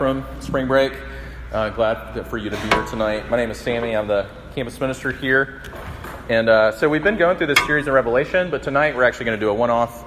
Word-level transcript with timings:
from 0.00 0.24
spring 0.40 0.66
break. 0.66 0.94
Uh, 1.52 1.68
glad 1.68 2.26
for 2.28 2.38
you 2.38 2.48
to 2.48 2.56
be 2.56 2.68
here 2.74 2.86
tonight. 2.86 3.28
My 3.28 3.36
name 3.36 3.50
is 3.50 3.58
Sammy. 3.58 3.94
I'm 3.94 4.08
the 4.08 4.26
campus 4.54 4.80
minister 4.80 5.12
here. 5.12 5.60
And 6.30 6.48
uh, 6.48 6.72
so 6.72 6.88
we've 6.88 7.04
been 7.04 7.18
going 7.18 7.36
through 7.36 7.48
this 7.48 7.62
series 7.66 7.86
in 7.86 7.92
Revelation, 7.92 8.50
but 8.50 8.62
tonight 8.62 8.96
we're 8.96 9.04
actually 9.04 9.26
going 9.26 9.38
to 9.38 9.44
do 9.44 9.50
a 9.50 9.52
one 9.52 9.68
off. 9.68 10.06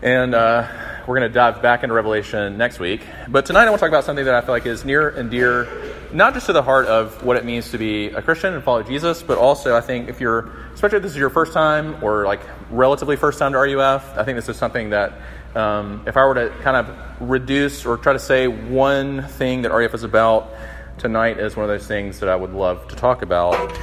And 0.00 0.32
uh, 0.32 0.68
we're 1.08 1.18
going 1.18 1.28
to 1.28 1.34
dive 1.34 1.60
back 1.60 1.82
into 1.82 1.92
Revelation 1.92 2.56
next 2.56 2.78
week. 2.78 3.00
But 3.26 3.46
tonight 3.46 3.64
I 3.64 3.70
want 3.70 3.80
to 3.80 3.86
talk 3.86 3.88
about 3.88 4.04
something 4.04 4.26
that 4.26 4.34
I 4.36 4.42
feel 4.42 4.54
like 4.54 4.64
is 4.64 4.84
near 4.84 5.08
and 5.08 5.28
dear, 5.28 5.66
not 6.12 6.32
just 6.32 6.46
to 6.46 6.52
the 6.52 6.62
heart 6.62 6.86
of 6.86 7.24
what 7.24 7.36
it 7.36 7.44
means 7.44 7.72
to 7.72 7.78
be 7.78 8.10
a 8.10 8.22
Christian 8.22 8.54
and 8.54 8.62
follow 8.62 8.84
Jesus, 8.84 9.24
but 9.24 9.38
also 9.38 9.74
I 9.74 9.80
think 9.80 10.08
if 10.08 10.20
you're, 10.20 10.50
especially 10.72 10.98
if 10.98 11.02
this 11.02 11.10
is 11.10 11.18
your 11.18 11.30
first 11.30 11.52
time 11.52 12.04
or 12.04 12.26
like 12.26 12.42
relatively 12.70 13.16
first 13.16 13.40
time 13.40 13.54
to 13.54 13.58
RUF, 13.58 14.16
I 14.16 14.22
think 14.22 14.36
this 14.36 14.48
is 14.48 14.56
something 14.56 14.90
that 14.90 15.14
um, 15.56 16.04
if 16.06 16.16
I 16.16 16.24
were 16.26 16.34
to 16.34 16.50
kind 16.62 16.76
of 16.76 17.28
reduce 17.28 17.86
or 17.86 17.96
try 17.96 18.12
to 18.12 18.18
say 18.18 18.46
one 18.46 19.22
thing 19.22 19.62
that 19.62 19.72
RUF 19.72 19.94
is 19.94 20.04
about, 20.04 20.52
tonight 20.98 21.38
is 21.38 21.56
one 21.56 21.64
of 21.64 21.68
those 21.68 21.86
things 21.86 22.20
that 22.20 22.28
I 22.28 22.36
would 22.36 22.52
love 22.52 22.88
to 22.88 22.96
talk 22.96 23.22
about. 23.22 23.76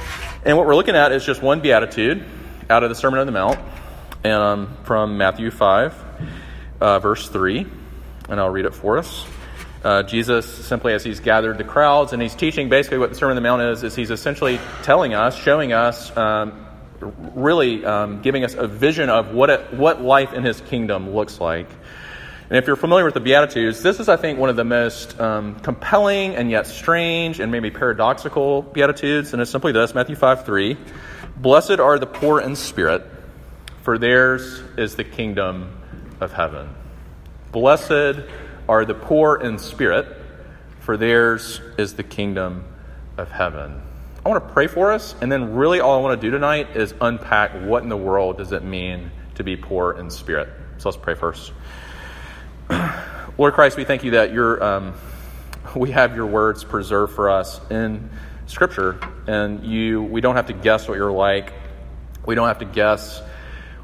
And 0.44 0.56
what 0.56 0.66
we're 0.66 0.76
looking 0.76 0.94
at 0.94 1.10
is 1.12 1.24
just 1.24 1.42
one 1.42 1.60
beatitude 1.60 2.24
out 2.70 2.84
of 2.84 2.90
the 2.90 2.94
Sermon 2.94 3.18
on 3.18 3.26
the 3.26 3.32
Mount 3.32 3.58
and 4.22 4.32
um, 4.32 4.76
from 4.84 5.18
Matthew 5.18 5.50
5, 5.50 6.04
uh, 6.80 6.98
verse 7.00 7.28
3. 7.28 7.66
And 8.28 8.40
I'll 8.40 8.50
read 8.50 8.64
it 8.64 8.74
for 8.74 8.98
us. 8.98 9.26
Uh, 9.82 10.02
Jesus, 10.02 10.46
simply 10.46 10.94
as 10.94 11.04
he's 11.04 11.20
gathered 11.20 11.58
the 11.58 11.64
crowds 11.64 12.14
and 12.14 12.22
he's 12.22 12.34
teaching 12.34 12.70
basically 12.70 12.98
what 12.98 13.10
the 13.10 13.16
Sermon 13.16 13.36
on 13.36 13.42
the 13.42 13.46
Mount 13.46 13.62
is, 13.62 13.82
is 13.82 13.94
he's 13.94 14.10
essentially 14.10 14.58
telling 14.82 15.12
us, 15.12 15.36
showing 15.36 15.72
us, 15.72 16.16
um, 16.16 16.63
really 17.34 17.84
um, 17.84 18.22
giving 18.22 18.44
us 18.44 18.54
a 18.54 18.66
vision 18.66 19.10
of 19.10 19.34
what, 19.34 19.50
it, 19.50 19.72
what 19.74 20.02
life 20.02 20.32
in 20.32 20.44
his 20.44 20.60
kingdom 20.60 21.10
looks 21.14 21.40
like. 21.40 21.68
And 22.50 22.58
if 22.58 22.66
you're 22.66 22.76
familiar 22.76 23.04
with 23.04 23.14
the 23.14 23.20
Beatitudes, 23.20 23.82
this 23.82 24.00
is, 24.00 24.08
I 24.08 24.16
think, 24.16 24.38
one 24.38 24.50
of 24.50 24.56
the 24.56 24.64
most 24.64 25.18
um, 25.18 25.58
compelling 25.60 26.36
and 26.36 26.50
yet 26.50 26.66
strange 26.66 27.40
and 27.40 27.50
maybe 27.50 27.70
paradoxical 27.70 28.62
Beatitudes. 28.62 29.32
And 29.32 29.40
it's 29.40 29.50
simply 29.50 29.72
this 29.72 29.94
Matthew 29.94 30.14
5 30.14 30.44
3. 30.44 30.76
Blessed 31.36 31.80
are 31.80 31.98
the 31.98 32.06
poor 32.06 32.40
in 32.40 32.54
spirit, 32.54 33.04
for 33.82 33.98
theirs 33.98 34.62
is 34.76 34.94
the 34.94 35.04
kingdom 35.04 35.76
of 36.20 36.32
heaven. 36.32 36.68
Blessed 37.50 38.20
are 38.68 38.84
the 38.84 38.94
poor 38.94 39.36
in 39.36 39.58
spirit, 39.58 40.06
for 40.80 40.96
theirs 40.96 41.60
is 41.78 41.94
the 41.94 42.02
kingdom 42.02 42.64
of 43.16 43.30
heaven. 43.30 43.80
I 44.24 44.30
want 44.30 44.48
to 44.48 44.54
pray 44.54 44.68
for 44.68 44.90
us, 44.90 45.14
and 45.20 45.30
then 45.30 45.54
really 45.54 45.80
all 45.80 45.98
I 45.98 46.00
want 46.00 46.18
to 46.18 46.26
do 46.26 46.30
tonight 46.30 46.76
is 46.78 46.94
unpack 46.98 47.52
what 47.68 47.82
in 47.82 47.90
the 47.90 47.96
world 47.96 48.38
does 48.38 48.52
it 48.52 48.64
mean 48.64 49.10
to 49.34 49.44
be 49.44 49.54
poor 49.54 49.92
in 49.92 50.10
spirit. 50.10 50.48
So 50.78 50.88
let's 50.88 50.96
pray 50.96 51.14
first. 51.14 51.52
Lord 53.36 53.52
Christ, 53.52 53.76
we 53.76 53.84
thank 53.84 54.02
you 54.02 54.12
that 54.12 54.32
you 54.32 54.62
um, 54.62 54.94
we 55.76 55.90
have 55.90 56.16
your 56.16 56.24
words 56.24 56.64
preserved 56.64 57.14
for 57.14 57.28
us 57.28 57.60
in 57.70 58.08
Scripture, 58.46 58.98
and 59.26 59.62
you 59.62 60.02
we 60.02 60.22
don't 60.22 60.36
have 60.36 60.46
to 60.46 60.54
guess 60.54 60.88
what 60.88 60.96
you're 60.96 61.12
like. 61.12 61.52
We 62.24 62.34
don't 62.34 62.48
have 62.48 62.60
to 62.60 62.64
guess 62.64 63.20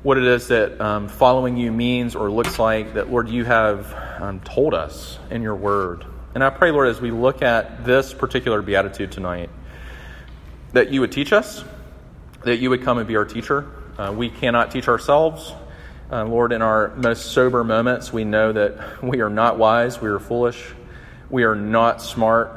what 0.02 0.16
it 0.16 0.24
is 0.24 0.48
that 0.48 0.80
um, 0.80 1.08
following 1.08 1.58
you 1.58 1.70
means 1.70 2.14
or 2.14 2.30
looks 2.30 2.58
like. 2.58 2.94
That 2.94 3.10
Lord, 3.10 3.28
you 3.28 3.44
have 3.44 3.94
um, 4.22 4.40
told 4.40 4.72
us 4.72 5.18
in 5.30 5.42
your 5.42 5.56
word. 5.56 6.06
And 6.34 6.42
I 6.42 6.48
pray, 6.48 6.70
Lord, 6.70 6.88
as 6.88 6.98
we 6.98 7.10
look 7.10 7.42
at 7.42 7.84
this 7.84 8.14
particular 8.14 8.62
beatitude 8.62 9.12
tonight, 9.12 9.50
that 10.72 10.90
you 10.90 11.00
would 11.00 11.12
teach 11.12 11.32
us, 11.32 11.64
that 12.44 12.58
you 12.58 12.70
would 12.70 12.82
come 12.82 12.98
and 12.98 13.08
be 13.08 13.16
our 13.16 13.24
teacher. 13.24 13.66
Uh, 13.98 14.12
we 14.16 14.30
cannot 14.30 14.70
teach 14.70 14.88
ourselves. 14.88 15.52
Uh, 16.10 16.24
Lord, 16.24 16.52
in 16.52 16.62
our 16.62 16.94
most 16.96 17.32
sober 17.32 17.62
moments, 17.62 18.12
we 18.12 18.24
know 18.24 18.52
that 18.52 19.02
we 19.02 19.20
are 19.20 19.30
not 19.30 19.58
wise, 19.58 20.00
we 20.00 20.08
are 20.08 20.18
foolish, 20.18 20.74
we 21.28 21.44
are 21.44 21.54
not 21.54 22.02
smart, 22.02 22.50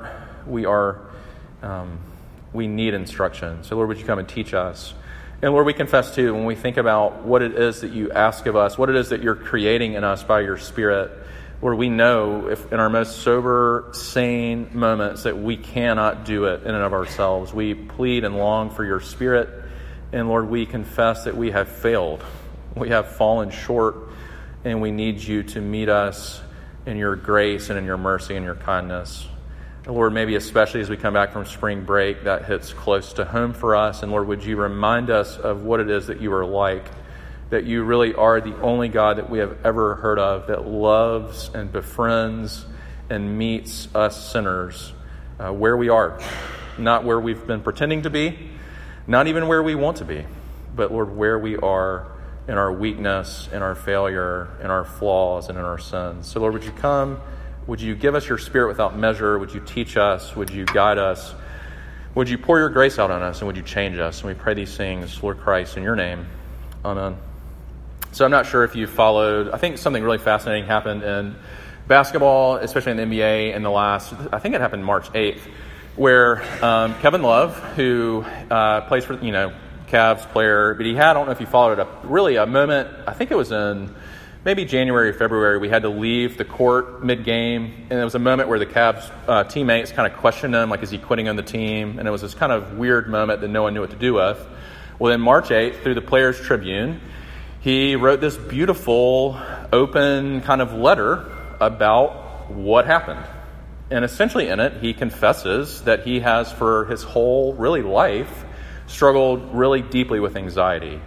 we 0.48 0.66
are, 0.66 1.00
um, 1.62 2.00
we 2.52 2.68
need 2.68 2.94
instruction. 2.94 3.64
So, 3.64 3.76
Lord, 3.76 3.90
would 3.90 4.00
you 4.00 4.06
come 4.06 4.20
and 4.20 4.28
teach 4.28 4.54
us? 4.54 4.94
And 5.44 5.52
Lord, 5.52 5.66
we 5.66 5.74
confess 5.74 6.16
too, 6.16 6.34
when 6.34 6.46
we 6.46 6.56
think 6.56 6.78
about 6.78 7.24
what 7.24 7.42
it 7.42 7.56
is 7.56 7.82
that 7.82 7.92
you 7.92 8.12
ask 8.12 8.46
of 8.46 8.56
us, 8.56 8.78
what 8.78 8.90
it 8.90 8.96
is 8.96 9.10
that 9.10 9.22
you're 9.22 9.36
creating 9.36 9.94
in 9.94 10.04
us 10.04 10.24
by 10.24 10.40
your 10.40 10.58
Spirit, 10.58 11.12
Lord, 11.64 11.78
we 11.78 11.88
know 11.88 12.50
if 12.50 12.74
in 12.74 12.82
our 12.82 12.90
most 12.90 13.22
sober, 13.22 13.88
sane 13.94 14.72
moments 14.74 15.24
that 15.24 15.38
we 15.38 15.56
cannot 15.56 16.26
do 16.26 16.44
it 16.44 16.64
in 16.64 16.76
and 16.76 16.84
of 16.84 16.92
ourselves. 16.92 17.54
We 17.54 17.74
plead 17.74 18.26
and 18.26 18.36
long 18.36 18.70
for 18.70 18.84
your 18.84 19.00
Spirit. 19.00 19.48
And 20.12 20.28
Lord, 20.28 20.50
we 20.50 20.66
confess 20.66 21.24
that 21.24 21.38
we 21.38 21.52
have 21.52 21.70
failed. 21.70 22.22
We 22.76 22.90
have 22.90 23.16
fallen 23.16 23.50
short, 23.50 23.96
and 24.66 24.82
we 24.82 24.92
need 24.92 25.24
you 25.24 25.44
to 25.44 25.62
meet 25.62 25.88
us 25.88 26.42
in 26.86 26.98
your 26.98 27.16
grace 27.16 27.70
and 27.70 27.80
in 27.80 27.86
your 27.86 27.98
mercy 27.98 28.36
and 28.36 28.44
your 28.44 28.56
kindness. 28.56 29.26
And 29.86 29.96
Lord, 29.96 30.12
maybe 30.12 30.36
especially 30.36 30.82
as 30.82 30.90
we 30.90 30.98
come 30.98 31.14
back 31.14 31.32
from 31.32 31.46
spring 31.46 31.86
break, 31.86 32.26
that 32.26 32.44
hits 32.44 32.74
close 32.74 33.14
to 33.14 33.24
home 33.24 33.54
for 33.54 33.74
us. 33.74 34.04
And 34.04 34.12
Lord, 34.12 34.28
would 34.28 34.44
you 34.44 34.58
remind 34.58 35.10
us 35.10 35.38
of 35.38 35.64
what 35.64 35.80
it 35.80 35.90
is 35.90 36.08
that 36.08 36.20
you 36.20 36.34
are 36.34 36.46
like? 36.46 36.84
That 37.50 37.66
you 37.66 37.84
really 37.84 38.14
are 38.16 38.42
the 38.42 38.60
only 38.62 38.90
God 38.90 39.18
that 39.18 39.30
we 39.30 39.40
have 39.40 39.58
ever 39.66 39.96
heard 39.96 40.18
of 40.18 40.48
that 40.48 40.68
loves 40.68 41.50
and 41.54 41.72
befriends 41.72 42.66
and 43.10 43.38
meets 43.38 43.94
us 43.94 44.32
sinners 44.32 44.94
uh, 45.40 45.52
where 45.52 45.78
we 45.78 45.90
are, 45.90 46.20
not 46.78 47.04
where 47.04 47.20
we've 47.20 47.46
been 47.46 47.62
pretending 47.62 48.04
to 48.04 48.10
be, 48.10 48.38
not 49.08 49.28
even 49.28 49.48
where 49.48 49.62
we 49.62 49.76
want 49.76 49.98
to 49.98 50.06
be, 50.06 50.26
but 50.76 50.92
Lord, 50.92 51.16
where 51.16 51.38
we 51.38 51.58
are 51.58 52.08
in 52.48 52.58
our 52.58 52.72
weakness, 52.72 53.48
in 53.52 53.62
our 53.62 53.76
failure, 53.76 54.50
in 54.62 54.70
our 54.70 54.84
flaws, 54.84 55.50
and 55.50 55.58
in 55.58 55.64
our 55.64 55.78
sins. 55.78 56.28
So, 56.28 56.40
Lord, 56.40 56.54
would 56.54 56.64
you 56.64 56.72
come? 56.72 57.22
Would 57.68 57.80
you 57.80 57.96
give 57.96 58.16
us 58.16 58.28
your 58.28 58.38
spirit 58.38 58.68
without 58.68 58.98
measure? 58.98 59.40
Would 59.40 59.54
you 59.54 59.62
teach 59.62 59.96
us? 59.96 60.36
Would 60.36 60.50
you 60.50 60.66
guide 60.66 60.98
us? 60.98 61.34
Would 62.16 62.30
you 62.30 62.38
pour 62.38 62.60
your 62.60 62.70
grace 62.70 63.00
out 63.00 63.12
on 63.12 63.22
us? 63.22 63.40
And 63.40 63.48
would 63.48 63.56
you 63.56 63.64
change 63.64 63.98
us? 63.98 64.22
And 64.22 64.28
we 64.28 64.34
pray 64.34 64.54
these 64.54 64.76
things, 64.76 65.22
Lord 65.24 65.40
Christ, 65.40 65.78
in 65.78 65.84
your 65.84 65.96
name. 65.96 66.28
Amen. 66.84 67.33
So, 68.14 68.26
I'm 68.26 68.30
not 68.30 68.46
sure 68.46 68.64
if 68.64 68.76
you 68.76 68.86
followed, 68.86 69.50
I 69.50 69.58
think 69.58 69.80
something 69.80 70.04
really 70.04 70.20
fascinating 70.20 70.68
happened 70.68 71.02
in 71.02 71.36
basketball, 71.88 72.58
especially 72.58 72.92
in 72.92 72.98
the 72.98 73.18
NBA, 73.18 73.56
in 73.56 73.64
the 73.64 73.72
last, 73.72 74.14
I 74.32 74.38
think 74.38 74.54
it 74.54 74.62
happened 74.62 74.86
March 74.86 75.10
8th, 75.14 75.40
where 75.96 76.44
um, 76.64 76.94
Kevin 77.00 77.24
Love, 77.24 77.58
who 77.76 78.24
uh, 78.52 78.82
plays 78.82 79.04
for, 79.04 79.20
you 79.20 79.32
know, 79.32 79.52
Cavs 79.88 80.32
player, 80.32 80.76
but 80.76 80.86
he 80.86 80.94
had, 80.94 81.10
I 81.10 81.14
don't 81.14 81.26
know 81.26 81.32
if 81.32 81.40
you 81.40 81.48
followed 81.48 81.72
it 81.72 81.80
up, 81.80 82.02
really 82.04 82.36
a 82.36 82.46
moment, 82.46 82.88
I 83.08 83.14
think 83.14 83.32
it 83.32 83.36
was 83.36 83.52
in 83.52 83.92
maybe 84.46 84.64
January 84.64 85.10
or 85.10 85.14
February, 85.14 85.58
we 85.58 85.70
had 85.70 85.82
to 85.82 85.90
leave 85.90 86.38
the 86.38 86.46
court 86.46 87.04
mid 87.04 87.24
game. 87.24 87.88
And 87.90 88.00
it 88.00 88.04
was 88.04 88.14
a 88.14 88.20
moment 88.20 88.48
where 88.48 88.60
the 88.60 88.68
Cavs 88.68 89.12
uh, 89.28 89.44
teammates 89.46 89.92
kind 89.92 90.12
of 90.12 90.20
questioned 90.20 90.54
him, 90.54 90.70
like, 90.70 90.84
is 90.84 90.92
he 90.92 91.00
quitting 91.00 91.30
on 91.30 91.36
the 91.36 91.42
team? 91.42 91.98
And 91.98 92.08
it 92.08 92.12
was 92.12 92.22
this 92.22 92.36
kind 92.36 92.52
of 92.52 92.78
weird 92.78 93.10
moment 93.10 93.42
that 93.42 93.48
no 93.48 93.64
one 93.64 93.74
knew 93.74 93.82
what 93.82 93.90
to 93.90 93.96
do 93.96 94.14
with. 94.14 94.40
Well, 95.00 95.10
then 95.10 95.20
March 95.20 95.50
8th, 95.50 95.82
through 95.82 95.96
the 95.96 96.02
Players 96.02 96.40
Tribune, 96.40 97.02
he 97.64 97.96
wrote 97.96 98.20
this 98.20 98.36
beautiful, 98.36 99.40
open 99.72 100.42
kind 100.42 100.62
of 100.62 100.74
letter 100.74 101.32
about 101.62 102.52
what 102.52 102.86
happened. 102.86 103.24
And 103.90 104.04
essentially, 104.04 104.50
in 104.50 104.60
it, 104.60 104.82
he 104.82 104.94
confesses 104.94 105.82
that 105.84 106.06
he 106.06 106.20
has, 106.20 106.52
for 106.52 106.84
his 106.86 107.04
whole, 107.04 107.54
really, 107.54 107.82
life, 107.82 108.44
struggled 108.88 109.56
really 109.56 109.82
deeply 109.82 110.20
with 110.20 110.36
anxiety. 110.36 111.00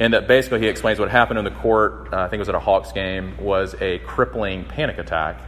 And 0.00 0.14
that 0.14 0.26
basically 0.26 0.60
he 0.60 0.68
explains 0.68 0.98
what 0.98 1.10
happened 1.10 1.40
in 1.40 1.44
the 1.44 1.50
court, 1.50 2.08
uh, 2.10 2.20
I 2.20 2.28
think 2.28 2.34
it 2.34 2.38
was 2.38 2.48
at 2.48 2.54
a 2.54 2.60
Hawks 2.60 2.92
game, 2.92 3.36
was 3.38 3.74
a 3.78 3.98
crippling 3.98 4.64
panic 4.64 4.96
attack. 4.96 5.38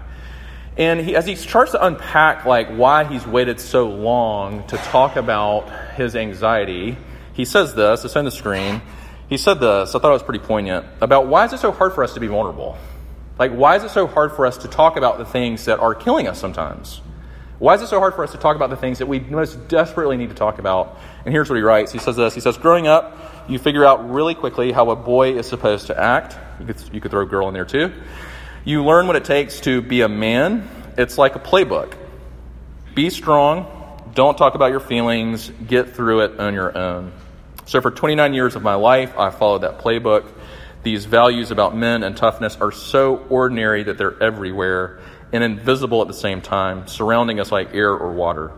And 0.77 1.01
he, 1.01 1.17
as 1.17 1.25
he 1.25 1.37
starts 1.37 1.73
to 1.73 1.83
unpack 1.83 2.45
like 2.45 2.69
why 2.69 3.05
he's 3.05 3.27
waited 3.27 3.61
so 3.61 3.89
long 3.89 4.67
to 4.67 4.77
talk 4.77 5.17
about 5.17 5.95
his 5.95 6.15
anxiety, 6.17 6.99
he 7.33 7.47
says 7.47 7.75
this, 7.75 8.05
it's 8.05 8.15
on 8.15 8.27
the 8.27 8.31
screen. 8.31 8.83
He 9.31 9.39
said 9.39 9.61
this, 9.61 9.95
I 9.95 10.01
thought 10.01 10.11
it 10.11 10.13
was 10.13 10.25
pretty 10.25 10.45
poignant, 10.45 10.85
about 11.01 11.29
why 11.29 11.47
is 11.47 11.53
it 11.53 11.61
so 11.61 11.71
hard 11.71 11.95
for 11.95 12.03
us 12.03 12.15
to 12.15 12.21
be 12.21 12.27
vulnerable? 12.27 12.77
Like, 13.39 13.53
why 13.53 13.77
is 13.77 13.85
it 13.85 13.91
so 13.91 14.09
hard 14.09 14.33
for 14.33 14.45
us 14.45 14.59
to 14.59 14.69
talk 14.69 14.97
about 14.97 15.19
the 15.19 15.25
things 15.25 15.67
that 15.67 15.79
are 15.79 15.95
killing 15.95 16.27
us 16.27 16.39
sometimes? 16.39 17.01
Why 17.61 17.75
is 17.75 17.83
it 17.83 17.87
so 17.87 18.01
hard 18.01 18.15
for 18.15 18.25
us 18.25 18.33
to 18.33 18.39
talk 18.39 18.57
about 18.57 18.71
the 18.71 18.77
things 18.77 18.99
that 18.99 19.07
we 19.07 19.21
most 19.21 19.69
desperately 19.69 20.17
need 20.17 20.31
to 20.31 20.35
talk 20.35 20.59
about? 20.59 20.99
And 21.25 21.33
here's 21.33 21.49
what 21.49 21.55
he 21.55 21.63
writes. 21.63 21.93
He 21.93 22.01
says 22.01 22.17
this. 22.17 22.35
He 22.35 22.41
says, 22.41 22.59
growing 22.59 22.89
up, 22.89 23.47
you 23.49 23.61
figure 23.61 23.87
out 23.87 24.11
really 24.11 24.35
quickly 24.35 24.73
how 24.73 24.91
a 24.91 24.97
boy 24.97 25.39
is 25.39 25.49
supposed 25.49 25.87
to 25.87 25.99
act. 25.99 26.37
You 26.59 26.67
could, 26.67 26.83
you 26.93 27.01
could 27.01 27.13
throw 27.13 27.23
a 27.23 27.27
girl 27.27 27.47
in 27.47 27.55
there 27.55 27.65
too. 27.65 27.93
You 28.65 28.85
learn 28.85 29.07
what 29.07 29.15
it 29.15 29.25
takes 29.25 29.61
to 29.61 29.81
be 29.81 30.01
a 30.01 30.09
man. 30.09 30.69
It's 30.99 31.19
like 31.19 31.37
a 31.37 31.39
playbook. 31.39 31.95
Be 32.97 33.11
strong. 33.11 34.11
Don't 34.13 34.37
talk 34.37 34.57
about 34.57 34.73
your 34.73 34.81
feelings. 34.81 35.51
Get 35.51 35.95
through 35.95 36.23
it 36.23 36.41
on 36.41 36.53
your 36.53 36.77
own. 36.77 37.13
So 37.71 37.81
for 37.81 37.93
29 37.93 38.35
years 38.35 38.57
of 38.57 38.65
my 38.65 38.75
life, 38.75 39.17
I 39.17 39.31
followed 39.31 39.61
that 39.61 39.79
playbook. 39.79 40.27
These 40.83 41.05
values 41.05 41.53
about 41.53 41.77
men 41.77 42.03
and 42.03 42.17
toughness 42.17 42.57
are 42.57 42.73
so 42.73 43.19
ordinary 43.29 43.85
that 43.85 43.97
they're 43.97 44.21
everywhere 44.21 44.99
and 45.33 45.45
invisible 45.45 46.03
at 46.03 46.09
the 46.09 46.15
same 46.15 46.41
time, 46.41 46.89
surrounding 46.89 47.39
us 47.39 47.53
like 47.53 47.73
air 47.73 47.93
or 47.93 48.11
water. 48.11 48.51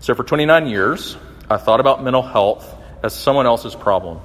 So 0.00 0.14
for 0.14 0.24
29 0.24 0.66
years, 0.66 1.14
I 1.50 1.58
thought 1.58 1.78
about 1.78 2.02
mental 2.02 2.22
health 2.22 2.74
as 3.02 3.12
someone 3.12 3.44
else's 3.44 3.74
problem. 3.74 4.22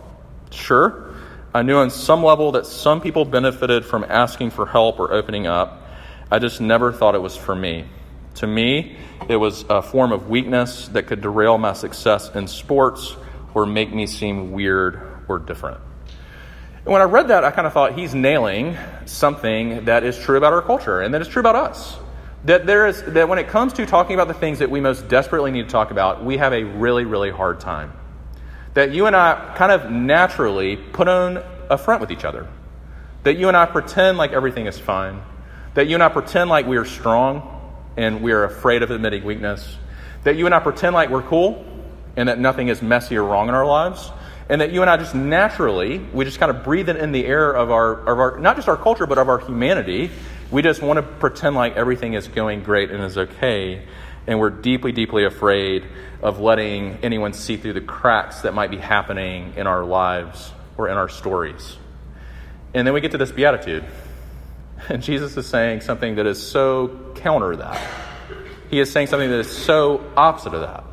Sure, 0.52 1.14
I 1.54 1.62
knew 1.64 1.76
on 1.76 1.90
some 1.90 2.24
level 2.24 2.54
that 2.54 2.66
some 2.66 3.02
people 3.02 3.26
benefited 3.26 3.84
from 3.84 4.06
asking 4.08 4.52
for 4.52 4.66
help 4.66 5.02
or 5.02 5.12
opening 5.12 5.48
up. 5.48 5.86
I 6.32 6.40
just 6.40 6.62
never 6.62 6.94
thought 6.94 7.14
it 7.14 7.22
was 7.22 7.36
for 7.36 7.56
me. 7.56 7.88
To 8.36 8.48
me, 8.48 8.96
it 9.28 9.36
was 9.36 9.66
a 9.68 9.82
form 9.82 10.14
of 10.14 10.30
weakness 10.30 10.88
that 10.94 11.08
could 11.08 11.20
derail 11.20 11.58
my 11.58 11.74
success 11.74 12.34
in 12.34 12.48
sports 12.48 13.18
or 13.60 13.66
make 13.66 13.94
me 13.94 14.08
seem 14.08 14.54
weird 14.54 15.02
or 15.28 15.38
different. 15.38 15.80
And 16.86 16.94
when 16.94 17.02
I 17.02 17.06
read 17.06 17.28
that, 17.28 17.44
I 17.44 17.52
kind 17.52 17.68
of 17.68 17.74
thought 17.74 17.94
he's 17.94 18.16
nailing 18.16 18.78
something 19.06 19.86
that 19.86 20.06
is 20.06 20.18
true 20.18 20.38
about 20.38 20.54
our 20.54 20.62
culture 20.62 21.02
and 21.02 21.14
that 21.14 21.22
is 21.22 21.28
true 21.28 21.42
about 21.42 21.56
us. 21.56 21.98
That 22.46 22.66
there 22.66 22.88
is 22.88 23.04
that 23.04 23.28
when 23.28 23.38
it 23.38 23.50
comes 23.50 23.74
to 23.74 23.86
talking 23.86 24.14
about 24.14 24.30
the 24.30 24.34
things 24.34 24.60
that 24.60 24.72
we 24.72 24.80
most 24.80 25.10
desperately 25.10 25.52
need 25.52 25.64
to 25.64 25.70
talk 25.70 25.92
about, 25.92 26.24
we 26.24 26.38
have 26.38 26.54
a 26.54 26.64
really, 26.64 27.04
really 27.04 27.32
hard 27.32 27.60
time. 27.60 27.92
That 28.76 28.94
you 28.94 29.08
and 29.08 29.16
I 29.16 29.56
kind 29.58 29.74
of 29.74 29.92
naturally 29.92 30.78
put 30.78 31.10
on 31.10 31.44
a 31.70 31.78
front 31.78 32.00
with 32.00 32.12
each 32.12 32.24
other. 32.24 32.48
That 33.24 33.36
you 33.36 33.50
and 33.50 33.58
I 33.58 33.66
pretend 33.66 34.18
like 34.18 34.32
everything 34.32 34.68
is 34.68 34.80
fine. 34.80 35.22
That 35.74 35.88
you 35.88 35.96
and 35.96 36.04
I 36.04 36.08
pretend 36.08 36.50
like 36.50 36.66
we 36.66 36.78
are 36.78 36.86
strong 36.86 37.62
and 37.98 38.22
we 38.22 38.32
are 38.32 38.46
afraid 38.46 38.84
of 38.84 38.92
admitting 38.92 39.26
weakness. 39.26 39.76
That 40.24 40.38
you 40.38 40.46
and 40.46 40.56
I 40.56 40.60
pretend 40.60 40.94
like 40.94 41.10
we're 41.10 41.24
cool 41.24 41.66
and 42.20 42.28
that 42.28 42.38
nothing 42.38 42.68
is 42.68 42.82
messy 42.82 43.16
or 43.16 43.24
wrong 43.24 43.48
in 43.48 43.56
our 43.56 43.66
lives. 43.66 44.12
And 44.50 44.60
that 44.60 44.74
you 44.74 44.82
and 44.82 44.90
I 44.90 44.98
just 44.98 45.16
naturally, 45.16 46.00
we 46.00 46.26
just 46.26 46.38
kind 46.38 46.50
of 46.50 46.66
breathe 46.66 46.90
it 46.90 46.98
in 46.98 47.14
the 47.14 47.26
air 47.26 47.50
of 47.50 47.72
our, 47.72 47.94
of 47.94 48.20
our, 48.20 48.40
not 48.40 48.58
just 48.58 48.68
our 48.68 48.76
culture, 48.76 49.08
but 49.08 49.18
of 49.18 49.30
our 49.30 49.40
humanity. 49.40 50.12
We 50.52 50.62
just 50.62 50.82
want 50.82 50.98
to 50.98 51.04
pretend 51.04 51.56
like 51.56 51.78
everything 51.78 52.16
is 52.16 52.28
going 52.28 52.64
great 52.64 52.92
and 52.92 53.02
is 53.06 53.18
okay. 53.18 53.86
And 54.28 54.38
we're 54.38 54.50
deeply, 54.50 54.92
deeply 54.92 55.24
afraid 55.24 55.86
of 56.22 56.42
letting 56.42 56.98
anyone 57.04 57.32
see 57.32 57.56
through 57.56 57.74
the 57.74 57.82
cracks 57.82 58.42
that 58.42 58.54
might 58.54 58.70
be 58.70 58.78
happening 58.78 59.54
in 59.56 59.66
our 59.66 59.86
lives 59.86 60.52
or 60.78 60.90
in 60.90 60.98
our 60.98 61.08
stories. 61.08 61.78
And 62.74 62.86
then 62.86 62.94
we 62.94 63.00
get 63.00 63.12
to 63.12 63.18
this 63.18 63.32
beatitude. 63.32 63.86
And 64.90 65.02
Jesus 65.02 65.38
is 65.38 65.48
saying 65.48 65.82
something 65.82 66.16
that 66.16 66.26
is 66.26 66.46
so 66.46 67.14
counter 67.16 67.56
that. 67.56 67.82
He 68.70 68.82
is 68.82 68.92
saying 68.92 69.08
something 69.08 69.30
that 69.30 69.40
is 69.40 69.50
so 69.50 70.04
opposite 70.18 70.54
of 70.54 70.62
that. 70.62 70.84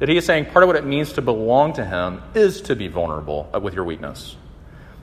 That 0.00 0.08
he 0.08 0.16
is 0.16 0.24
saying 0.24 0.46
part 0.46 0.62
of 0.62 0.66
what 0.66 0.76
it 0.76 0.84
means 0.84 1.12
to 1.12 1.22
belong 1.22 1.74
to 1.74 1.84
him 1.84 2.22
is 2.34 2.62
to 2.62 2.74
be 2.74 2.88
vulnerable 2.88 3.48
uh, 3.54 3.60
with 3.60 3.74
your 3.74 3.84
weakness. 3.84 4.36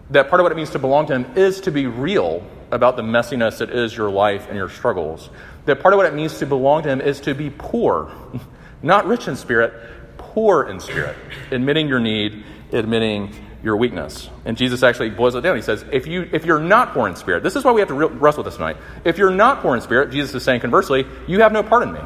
That 0.10 0.30
part 0.30 0.40
of 0.40 0.44
what 0.44 0.52
it 0.52 0.56
means 0.56 0.72
to 0.72 0.80
belong 0.80 1.06
to 1.08 1.14
him 1.14 1.38
is 1.38 1.62
to 1.62 1.72
be 1.72 1.86
real 1.86 2.46
about 2.72 2.96
the 2.96 3.04
messiness 3.04 3.60
that 3.60 3.70
is 3.70 3.96
your 3.96 4.10
life 4.10 4.48
and 4.48 4.58
your 4.58 4.70
struggles. 4.70 5.30
That 5.66 5.82
part 5.82 5.94
of 5.94 5.98
what 5.98 6.08
it 6.08 6.16
means 6.16 6.40
to 6.40 6.48
belong 6.48 6.84
to 6.84 6.90
him 6.90 7.02
is 7.02 7.22
to 7.22 7.36
be 7.36 7.50
poor, 7.50 8.12
not 8.82 9.06
rich 9.06 9.28
in 9.28 9.36
spirit, 9.36 9.74
poor 10.18 10.68
in 10.68 10.80
spirit, 10.80 11.16
admitting 11.52 11.88
your 11.88 12.00
need, 12.00 12.44
admitting 12.72 13.34
your 13.64 13.78
weakness. 13.78 14.30
And 14.46 14.58
Jesus 14.58 14.82
actually 14.82 15.12
boils 15.12 15.36
it 15.36 15.42
down. 15.42 15.56
He 15.58 15.62
says, 15.62 15.86
if, 15.92 16.08
you, 16.08 16.28
if 16.32 16.46
you're 16.46 16.60
not 16.60 16.94
poor 16.94 17.08
in 17.08 17.16
spirit, 17.16 17.44
this 17.44 17.56
is 17.56 17.64
why 17.64 17.72
we 17.72 17.82
have 17.82 17.90
to 17.90 17.94
re- 17.94 18.08
wrestle 18.08 18.44
with 18.44 18.52
this 18.52 18.56
tonight. 18.56 18.78
If 19.04 19.20
you're 19.20 19.30
not 19.30 19.62
poor 19.62 19.76
in 19.76 19.82
spirit, 19.82 20.12
Jesus 20.12 20.34
is 20.34 20.44
saying 20.44 20.62
conversely, 20.62 21.06
you 21.28 21.42
have 21.42 21.52
no 21.52 21.62
part 21.62 21.84
in 21.84 21.94
me. 21.94 22.00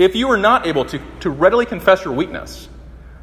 If 0.00 0.16
you 0.16 0.30
are 0.30 0.38
not 0.38 0.66
able 0.66 0.86
to, 0.86 0.98
to 1.20 1.28
readily 1.28 1.66
confess 1.66 2.06
your 2.06 2.14
weakness, 2.14 2.70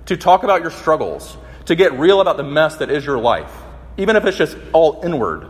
to 0.05 0.15
talk 0.15 0.43
about 0.43 0.61
your 0.61 0.69
struggles, 0.69 1.35
to 1.65 1.73
get 1.73 1.93
real 1.93 2.21
about 2.21 2.37
the 2.37 2.43
mess 2.43 2.75
that 2.75 2.91
is 2.91 3.03
your 3.03 3.17
life, 3.17 3.51
even 3.97 4.15
if 4.15 4.23
it's 4.25 4.37
just 4.37 4.55
all 4.73 5.01
inward, 5.03 5.49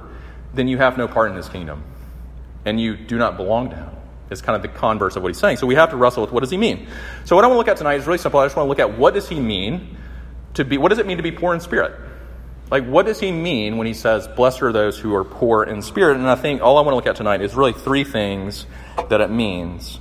then 0.53 0.69
you 0.69 0.77
have 0.77 0.97
no 0.97 1.05
part 1.05 1.29
in 1.29 1.35
his 1.35 1.49
kingdom. 1.49 1.83
And 2.63 2.79
you 2.79 2.95
do 2.95 3.17
not 3.17 3.35
belong 3.35 3.71
to 3.71 3.75
him. 3.75 3.89
It's 4.29 4.41
kind 4.41 4.55
of 4.55 4.61
the 4.61 4.69
converse 4.69 5.17
of 5.17 5.21
what 5.21 5.27
he's 5.27 5.37
saying. 5.37 5.57
So 5.57 5.67
we 5.67 5.75
have 5.75 5.89
to 5.89 5.97
wrestle 5.97 6.23
with 6.23 6.31
what 6.31 6.39
does 6.39 6.49
he 6.49 6.55
mean? 6.55 6.87
So 7.25 7.35
what 7.35 7.43
I 7.43 7.49
want 7.49 7.55
to 7.55 7.59
look 7.59 7.67
at 7.67 7.75
tonight 7.75 7.95
is 7.95 8.07
really 8.07 8.19
simple. 8.19 8.39
I 8.39 8.45
just 8.45 8.55
want 8.55 8.67
to 8.67 8.69
look 8.69 8.79
at 8.79 8.97
what 8.97 9.13
does 9.13 9.27
he 9.27 9.37
mean 9.37 9.97
to 10.53 10.63
be, 10.63 10.77
what 10.77 10.89
does 10.89 10.99
it 10.99 11.05
mean 11.05 11.17
to 11.17 11.23
be 11.23 11.33
poor 11.33 11.53
in 11.53 11.59
spirit? 11.59 11.91
Like, 12.71 12.85
what 12.85 13.05
does 13.05 13.19
he 13.19 13.33
mean 13.33 13.75
when 13.75 13.85
he 13.85 13.93
says, 13.93 14.29
Blessed 14.29 14.61
are 14.61 14.71
those 14.71 14.97
who 14.97 15.13
are 15.13 15.25
poor 15.25 15.65
in 15.65 15.81
spirit? 15.81 16.15
And 16.15 16.29
I 16.29 16.35
think 16.35 16.61
all 16.61 16.77
I 16.77 16.81
want 16.83 16.93
to 16.93 16.95
look 16.95 17.07
at 17.07 17.17
tonight 17.17 17.41
is 17.41 17.53
really 17.53 17.73
three 17.73 18.05
things 18.05 18.65
that 19.09 19.19
it 19.19 19.29
means. 19.29 19.99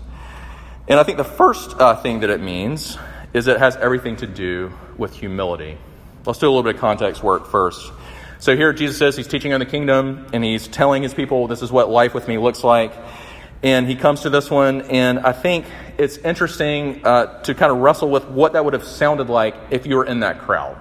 And 0.88 1.00
I 1.00 1.02
think 1.02 1.18
the 1.18 1.24
first 1.24 1.80
uh, 1.80 1.96
thing 1.96 2.20
that 2.20 2.30
it 2.30 2.40
means 2.40 2.96
is 3.32 3.48
it 3.48 3.58
has 3.58 3.76
everything 3.76 4.16
to 4.16 4.26
do 4.26 4.72
with 4.96 5.14
humility. 5.14 5.78
Let's 6.24 6.38
do 6.38 6.46
a 6.46 6.48
little 6.48 6.62
bit 6.62 6.76
of 6.76 6.80
context 6.80 7.22
work 7.22 7.48
first. 7.48 7.92
So 8.38 8.54
here 8.54 8.72
Jesus 8.72 8.96
says 8.98 9.16
he's 9.16 9.26
teaching 9.26 9.52
on 9.52 9.60
the 9.60 9.66
kingdom 9.66 10.26
and 10.32 10.44
he's 10.44 10.68
telling 10.68 11.02
his 11.02 11.14
people 11.14 11.48
this 11.48 11.62
is 11.62 11.72
what 11.72 11.90
life 11.90 12.14
with 12.14 12.28
me 12.28 12.38
looks 12.38 12.62
like. 12.62 12.92
And 13.62 13.88
he 13.88 13.96
comes 13.96 14.20
to 14.20 14.30
this 14.30 14.50
one, 14.50 14.82
and 14.82 15.18
I 15.20 15.32
think 15.32 15.64
it's 15.98 16.18
interesting 16.18 17.04
uh, 17.04 17.42
to 17.42 17.54
kind 17.54 17.72
of 17.72 17.78
wrestle 17.78 18.10
with 18.10 18.26
what 18.26 18.52
that 18.52 18.64
would 18.64 18.74
have 18.74 18.84
sounded 18.84 19.30
like 19.30 19.56
if 19.70 19.86
you 19.86 19.96
were 19.96 20.04
in 20.04 20.20
that 20.20 20.40
crowd. 20.40 20.76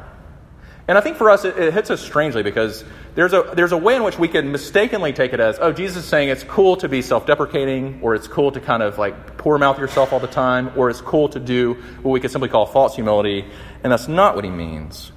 And 0.88 0.98
I 0.98 1.02
think 1.02 1.18
for 1.18 1.30
us, 1.30 1.46
it, 1.46 1.58
it, 1.58 1.74
hits 1.74 1.90
us 1.90 2.02
strangely 2.02 2.44
because 2.44 2.84
there's 3.16 3.34
a, 3.34 3.54
there's 3.56 3.72
a 3.72 3.78
way 3.78 3.96
in 3.96 4.04
which 4.04 4.20
we 4.20 4.28
can 4.28 4.52
mistakenly 4.52 5.14
take 5.14 5.34
it 5.34 5.40
as, 5.40 5.58
oh, 5.60 5.72
Jesus 5.72 6.04
is 6.04 6.10
saying 6.10 6.30
it's 6.30 6.44
cool 6.44 6.76
to 6.78 6.90
be 6.90 7.02
self 7.02 7.26
deprecating, 7.26 8.00
or 8.02 8.14
it's 8.14 8.28
cool 8.28 8.52
to 8.52 8.60
kind 8.60 8.84
of 8.84 8.98
like 8.98 9.38
poor 9.38 9.58
mouth 9.58 9.80
yourself 9.80 10.14
all 10.14 10.20
the 10.20 10.28
time, 10.28 10.72
or 10.76 10.90
it's 10.90 11.02
cool 11.02 11.30
to 11.30 11.40
do 11.40 11.76
what 12.02 12.12
we 12.12 12.20
could 12.20 12.32
simply 12.32 12.50
call 12.50 12.66
false 12.66 12.96
humility. 12.96 13.46
And 13.84 13.92
that's 13.92 14.08
not 14.08 14.36
what 14.36 14.44
he 14.44 14.52
means. 14.52 15.12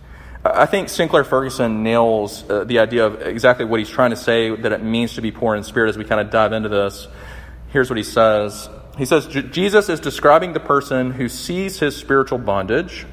I 0.44 0.66
think 0.66 0.88
Sinclair 0.88 1.24
Ferguson 1.24 1.82
nails 1.82 2.48
uh, 2.48 2.64
the 2.64 2.78
idea 2.78 3.06
of 3.06 3.22
exactly 3.22 3.64
what 3.64 3.81
he's 3.81 3.88
trying 3.88 4.10
to 4.10 4.17
say 4.17 4.55
that 4.55 4.72
it 4.72 4.82
means 4.82 5.14
to 5.14 5.20
be 5.20 5.32
poor 5.32 5.56
in 5.56 5.64
spirit 5.64 5.88
as 5.88 5.98
we 5.98 6.05
kind 6.05 6.20
of 6.20 6.31
dive 6.31 6.52
into 6.52 6.69
this. 6.69 7.08
Here's 7.70 7.90
what 7.90 7.96
he 7.96 8.05
says 8.05 8.69
He 8.96 9.05
says, 9.05 9.26
Jesus 9.26 9.88
is 9.88 9.98
describing 9.98 10.52
the 10.52 10.60
person 10.60 11.10
who 11.10 11.28
sees 11.28 11.81
his 11.81 11.96
spiritual 11.96 12.38
bondage, 12.38 13.05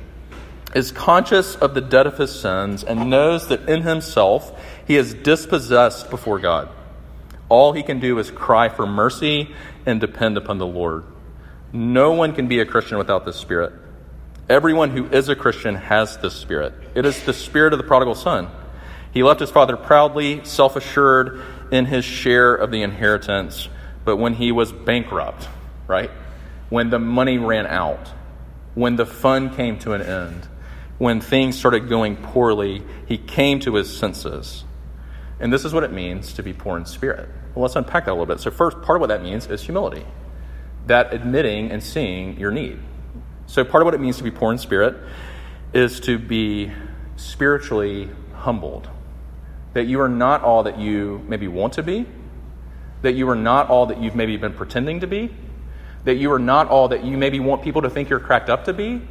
is 0.76 0.92
conscious 0.92 1.56
of 1.56 1.74
the 1.74 1.82
debt 1.82 2.06
of 2.06 2.18
his 2.18 2.38
sins, 2.38 2.84
and 2.84 3.10
knows 3.10 3.48
that 3.48 3.68
in 3.68 3.82
himself 3.82 4.58
he 4.86 4.96
is 4.96 5.14
dispossessed 5.14 6.10
before 6.10 6.40
God. 6.40 6.70
All 7.50 7.74
he 7.74 7.84
can 7.84 8.00
do 8.00 8.18
is 8.20 8.32
cry 8.32 8.70
for 8.70 8.86
mercy 8.86 9.54
and 9.86 10.00
depend 10.00 10.38
upon 10.38 10.58
the 10.58 10.68
Lord. 10.68 11.04
No 11.72 12.14
one 12.14 12.34
can 12.34 12.48
be 12.48 12.60
a 12.60 12.66
Christian 12.66 12.98
without 12.98 13.26
this 13.26 13.36
spirit. 13.36 13.74
Everyone 14.50 14.92
who 14.92 15.06
is 15.08 15.30
a 15.30 15.36
Christian 15.36 15.76
has 15.76 16.18
this 16.18 16.34
spirit. 16.34 16.74
It 16.96 17.06
is 17.06 17.24
the 17.24 17.34
spirit 17.34 17.74
of 17.74 17.80
the 17.80 17.86
prodigal 17.86 18.16
son. 18.16 18.50
He 19.12 19.24
left 19.24 19.40
his 19.40 19.52
father 19.52 19.78
proudly, 19.78 20.44
self 20.44 20.76
assured 20.76 21.42
in 21.72 21.86
his 21.86 22.06
share 22.06 22.54
of 22.54 22.72
the 22.72 22.84
inheritance 22.84 23.70
but 24.06 24.18
when 24.18 24.36
he 24.36 24.52
was 24.52 24.72
bankrupt, 24.72 25.50
right? 25.88 26.12
When 26.70 26.92
the 26.92 27.00
money 27.00 27.38
ran 27.40 27.66
out, 27.66 28.08
when 28.76 28.96
the 28.96 29.06
fun 29.06 29.54
came 29.56 29.80
to 29.80 29.94
an 29.94 30.02
end, 30.02 30.48
when 31.00 31.20
things 31.20 31.58
started 31.58 31.90
going 31.90 32.16
poorly, 32.16 32.84
he 33.08 33.18
came 33.18 33.60
to 33.62 33.76
his 33.76 33.96
senses. 33.96 34.64
And 35.40 35.52
this 35.52 35.66
is 35.66 35.74
what 35.74 35.84
it 35.84 35.92
means 35.92 36.34
to 36.34 36.44
be 36.44 36.54
poor 36.54 36.78
in 36.78 36.86
spirit. 36.86 37.30
Well, 37.54 37.64
let's 37.64 37.76
unpack 37.76 38.06
that 38.06 38.12
a 38.12 38.14
little 38.14 38.26
bit. 38.26 38.40
So, 38.40 38.52
first, 38.52 38.82
part 38.82 38.98
of 38.98 39.02
what 39.02 39.08
that 39.08 39.22
means 39.22 39.48
is 39.48 39.62
humility 39.62 40.06
that 40.88 41.14
admitting 41.14 41.72
and 41.72 41.82
seeing 41.82 42.40
your 42.40 42.52
need. 42.52 42.80
So, 43.48 43.64
part 43.64 43.82
of 43.82 43.86
what 43.86 43.94
it 43.94 44.02
means 44.02 44.18
to 44.18 44.24
be 44.24 44.32
poor 44.32 44.52
in 44.52 44.58
spirit 44.58 44.96
is 45.74 46.00
to 46.02 46.18
be 46.18 46.72
spiritually 47.16 48.10
humbled. 48.34 48.90
That 49.74 49.86
you 49.86 50.00
are 50.02 50.10
not 50.10 50.42
all 50.44 50.64
that 50.64 50.80
you 50.80 51.24
maybe 51.28 51.48
want 51.48 51.74
to 51.74 51.84
be, 51.84 52.06
that 53.02 53.14
you 53.14 53.28
are 53.30 53.36
not 53.36 53.70
all 53.70 53.88
that 53.88 54.00
you've 54.00 54.16
maybe 54.16 54.38
been 54.38 54.54
pretending 54.54 55.02
to 55.02 55.08
be, 55.08 55.34
that 56.06 56.16
you 56.16 56.32
are 56.32 56.40
not 56.40 56.70
all 56.70 56.90
that 56.90 57.04
you 57.04 57.18
maybe 57.18 57.40
want 57.40 57.62
people 57.62 57.82
to 57.82 57.90
think 57.90 58.10
you're 58.10 58.20
cracked 58.20 58.50
up 58.50 58.66
to 58.66 58.74
be, 58.74 59.02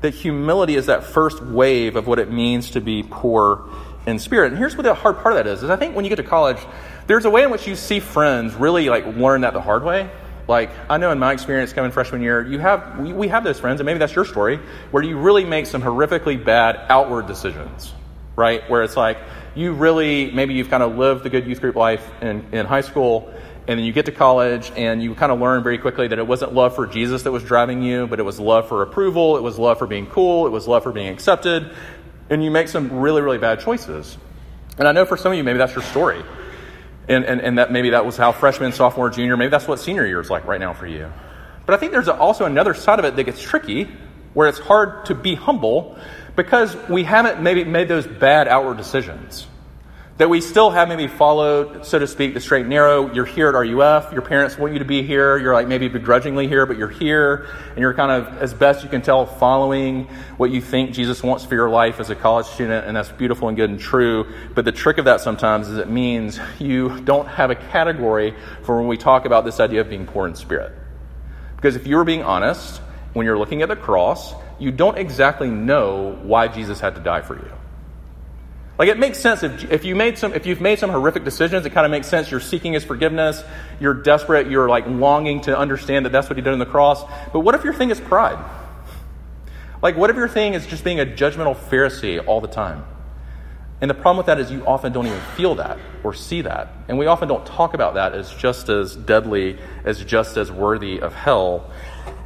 that 0.00 0.14
humility 0.14 0.76
is 0.76 0.86
that 0.86 1.04
first 1.04 1.42
wave 1.42 1.96
of 1.96 2.06
what 2.06 2.18
it 2.18 2.30
means 2.30 2.70
to 2.70 2.80
be 2.80 3.02
poor 3.02 3.68
in 4.06 4.18
spirit. 4.18 4.52
And 4.52 4.58
here's 4.58 4.76
what 4.76 4.82
the 4.82 4.94
hard 4.94 5.18
part 5.18 5.36
of 5.36 5.44
that 5.44 5.46
is, 5.50 5.62
is 5.62 5.70
I 5.70 5.76
think 5.76 5.96
when 5.96 6.04
you 6.04 6.08
get 6.08 6.16
to 6.16 6.22
college, 6.22 6.58
there's 7.06 7.24
a 7.24 7.30
way 7.30 7.42
in 7.42 7.50
which 7.50 7.66
you 7.66 7.76
see 7.76 8.00
friends 8.00 8.54
really 8.54 8.88
like 8.88 9.06
learn 9.06 9.42
that 9.42 9.52
the 9.52 9.60
hard 9.60 9.84
way. 9.84 10.10
Like 10.46 10.70
I 10.90 10.98
know 10.98 11.10
in 11.10 11.18
my 11.18 11.32
experience 11.32 11.72
coming 11.72 11.90
freshman 11.90 12.20
year, 12.20 12.46
you 12.46 12.58
have 12.58 12.98
we, 12.98 13.12
we 13.12 13.28
have 13.28 13.44
those 13.44 13.58
friends, 13.58 13.80
and 13.80 13.86
maybe 13.86 13.98
that's 13.98 14.14
your 14.14 14.26
story, 14.26 14.60
where 14.90 15.02
you 15.02 15.18
really 15.18 15.44
make 15.44 15.66
some 15.66 15.80
horrifically 15.80 16.42
bad 16.42 16.80
outward 16.90 17.26
decisions, 17.26 17.94
right? 18.36 18.68
Where 18.68 18.82
it's 18.82 18.96
like 18.96 19.18
you 19.54 19.72
really 19.72 20.30
maybe 20.32 20.54
you've 20.54 20.68
kind 20.68 20.82
of 20.82 20.96
lived 20.96 21.22
the 21.22 21.30
good 21.30 21.46
youth 21.46 21.60
group 21.60 21.76
life 21.76 22.06
in, 22.20 22.44
in 22.52 22.66
high 22.66 22.82
school, 22.82 23.32
and 23.66 23.78
then 23.78 23.86
you 23.86 23.92
get 23.92 24.04
to 24.04 24.12
college 24.12 24.70
and 24.76 25.02
you 25.02 25.14
kind 25.14 25.32
of 25.32 25.40
learn 25.40 25.62
very 25.62 25.78
quickly 25.78 26.08
that 26.08 26.18
it 26.18 26.26
wasn't 26.26 26.52
love 26.52 26.74
for 26.74 26.86
Jesus 26.86 27.22
that 27.22 27.32
was 27.32 27.42
driving 27.42 27.82
you, 27.82 28.06
but 28.06 28.20
it 28.20 28.24
was 28.24 28.38
love 28.38 28.68
for 28.68 28.82
approval, 28.82 29.38
it 29.38 29.42
was 29.42 29.58
love 29.58 29.78
for 29.78 29.86
being 29.86 30.06
cool, 30.06 30.46
it 30.46 30.50
was 30.50 30.68
love 30.68 30.82
for 30.82 30.92
being 30.92 31.08
accepted, 31.08 31.74
and 32.34 32.42
you 32.42 32.50
make 32.50 32.66
some 32.66 32.98
really, 32.98 33.22
really 33.22 33.38
bad 33.38 33.60
choices. 33.60 34.18
And 34.76 34.88
I 34.88 34.92
know 34.92 35.04
for 35.06 35.16
some 35.16 35.30
of 35.30 35.38
you, 35.38 35.44
maybe 35.44 35.58
that's 35.58 35.72
your 35.74 35.84
story. 35.84 36.20
And, 37.08 37.24
and, 37.24 37.40
and 37.40 37.58
that 37.58 37.70
maybe 37.70 37.90
that 37.90 38.04
was 38.04 38.16
how 38.16 38.32
freshman, 38.32 38.72
sophomore, 38.72 39.08
junior, 39.08 39.36
maybe 39.36 39.50
that's 39.50 39.68
what 39.68 39.78
senior 39.78 40.04
year 40.04 40.20
is 40.20 40.30
like 40.30 40.44
right 40.44 40.58
now 40.58 40.72
for 40.72 40.88
you. 40.88 41.12
But 41.64 41.74
I 41.74 41.78
think 41.78 41.92
there's 41.92 42.08
also 42.08 42.44
another 42.44 42.74
side 42.74 42.98
of 42.98 43.04
it 43.04 43.14
that 43.14 43.22
gets 43.22 43.40
tricky, 43.40 43.84
where 44.32 44.48
it's 44.48 44.58
hard 44.58 45.06
to 45.06 45.14
be 45.14 45.36
humble 45.36 45.96
because 46.34 46.76
we 46.88 47.04
haven't 47.04 47.40
maybe 47.40 47.62
made 47.62 47.86
those 47.86 48.04
bad 48.04 48.48
outward 48.48 48.78
decisions. 48.78 49.46
That 50.16 50.30
we 50.30 50.40
still 50.40 50.70
have 50.70 50.88
maybe 50.88 51.08
followed, 51.08 51.84
so 51.84 51.98
to 51.98 52.06
speak, 52.06 52.34
the 52.34 52.40
straight 52.40 52.60
and 52.60 52.70
narrow. 52.70 53.12
You're 53.12 53.24
here 53.24 53.48
at 53.48 53.54
RUF. 53.54 54.12
Your 54.12 54.22
parents 54.22 54.56
want 54.56 54.72
you 54.72 54.78
to 54.78 54.84
be 54.84 55.02
here. 55.02 55.38
You're 55.38 55.54
like 55.54 55.66
maybe 55.66 55.88
begrudgingly 55.88 56.46
here, 56.46 56.66
but 56.66 56.78
you're 56.78 56.88
here. 56.88 57.48
And 57.70 57.78
you're 57.78 57.94
kind 57.94 58.12
of, 58.12 58.38
as 58.38 58.54
best 58.54 58.84
you 58.84 58.88
can 58.88 59.02
tell, 59.02 59.26
following 59.26 60.04
what 60.36 60.52
you 60.52 60.60
think 60.60 60.92
Jesus 60.92 61.20
wants 61.20 61.44
for 61.44 61.56
your 61.56 61.68
life 61.68 61.98
as 61.98 62.10
a 62.10 62.14
college 62.14 62.46
student. 62.46 62.86
And 62.86 62.96
that's 62.96 63.10
beautiful 63.10 63.48
and 63.48 63.56
good 63.56 63.70
and 63.70 63.80
true. 63.80 64.32
But 64.54 64.64
the 64.64 64.70
trick 64.70 64.98
of 64.98 65.06
that 65.06 65.20
sometimes 65.20 65.68
is 65.68 65.78
it 65.78 65.90
means 65.90 66.38
you 66.60 67.00
don't 67.00 67.26
have 67.26 67.50
a 67.50 67.56
category 67.56 68.36
for 68.62 68.78
when 68.78 68.86
we 68.86 68.96
talk 68.96 69.24
about 69.24 69.44
this 69.44 69.58
idea 69.58 69.80
of 69.80 69.88
being 69.88 70.06
poor 70.06 70.28
in 70.28 70.36
spirit. 70.36 70.72
Because 71.56 71.74
if 71.74 71.88
you 71.88 71.96
were 71.96 72.04
being 72.04 72.22
honest, 72.22 72.80
when 73.14 73.26
you're 73.26 73.38
looking 73.38 73.62
at 73.62 73.68
the 73.68 73.74
cross, 73.74 74.32
you 74.60 74.70
don't 74.70 74.96
exactly 74.96 75.50
know 75.50 76.16
why 76.22 76.46
Jesus 76.46 76.78
had 76.78 76.94
to 76.94 77.00
die 77.00 77.22
for 77.22 77.34
you. 77.34 77.50
Like 78.78 78.88
it 78.88 78.98
makes 78.98 79.18
sense 79.18 79.42
if, 79.42 79.70
if 79.70 79.84
you 79.84 79.94
made 79.94 80.18
some 80.18 80.34
if 80.34 80.46
you've 80.46 80.60
made 80.60 80.78
some 80.78 80.90
horrific 80.90 81.24
decisions, 81.24 81.64
it 81.64 81.70
kind 81.70 81.84
of 81.84 81.90
makes 81.90 82.08
sense. 82.08 82.30
You're 82.30 82.40
seeking 82.40 82.72
his 82.72 82.84
forgiveness. 82.84 83.42
You're 83.78 83.94
desperate. 83.94 84.50
You're 84.50 84.68
like 84.68 84.86
longing 84.86 85.42
to 85.42 85.56
understand 85.56 86.06
that 86.06 86.10
that's 86.10 86.28
what 86.28 86.36
he 86.36 86.42
did 86.42 86.52
on 86.52 86.58
the 86.58 86.66
cross. 86.66 87.04
But 87.32 87.40
what 87.40 87.54
if 87.54 87.62
your 87.62 87.74
thing 87.74 87.90
is 87.90 88.00
pride? 88.00 88.38
Like 89.80 89.96
what 89.96 90.10
if 90.10 90.16
your 90.16 90.28
thing 90.28 90.54
is 90.54 90.66
just 90.66 90.82
being 90.82 90.98
a 90.98 91.06
judgmental 91.06 91.54
Pharisee 91.54 92.26
all 92.26 92.40
the 92.40 92.48
time? 92.48 92.84
And 93.80 93.90
the 93.90 93.94
problem 93.94 94.16
with 94.16 94.26
that 94.26 94.40
is 94.40 94.50
you 94.50 94.66
often 94.66 94.92
don't 94.92 95.06
even 95.06 95.20
feel 95.36 95.56
that 95.56 95.78
or 96.02 96.14
see 96.14 96.42
that. 96.42 96.72
And 96.88 96.98
we 96.98 97.06
often 97.06 97.28
don't 97.28 97.44
talk 97.44 97.74
about 97.74 97.94
that 97.94 98.14
as 98.14 98.32
just 98.32 98.68
as 98.68 98.96
deadly, 98.96 99.58
as 99.84 100.02
just 100.04 100.36
as 100.36 100.50
worthy 100.50 101.00
of 101.00 101.12
hell. 101.12 101.70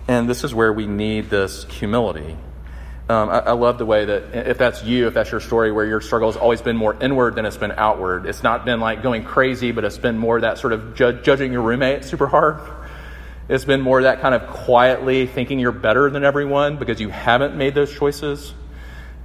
And 0.06 0.28
this 0.28 0.44
is 0.44 0.54
where 0.54 0.72
we 0.72 0.86
need 0.86 1.30
this 1.30 1.64
humility. 1.64 2.36
Um, 3.10 3.30
I, 3.30 3.38
I, 3.38 3.52
love 3.52 3.78
the 3.78 3.86
way 3.86 4.04
that 4.04 4.34
if 4.34 4.58
that's 4.58 4.84
you, 4.84 5.06
if 5.06 5.14
that's 5.14 5.30
your 5.30 5.40
story, 5.40 5.72
where 5.72 5.86
your 5.86 6.02
struggle 6.02 6.30
has 6.30 6.36
always 6.36 6.60
been 6.60 6.76
more 6.76 6.94
inward 7.00 7.36
than 7.36 7.46
it's 7.46 7.56
been 7.56 7.72
outward. 7.72 8.26
It's 8.26 8.42
not 8.42 8.66
been 8.66 8.80
like 8.80 9.02
going 9.02 9.24
crazy, 9.24 9.72
but 9.72 9.82
it's 9.84 9.96
been 9.96 10.18
more 10.18 10.42
that 10.42 10.58
sort 10.58 10.74
of 10.74 10.94
ju- 10.94 11.18
judging 11.22 11.50
your 11.50 11.62
roommate 11.62 12.04
super 12.04 12.26
hard. 12.26 12.60
It's 13.48 13.64
been 13.64 13.80
more 13.80 14.02
that 14.02 14.20
kind 14.20 14.34
of 14.34 14.46
quietly 14.46 15.26
thinking 15.26 15.58
you're 15.58 15.72
better 15.72 16.10
than 16.10 16.22
everyone 16.22 16.76
because 16.76 17.00
you 17.00 17.08
haven't 17.08 17.56
made 17.56 17.74
those 17.74 17.90
choices. 17.90 18.52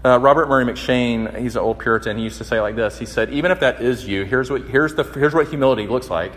Uh, 0.06 0.18
Robert 0.18 0.48
Murray 0.48 0.64
M'Cheyne, 0.64 1.38
he's 1.42 1.58
an 1.58 1.62
old 1.62 1.80
Puritan. 1.80 2.16
He 2.18 2.24
used 2.24 2.38
to 2.38 2.46
say 2.46 2.62
like 2.62 2.78
this. 2.78 2.98
He 2.98 3.06
said, 3.06 3.32
"Even 3.32 3.52
if 3.52 3.60
that 3.60 3.82
is 3.82 4.08
you, 4.08 4.24
here's 4.24 4.50
what 4.50 4.62
here's 4.70 4.96
the 4.96 5.04
here's 5.04 5.34
what 5.34 5.50
humility 5.50 5.88
looks 5.88 6.10
like: 6.10 6.32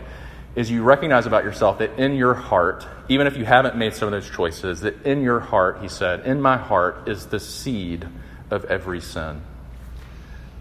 is 0.57 0.71
you 0.71 0.83
recognize 0.83 1.27
about 1.27 1.45
yourself 1.45 1.79
that 1.79 1.99
in 1.99 2.15
your 2.15 2.33
heart, 2.33 2.87
even 3.09 3.27
if 3.27 3.37
you 3.37 3.45
haven't 3.45 3.77
made 3.77 3.95
some 3.95 4.09
of 4.09 4.13
those 4.13 4.29
choices, 4.29 4.81
that 4.81 5.05
in 5.05 5.23
your 5.23 5.39
heart, 5.39 5.83
he 5.83 5.89
said, 5.89 6.27
in 6.27 6.41
my 6.41 6.57
heart 6.57 7.07
is 7.07 7.27
the 7.27 7.39
seed 7.39 8.09
of 8.51 8.65
every 8.65 9.03
sin. 9.03 9.43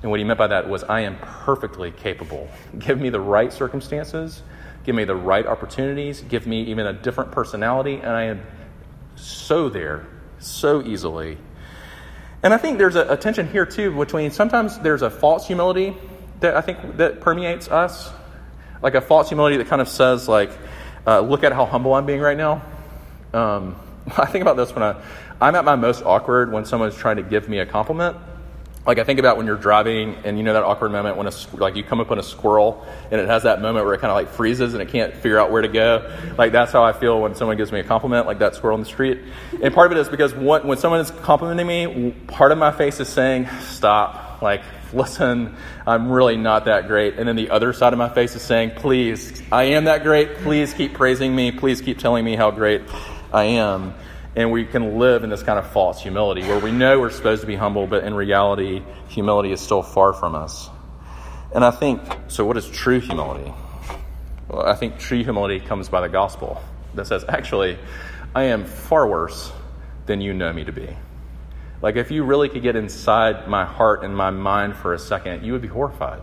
And 0.02 0.12
what 0.12 0.20
he 0.20 0.26
meant 0.26 0.38
by 0.38 0.48
that 0.48 0.68
was, 0.70 0.84
I 0.84 1.02
am 1.02 1.18
perfectly 1.18 1.92
capable. 1.92 2.50
Give 2.78 3.00
me 3.00 3.10
the 3.10 3.22
right 3.22 3.52
circumstances, 3.54 4.44
give 4.84 4.96
me 4.96 5.06
the 5.06 5.16
right 5.16 5.48
opportunities, 5.48 6.22
give 6.22 6.46
me 6.46 6.64
even 6.64 6.86
a 6.86 6.94
different 6.94 7.32
personality, 7.32 7.96
and 7.96 8.10
I 8.10 8.24
am 8.24 8.42
so 9.16 9.70
there, 9.70 10.06
so 10.40 10.84
easily. 10.84 11.38
And 12.44 12.54
I 12.54 12.58
think 12.58 12.78
there's 12.78 12.96
a, 12.96 13.14
a 13.14 13.18
tension 13.18 13.48
here 13.48 13.66
too 13.66 13.98
between 13.98 14.30
sometimes 14.30 14.78
there's 14.80 15.02
a 15.02 15.10
false 15.10 15.48
humility 15.48 15.96
that 16.42 16.56
I 16.56 16.62
think 16.62 16.98
that 16.98 17.22
permeates 17.22 17.70
us 17.70 18.12
like 18.82 18.96
a 18.96 19.02
false 19.02 19.30
humility 19.30 19.58
that 19.58 19.68
kind 19.68 19.82
of 19.82 19.90
says 19.90 20.28
like, 20.28 20.52
uh, 21.08 21.20
look 21.20 21.44
at 21.44 21.54
how 21.54 21.66
humble 21.66 21.94
I'm 21.94 22.06
being 22.06 22.22
right 22.22 22.38
now. 22.38 22.62
Um, 23.34 23.76
I 24.18 24.26
think 24.26 24.42
about 24.42 24.58
this 24.58 24.74
when 24.74 24.84
I, 24.84 25.02
I'm 25.42 25.56
at 25.56 25.66
my 25.66 25.76
most 25.76 26.04
awkward 26.04 26.52
when 26.52 26.66
someone's 26.66 26.96
trying 26.96 27.18
to 27.18 27.24
give 27.24 27.50
me 27.50 27.60
a 27.60 27.66
compliment. 27.66 28.18
Like 28.86 29.00
I 29.00 29.04
think 29.04 29.20
about 29.20 29.38
when 29.38 29.48
you're 29.48 29.58
driving 29.58 30.16
and 30.24 30.38
you 30.38 30.44
know 30.44 30.54
that 30.54 30.64
awkward 30.64 30.92
moment 30.92 31.18
when 31.18 31.26
a, 31.26 31.32
like 31.54 31.76
you 31.76 31.84
come 31.84 32.00
up 32.00 32.12
on 32.12 32.20
a 32.20 32.24
squirrel 32.24 32.86
and 33.10 33.20
it 33.20 33.28
has 33.28 33.44
that 33.44 33.60
moment 33.60 33.84
where 33.84 33.96
it 33.96 34.00
kind 34.00 34.12
of 34.12 34.16
like 34.16 34.30
freezes 34.30 34.76
and 34.76 34.82
it 34.82 34.90
can't 34.90 35.12
figure 35.16 35.40
out 35.40 35.52
where 35.52 35.64
to 35.64 35.68
go. 35.68 36.16
Like 36.38 36.52
that's 36.52 36.72
how 36.72 36.84
I 36.84 36.94
feel 36.94 37.20
when 37.20 37.34
someone 37.34 37.58
gives 37.58 37.72
me 37.72 37.80
a 37.80 37.84
compliment, 37.84 38.28
like 38.28 38.40
that 38.40 38.54
squirrel 38.54 38.76
in 38.76 38.84
the 38.84 38.90
street. 38.90 39.22
And 39.62 39.74
part 39.74 39.92
of 39.92 39.98
it 39.98 40.02
is 40.02 40.08
because 40.08 40.36
what, 40.36 40.66
when 40.66 40.78
someone 40.78 41.00
is 41.00 41.10
complimenting 41.10 41.66
me, 41.66 42.12
part 42.28 42.52
of 42.52 42.60
my 42.60 42.72
face 42.72 43.00
is 43.00 43.10
saying, 43.10 43.48
"Stop! 43.62 44.44
Like 44.44 44.62
listen, 44.96 45.56
I'm 45.86 46.12
really 46.12 46.38
not 46.38 46.66
that 46.66 46.88
great. 46.88 47.18
And 47.18 47.28
then 47.28 47.36
the 47.36 47.50
other 47.50 47.74
side 47.74 47.94
of 47.94 48.00
my 48.00 48.10
face 48.10 48.36
is 48.36 48.42
saying, 48.42 48.72
please, 48.72 49.44
I 49.52 49.64
am 49.64 49.86
that 49.86 50.04
great. 50.04 50.36
Please 50.38 50.74
keep 50.74 50.94
praising 50.94 51.36
me. 51.36 51.52
Please 51.52 51.82
keep 51.82 52.00
telling 52.00 52.24
me 52.24 52.36
how 52.36 52.52
great 52.52 52.82
I 53.34 53.44
am. 53.44 53.94
And 54.36 54.52
we 54.52 54.66
can 54.66 54.98
live 54.98 55.24
in 55.24 55.30
this 55.30 55.44
kind 55.44 55.60
of 55.60 55.70
false 55.72 56.02
humility 56.02 56.42
where 56.42 56.60
we 56.60 56.72
know 56.72 57.00
we're 57.00 57.10
supposed 57.10 57.42
to 57.42 57.48
be 57.48 57.56
humble, 57.56 57.88
but 57.88 58.04
in 58.04 58.14
reality, 58.14 58.82
humility 59.08 59.52
is 59.52 59.62
still 59.62 59.82
far 59.84 60.14
from 60.14 60.36
us. 60.36 60.70
And 61.54 61.64
I 61.64 61.72
think, 61.72 62.02
so 62.28 62.46
what 62.46 62.58
is 62.58 62.70
true 62.70 63.00
humility? 63.00 63.54
Well, 64.50 64.66
I 64.66 64.76
think 64.76 65.00
true 65.00 65.24
humility 65.24 65.60
comes 65.60 65.88
by 65.90 66.02
the 66.02 66.10
gospel 66.10 66.62
that 66.96 67.08
says, 67.08 67.24
actually, 67.28 67.78
I 68.34 68.44
am 68.44 68.66
far 68.66 69.08
worse 69.08 69.52
than 70.06 70.22
you 70.22 70.34
know 70.34 70.52
me 70.52 70.66
to 70.66 70.72
be. 70.72 70.96
Like, 71.82 71.96
if 71.96 72.12
you 72.12 72.24
really 72.24 72.50
could 72.50 72.64
get 72.64 72.76
inside 72.76 73.48
my 73.48 73.66
heart 73.66 74.04
and 74.04 74.16
my 74.16 74.30
mind 74.30 74.76
for 74.76 74.94
a 74.94 75.00
second, 75.00 75.44
you 75.44 75.54
would 75.54 75.62
be 75.62 75.68
horrified. 75.68 76.22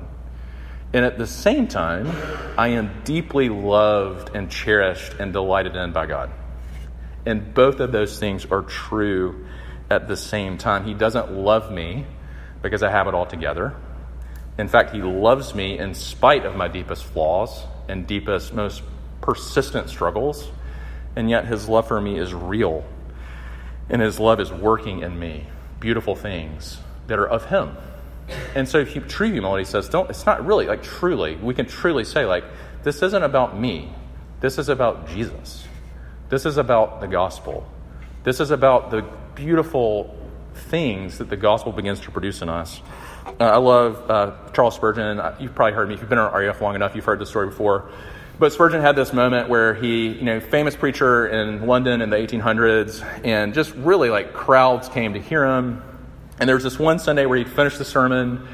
And 0.93 1.05
at 1.05 1.19
the 1.19 1.27
same 1.27 1.69
time, 1.69 2.11
I 2.59 2.69
am 2.69 3.03
deeply 3.05 3.49
loved 3.49 4.35
and 4.35 4.51
cherished 4.51 5.15
and 5.15 5.33
delighted 5.33 5.75
in 5.77 5.93
by 5.93 6.07
God. 6.07 6.31
And 7.25 7.55
both 7.55 7.81
of 7.81 7.93
those 7.93 8.19
things 8.19 8.45
are 8.47 8.63
true 8.63 9.47
at 9.91 10.09
the 10.09 10.17
same 10.17 10.59
time. 10.59 10.85
He 10.85 10.95
doesn't 10.95 11.33
love 11.33 11.71
me 11.71 12.07
because 12.61 12.83
I 12.83 12.91
have 12.91 13.07
it 13.07 13.15
all 13.15 13.27
together. 13.27 13.75
In 14.59 14.69
fact, 14.69 14.95
He 14.95 15.03
loves 15.03 15.55
me 15.55 15.79
in 15.79 15.95
spite 15.95 16.45
of 16.45 16.57
my 16.57 16.69
deepest 16.69 17.05
flaws 17.05 17.65
and 17.89 18.07
deepest, 18.07 18.53
most 18.53 18.83
persistent 19.21 19.89
struggles. 19.89 20.49
And 21.17 21.31
yet, 21.31 21.47
His 21.47 21.69
love 21.69 21.89
for 21.89 22.01
me 22.01 22.19
is 22.19 22.35
real 22.35 22.85
and 23.93 24.03
his 24.03 24.19
love 24.19 24.41
is 24.41 24.51
working 24.51 25.01
in 25.01 25.19
me 25.19 25.47
beautiful 25.79 26.17
things 26.17 26.79
that 27.07 27.19
are 27.19 27.29
of 27.29 27.47
him. 27.47 27.77
And 28.55 28.69
so 28.69 28.79
if 28.79 28.95
he, 28.95 29.01
true 29.01 29.31
humility 29.31 29.65
says, 29.65 29.89
don't, 29.89 30.09
it's 30.09 30.25
not 30.25 30.45
really 30.47 30.67
like 30.67 30.83
truly, 30.83 31.37
we 31.37 31.55
can 31.55 31.67
truly 31.67 32.05
say, 32.05 32.25
like, 32.25 32.45
this 32.83 33.03
isn't 33.03 33.23
about 33.23 33.59
me. 33.59 33.93
This 34.41 34.59
is 34.59 34.69
about 34.69 35.09
Jesus. 35.09 35.67
This 36.31 36.47
is 36.47 36.57
about 36.57 37.01
the 37.01 37.07
gospel. 37.07 37.71
This 38.25 38.41
is 38.41 38.51
about 38.51 38.91
the 38.91 39.05
beautiful 39.35 40.17
things 40.55 41.19
that 41.19 41.29
the 41.29 41.37
gospel 41.37 41.73
begins 41.73 42.01
to 42.01 42.11
produce 42.11 42.43
in 42.43 42.49
us. 42.49 42.81
Uh, 43.27 43.45
I 43.45 43.57
love 43.59 44.11
uh, 44.11 44.33
Charles 44.53 44.75
Spurgeon. 44.75 45.21
You've 45.39 45.55
probably 45.55 45.75
heard 45.75 45.89
me. 45.89 45.95
If 45.95 46.01
you've 46.01 46.09
been 46.09 46.19
on 46.19 46.33
RUF 46.33 46.61
long 46.61 46.75
enough, 46.75 46.97
you've 46.97 47.05
heard 47.05 47.19
this 47.19 47.29
story 47.29 47.49
before. 47.49 47.91
But 48.43 48.53
Spurgeon 48.53 48.81
had 48.81 48.97
this 48.97 49.13
moment 49.13 49.49
where 49.49 49.73
he, 49.73 50.09
you 50.09 50.25
know, 50.25 50.41
famous 50.41 50.75
preacher 50.75 51.29
in 51.29 51.65
London 51.69 52.03
in 52.03 52.11
the 52.11 52.17
1800s, 52.17 53.01
and 53.25 53.55
just 53.55 53.73
really 53.77 54.11
like 54.11 54.33
crowds 54.33 54.89
came 54.89 55.13
to 55.15 55.21
hear 55.21 55.47
him. 55.47 55.81
And 56.41 56.49
there 56.49 56.57
was 56.57 56.65
this 56.65 56.77
one 56.77 56.99
Sunday 56.99 57.25
where 57.25 57.39
he 57.39 57.45
finished 57.45 57.79
the 57.79 57.85
sermon, 57.85 58.49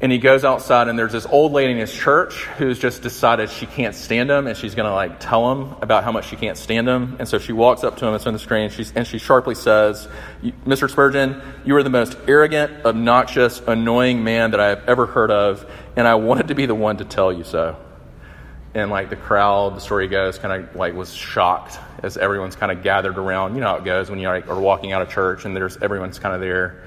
and 0.00 0.12
he 0.12 0.18
goes 0.18 0.44
outside, 0.44 0.86
and 0.86 0.96
there's 0.96 1.10
this 1.10 1.26
old 1.26 1.50
lady 1.50 1.72
in 1.72 1.78
his 1.78 1.92
church 1.92 2.44
who's 2.58 2.78
just 2.78 3.02
decided 3.02 3.50
she 3.50 3.66
can't 3.66 3.96
stand 3.96 4.30
him, 4.30 4.46
and 4.46 4.56
she's 4.56 4.76
going 4.76 4.88
to 4.88 4.94
like 4.94 5.18
tell 5.18 5.50
him 5.50 5.74
about 5.82 6.04
how 6.04 6.12
much 6.12 6.28
she 6.28 6.36
can't 6.36 6.56
stand 6.56 6.88
him. 6.88 7.16
And 7.18 7.26
so 7.26 7.40
she 7.40 7.52
walks 7.52 7.82
up 7.82 7.96
to 7.96 8.06
him, 8.06 8.14
it's 8.14 8.28
on 8.28 8.34
the 8.34 8.38
screen, 8.38 8.70
and, 8.70 8.92
and 8.94 9.04
she 9.04 9.18
sharply 9.18 9.56
says, 9.56 10.06
"Mr. 10.64 10.88
Spurgeon, 10.88 11.42
you 11.64 11.74
are 11.74 11.82
the 11.82 11.90
most 11.90 12.16
arrogant, 12.28 12.86
obnoxious, 12.86 13.60
annoying 13.66 14.22
man 14.22 14.52
that 14.52 14.60
I 14.60 14.68
have 14.68 14.88
ever 14.88 15.06
heard 15.06 15.32
of, 15.32 15.68
and 15.96 16.06
I 16.06 16.14
wanted 16.14 16.46
to 16.46 16.54
be 16.54 16.66
the 16.66 16.74
one 16.76 16.98
to 16.98 17.04
tell 17.04 17.32
you 17.32 17.42
so." 17.42 17.83
And 18.74 18.90
like 18.90 19.08
the 19.08 19.16
crowd, 19.16 19.76
the 19.76 19.80
story 19.80 20.08
goes, 20.08 20.38
kind 20.38 20.64
of 20.64 20.74
like 20.74 20.94
was 20.94 21.14
shocked 21.14 21.78
as 22.02 22.16
everyone's 22.16 22.56
kind 22.56 22.72
of 22.72 22.82
gathered 22.82 23.18
around. 23.18 23.54
You 23.54 23.60
know 23.60 23.68
how 23.68 23.76
it 23.76 23.84
goes 23.84 24.10
when 24.10 24.18
you 24.18 24.28
like, 24.28 24.48
are 24.48 24.58
walking 24.58 24.92
out 24.92 25.00
of 25.00 25.10
church 25.10 25.44
and 25.44 25.54
there's 25.54 25.76
everyone's 25.76 26.18
kind 26.18 26.34
of 26.34 26.40
there. 26.40 26.84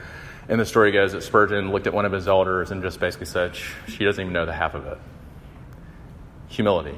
And 0.50 0.60
the 0.60 0.66
story 0.66 0.92
goes 0.92 1.14
that 1.14 1.24
Spurgeon 1.24 1.72
looked 1.72 1.88
at 1.88 1.94
one 1.94 2.06
of 2.06 2.12
his 2.12 2.28
elders 2.28 2.72
and 2.72 2.82
just 2.82 3.00
basically 3.00 3.26
said, 3.26 3.56
"She 3.88 4.06
doesn't 4.06 4.22
even 4.22 4.34
know 4.34 4.46
the 4.46 4.54
half 4.54 4.76
of 4.76 4.86
it." 4.86 4.98
Humility, 6.50 6.98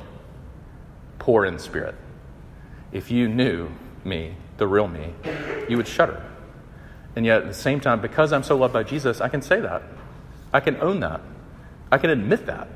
poor 1.17 1.46
in 1.46 1.58
spirit. 1.58 1.96
If 2.91 3.10
you 3.10 3.27
knew 3.27 3.69
me, 4.03 4.36
the 4.58 4.67
real 4.67 4.88
me, 4.88 5.13
you 5.67 5.77
would 5.77 5.88
shudder. 5.88 6.22
And 7.15 7.25
yet, 7.25 7.41
at 7.41 7.48
the 7.48 7.53
same 7.53 7.79
time, 7.79 8.01
because 8.01 8.31
I'm 8.31 8.43
so 8.43 8.55
loved 8.55 8.74
by 8.74 8.84
Jesus, 8.84 9.19
I 9.19 9.29
can 9.29 9.41
say 9.41 9.60
that. 9.60 9.81
I 10.53 10.60
can 10.60 10.77
own 10.77 11.00
that. 11.00 11.22
I 11.91 11.98
can 11.98 12.12
admit 12.12 12.46
that. 12.46 12.67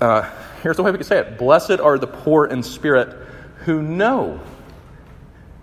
Uh, 0.00 0.30
here's 0.62 0.76
the 0.76 0.82
way 0.82 0.90
we 0.90 0.98
could 0.98 1.06
say 1.06 1.18
it 1.18 1.38
Blessed 1.38 1.80
are 1.80 1.98
the 1.98 2.06
poor 2.06 2.46
in 2.46 2.62
spirit 2.62 3.16
who 3.64 3.82
know 3.82 4.40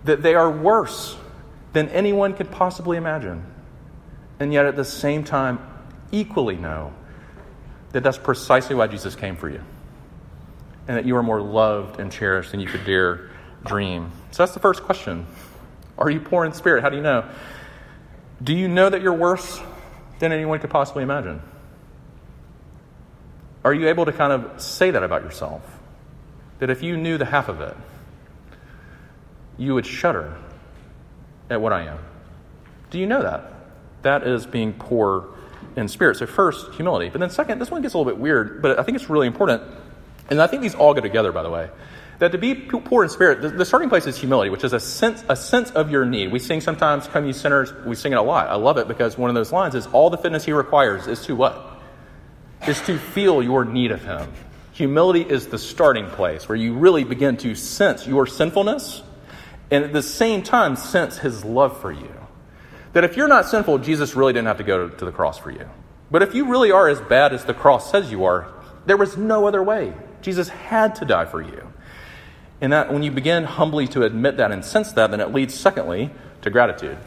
that 0.04 0.22
they 0.22 0.34
are 0.34 0.50
worse 0.50 1.16
than 1.72 1.88
anyone 1.90 2.34
could 2.34 2.50
possibly 2.50 2.96
imagine, 2.96 3.44
and 4.40 4.52
yet 4.52 4.66
at 4.66 4.76
the 4.76 4.84
same 4.84 5.24
time, 5.24 5.58
equally 6.10 6.56
know 6.56 6.92
that 7.92 8.02
that's 8.02 8.18
precisely 8.18 8.74
why 8.74 8.86
Jesus 8.86 9.14
came 9.14 9.36
for 9.36 9.48
you, 9.48 9.60
and 10.86 10.96
that 10.96 11.04
you 11.04 11.16
are 11.16 11.22
more 11.22 11.40
loved 11.40 12.00
and 12.00 12.10
cherished 12.10 12.50
than 12.50 12.60
you 12.60 12.66
could 12.66 12.84
dare 12.84 13.30
dream. 13.64 14.10
So 14.30 14.42
that's 14.42 14.54
the 14.54 14.60
first 14.60 14.82
question. 14.82 15.26
Are 15.96 16.10
you 16.10 16.20
poor 16.20 16.44
in 16.44 16.52
spirit? 16.52 16.82
How 16.82 16.90
do 16.90 16.96
you 16.96 17.02
know? 17.02 17.28
Do 18.42 18.54
you 18.54 18.68
know 18.68 18.88
that 18.88 19.02
you're 19.02 19.12
worse 19.12 19.60
than 20.20 20.32
anyone 20.32 20.60
could 20.60 20.70
possibly 20.70 21.02
imagine? 21.02 21.42
Are 23.64 23.74
you 23.74 23.88
able 23.88 24.04
to 24.06 24.12
kind 24.12 24.32
of 24.32 24.60
say 24.60 24.90
that 24.90 25.02
about 25.02 25.22
yourself? 25.22 25.62
That 26.60 26.70
if 26.70 26.82
you 26.82 26.96
knew 26.96 27.18
the 27.18 27.24
half 27.24 27.48
of 27.48 27.60
it, 27.60 27.76
you 29.56 29.74
would 29.74 29.86
shudder 29.86 30.36
at 31.50 31.60
what 31.60 31.72
I 31.72 31.86
am. 31.86 31.98
Do 32.90 32.98
you 32.98 33.06
know 33.06 33.22
that? 33.22 33.52
That 34.02 34.26
is 34.26 34.46
being 34.46 34.72
poor 34.72 35.28
in 35.76 35.88
spirit. 35.88 36.16
So, 36.16 36.26
first, 36.26 36.72
humility. 36.74 37.08
But 37.08 37.20
then, 37.20 37.30
second, 37.30 37.58
this 37.58 37.70
one 37.70 37.82
gets 37.82 37.94
a 37.94 37.98
little 37.98 38.10
bit 38.10 38.20
weird, 38.20 38.62
but 38.62 38.78
I 38.78 38.82
think 38.82 38.96
it's 38.96 39.10
really 39.10 39.26
important. 39.26 39.62
And 40.30 40.40
I 40.40 40.46
think 40.46 40.62
these 40.62 40.74
all 40.74 40.94
go 40.94 41.00
together, 41.00 41.32
by 41.32 41.42
the 41.42 41.50
way. 41.50 41.70
That 42.18 42.32
to 42.32 42.38
be 42.38 42.54
poor 42.54 43.04
in 43.04 43.10
spirit, 43.10 43.42
the, 43.42 43.50
the 43.50 43.64
starting 43.64 43.88
place 43.88 44.06
is 44.06 44.16
humility, 44.16 44.50
which 44.50 44.64
is 44.64 44.72
a 44.72 44.80
sense, 44.80 45.24
a 45.28 45.36
sense 45.36 45.70
of 45.70 45.90
your 45.90 46.04
need. 46.04 46.32
We 46.32 46.40
sing 46.40 46.60
sometimes, 46.60 47.06
Come 47.06 47.26
Ye 47.26 47.32
Sinners, 47.32 47.72
we 47.86 47.94
sing 47.94 48.12
it 48.12 48.16
a 48.16 48.22
lot. 48.22 48.48
I 48.48 48.56
love 48.56 48.76
it 48.78 48.88
because 48.88 49.16
one 49.16 49.30
of 49.30 49.34
those 49.34 49.52
lines 49.52 49.74
is, 49.74 49.86
All 49.88 50.10
the 50.10 50.18
fitness 50.18 50.44
He 50.44 50.52
requires 50.52 51.06
is 51.06 51.24
to 51.26 51.36
what? 51.36 51.67
Is 52.66 52.80
to 52.82 52.98
feel 52.98 53.42
your 53.42 53.64
need 53.64 53.92
of 53.92 54.02
Him. 54.04 54.30
Humility 54.72 55.22
is 55.22 55.46
the 55.48 55.58
starting 55.58 56.06
place 56.06 56.48
where 56.48 56.56
you 56.56 56.74
really 56.74 57.04
begin 57.04 57.36
to 57.38 57.54
sense 57.54 58.06
your 58.06 58.26
sinfulness 58.26 59.02
and 59.70 59.84
at 59.84 59.92
the 59.92 60.02
same 60.02 60.42
time 60.42 60.76
sense 60.76 61.18
His 61.18 61.44
love 61.44 61.80
for 61.80 61.92
you. 61.92 62.12
That 62.92 63.04
if 63.04 63.16
you're 63.16 63.28
not 63.28 63.46
sinful, 63.46 63.78
Jesus 63.78 64.14
really 64.14 64.32
didn't 64.32 64.48
have 64.48 64.58
to 64.58 64.64
go 64.64 64.88
to 64.88 65.04
the 65.04 65.12
cross 65.12 65.38
for 65.38 65.50
you. 65.50 65.68
But 66.10 66.22
if 66.22 66.34
you 66.34 66.50
really 66.50 66.72
are 66.72 66.88
as 66.88 67.00
bad 67.00 67.32
as 67.32 67.44
the 67.44 67.54
cross 67.54 67.90
says 67.90 68.10
you 68.10 68.24
are, 68.24 68.52
there 68.86 68.96
was 68.96 69.16
no 69.16 69.46
other 69.46 69.62
way. 69.62 69.92
Jesus 70.22 70.48
had 70.48 70.94
to 70.96 71.04
die 71.04 71.26
for 71.26 71.42
you. 71.42 71.72
And 72.60 72.72
that 72.72 72.92
when 72.92 73.02
you 73.02 73.10
begin 73.10 73.44
humbly 73.44 73.86
to 73.88 74.02
admit 74.02 74.38
that 74.38 74.50
and 74.50 74.64
sense 74.64 74.92
that, 74.92 75.10
then 75.10 75.20
it 75.20 75.32
leads, 75.32 75.54
secondly, 75.54 76.10
to 76.42 76.50
gratitude. 76.50 76.98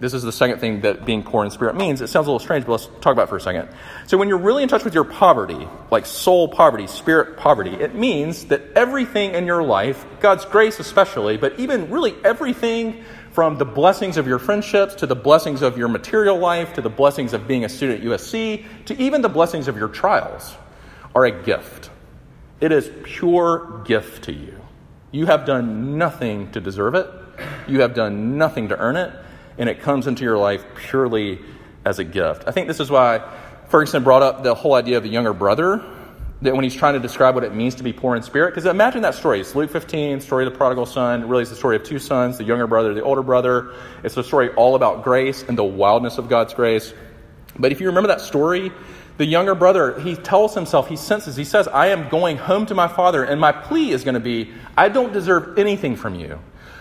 This 0.00 0.14
is 0.14 0.22
the 0.22 0.32
second 0.32 0.60
thing 0.60 0.80
that 0.80 1.04
being 1.04 1.22
poor 1.22 1.44
in 1.44 1.50
spirit 1.50 1.76
means. 1.76 2.00
It 2.00 2.08
sounds 2.08 2.26
a 2.26 2.30
little 2.30 2.38
strange, 2.38 2.64
but 2.64 2.72
let's 2.72 2.86
talk 3.02 3.12
about 3.12 3.24
it 3.24 3.28
for 3.28 3.36
a 3.36 3.40
second. 3.40 3.68
So, 4.06 4.16
when 4.16 4.28
you're 4.28 4.38
really 4.38 4.62
in 4.62 4.68
touch 4.68 4.82
with 4.82 4.94
your 4.94 5.04
poverty, 5.04 5.68
like 5.90 6.06
soul 6.06 6.48
poverty, 6.48 6.86
spirit 6.86 7.36
poverty, 7.36 7.74
it 7.74 7.94
means 7.94 8.46
that 8.46 8.62
everything 8.74 9.34
in 9.34 9.44
your 9.44 9.62
life, 9.62 10.06
God's 10.20 10.46
grace 10.46 10.80
especially, 10.80 11.36
but 11.36 11.60
even 11.60 11.90
really 11.90 12.14
everything 12.24 13.04
from 13.32 13.58
the 13.58 13.66
blessings 13.66 14.16
of 14.16 14.26
your 14.26 14.38
friendships 14.38 14.94
to 14.96 15.06
the 15.06 15.14
blessings 15.14 15.60
of 15.62 15.76
your 15.76 15.88
material 15.88 16.38
life 16.38 16.72
to 16.72 16.80
the 16.80 16.90
blessings 16.90 17.32
of 17.32 17.46
being 17.46 17.64
a 17.64 17.68
student 17.68 18.00
at 18.00 18.06
USC 18.06 18.64
to 18.86 19.00
even 19.00 19.22
the 19.22 19.28
blessings 19.28 19.68
of 19.68 19.76
your 19.76 19.88
trials, 19.88 20.56
are 21.14 21.26
a 21.26 21.42
gift. 21.42 21.90
It 22.60 22.72
is 22.72 22.90
pure 23.04 23.82
gift 23.84 24.24
to 24.24 24.32
you. 24.32 24.56
You 25.12 25.26
have 25.26 25.44
done 25.44 25.98
nothing 25.98 26.52
to 26.52 26.60
deserve 26.60 26.94
it. 26.94 27.06
You 27.66 27.80
have 27.80 27.94
done 27.94 28.38
nothing 28.38 28.68
to 28.68 28.78
earn 28.78 28.96
it, 28.96 29.12
and 29.60 29.68
it 29.68 29.80
comes 29.80 30.06
into 30.06 30.24
your 30.24 30.38
life 30.38 30.64
purely 30.74 31.38
as 31.84 31.98
a 31.98 32.04
gift. 32.04 32.44
I 32.46 32.50
think 32.50 32.66
this 32.66 32.80
is 32.80 32.90
why 32.90 33.22
Ferguson 33.68 34.02
brought 34.02 34.22
up 34.22 34.42
the 34.42 34.54
whole 34.54 34.74
idea 34.74 34.96
of 34.96 35.02
the 35.02 35.10
younger 35.10 35.34
brother, 35.34 35.84
that 36.40 36.54
when 36.54 36.64
he's 36.64 36.74
trying 36.74 36.94
to 36.94 37.00
describe 37.00 37.34
what 37.34 37.44
it 37.44 37.54
means 37.54 37.74
to 37.74 37.82
be 37.82 37.92
poor 37.92 38.16
in 38.16 38.22
spirit, 38.22 38.52
because 38.52 38.64
imagine 38.64 39.02
that 39.02 39.14
story. 39.14 39.38
It's 39.38 39.54
Luke 39.54 39.70
15, 39.70 40.22
story 40.22 40.46
of 40.46 40.52
the 40.52 40.56
prodigal 40.56 40.86
son. 40.86 41.28
Really, 41.28 41.42
it's 41.42 41.50
the 41.50 41.56
story 41.56 41.76
of 41.76 41.84
two 41.84 41.98
sons, 41.98 42.38
the 42.38 42.44
younger 42.44 42.66
brother, 42.66 42.94
the 42.94 43.02
older 43.02 43.22
brother. 43.22 43.74
It's 44.02 44.16
a 44.16 44.24
story 44.24 44.48
all 44.54 44.76
about 44.76 45.04
grace 45.04 45.44
and 45.46 45.58
the 45.58 45.64
wildness 45.64 46.16
of 46.16 46.30
God's 46.30 46.54
grace. 46.54 46.94
But 47.58 47.70
if 47.70 47.80
you 47.80 47.88
remember 47.88 48.08
that 48.08 48.22
story, 48.22 48.72
the 49.18 49.26
younger 49.26 49.54
brother, 49.54 50.00
he 50.00 50.16
tells 50.16 50.54
himself, 50.54 50.88
he 50.88 50.96
senses, 50.96 51.36
he 51.36 51.44
says, 51.44 51.68
I 51.68 51.88
am 51.88 52.08
going 52.08 52.38
home 52.38 52.64
to 52.66 52.74
my 52.74 52.88
father, 52.88 53.22
and 53.24 53.38
my 53.38 53.52
plea 53.52 53.90
is 53.90 54.04
going 54.04 54.14
to 54.14 54.20
be, 54.20 54.50
I 54.74 54.88
don't 54.88 55.12
deserve 55.12 55.58
anything 55.58 55.96
from 55.96 56.14
you. 56.14 56.40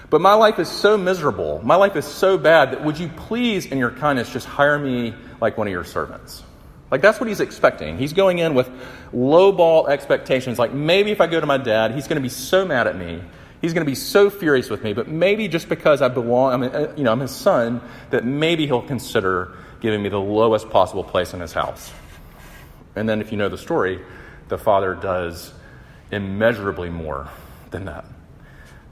But 0.10 0.22
my 0.22 0.34
life 0.34 0.58
is 0.60 0.68
so 0.68 0.98
miserable. 0.98 1.62
My 1.64 1.76
life 1.76 1.96
is 1.96 2.06
so 2.06 2.38
bad 2.38 2.72
that 2.72 2.84
would 2.84 2.98
you 2.98 3.10
please, 3.10 3.68
in 3.68 3.78
your 3.78 3.92
kindness, 3.92 4.32
just 4.32 4.48
hire 4.48 4.80
me 4.80 5.14
like 5.40 5.58
one 5.58 5.68
of 5.68 5.72
your 5.72 5.84
servants? 5.84 6.44
Like 6.90 7.02
that's 7.02 7.20
what 7.20 7.30
he's 7.30 7.40
expecting. 7.40 7.98
He's 7.98 8.14
going 8.14 8.40
in 8.40 8.56
with 8.56 8.70
low 9.14 9.52
ball 9.52 9.88
expectations. 9.88 10.58
Like 10.58 10.74
maybe 10.74 11.12
if 11.12 11.22
I 11.22 11.28
go 11.28 11.40
to 11.40 11.46
my 11.46 11.58
dad, 11.58 11.92
he's 11.92 12.08
going 12.08 12.18
to 12.18 12.24
be 12.24 12.30
so 12.30 12.66
mad 12.66 12.88
at 12.88 12.98
me. 12.98 13.22
He's 13.62 13.74
going 13.74 13.86
to 13.86 13.90
be 13.90 13.96
so 13.96 14.30
furious 14.30 14.70
with 14.70 14.84
me. 14.84 14.94
But 14.94 15.08
maybe 15.08 15.48
just 15.48 15.70
because 15.70 16.02
I 16.02 16.08
belong, 16.08 16.54
I'm, 16.54 16.64
uh, 16.64 16.94
you 16.96 17.04
know, 17.04 17.12
I'm 17.12 17.20
his 17.20 17.32
son, 17.32 17.82
that 18.10 18.26
maybe 18.26 18.66
he'll 18.66 18.82
consider 18.82 19.56
giving 19.82 20.02
me 20.02 20.10
the 20.10 20.20
lowest 20.20 20.70
possible 20.70 21.04
place 21.04 21.34
in 21.34 21.42
his 21.42 21.54
house. 21.54 21.92
And 22.96 23.08
then, 23.08 23.22
if 23.22 23.32
you 23.32 23.38
know 23.38 23.50
the 23.50 23.58
story, 23.58 24.00
the 24.48 24.58
father 24.58 24.96
does 24.96 25.54
immeasurably 26.12 26.90
more 26.90 27.30
than 27.70 27.86
that. 27.86 28.06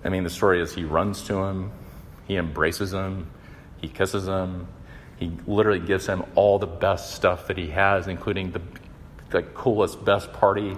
I 0.08 0.10
mean, 0.10 0.24
the 0.24 0.30
story 0.30 0.62
is 0.62 0.74
he 0.74 0.86
runs 0.86 1.24
to 1.24 1.36
him, 1.36 1.70
he 2.30 2.38
embraces 2.38 2.94
him, 2.94 3.30
he 3.82 3.90
kisses 3.90 4.26
him, 4.26 4.70
he 5.18 5.34
literally 5.46 5.82
gives 5.82 6.08
him 6.08 6.24
all 6.34 6.60
the 6.60 6.66
best 6.66 7.14
stuff 7.14 7.48
that 7.48 7.58
he 7.58 7.68
has, 7.72 8.08
including 8.08 8.52
the, 8.52 8.62
the 9.32 9.44
coolest, 9.44 10.06
best 10.06 10.32
party 10.32 10.78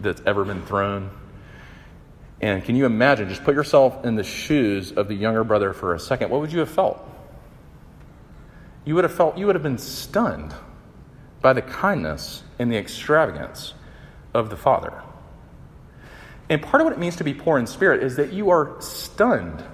that's 0.00 0.22
ever 0.24 0.44
been 0.44 0.64
thrown. 0.66 1.10
And 2.40 2.64
can 2.64 2.76
you 2.76 2.86
imagine, 2.86 3.28
just 3.28 3.42
put 3.42 3.56
yourself 3.56 4.04
in 4.04 4.14
the 4.14 4.22
shoes 4.22 4.92
of 4.92 5.08
the 5.08 5.14
younger 5.14 5.42
brother 5.42 5.72
for 5.72 5.94
a 5.94 5.98
second, 5.98 6.30
what 6.30 6.40
would 6.40 6.52
you 6.52 6.60
have 6.60 6.70
felt? 6.70 7.04
You 8.84 8.94
would 8.94 9.02
have 9.02 9.12
felt, 9.12 9.36
you 9.36 9.46
would 9.46 9.56
have 9.56 9.64
been 9.64 9.78
stunned 9.78 10.54
by 11.40 11.54
the 11.54 11.62
kindness 11.62 12.44
and 12.60 12.70
the 12.70 12.76
extravagance 12.76 13.74
of 14.32 14.48
the 14.48 14.56
Father. 14.56 15.02
And 16.50 16.60
part 16.60 16.80
of 16.80 16.84
what 16.84 16.92
it 16.92 16.98
means 16.98 17.16
to 17.16 17.24
be 17.24 17.32
poor 17.32 17.58
in 17.58 17.66
spirit 17.66 18.02
is 18.02 18.16
that 18.16 18.32
you 18.32 18.50
are 18.50 18.76
stunned. 18.80 19.64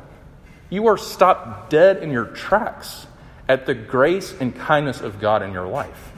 You 0.68 0.88
are 0.88 0.98
stopped 0.98 1.70
dead 1.70 2.02
in 2.02 2.10
your 2.10 2.26
tracks 2.26 3.06
at 3.48 3.64
the 3.64 3.74
grace 3.74 4.34
and 4.38 4.54
kindness 4.54 5.00
of 5.00 5.18
God 5.18 5.42
in 5.42 5.52
your 5.52 5.66
life. 5.66 6.12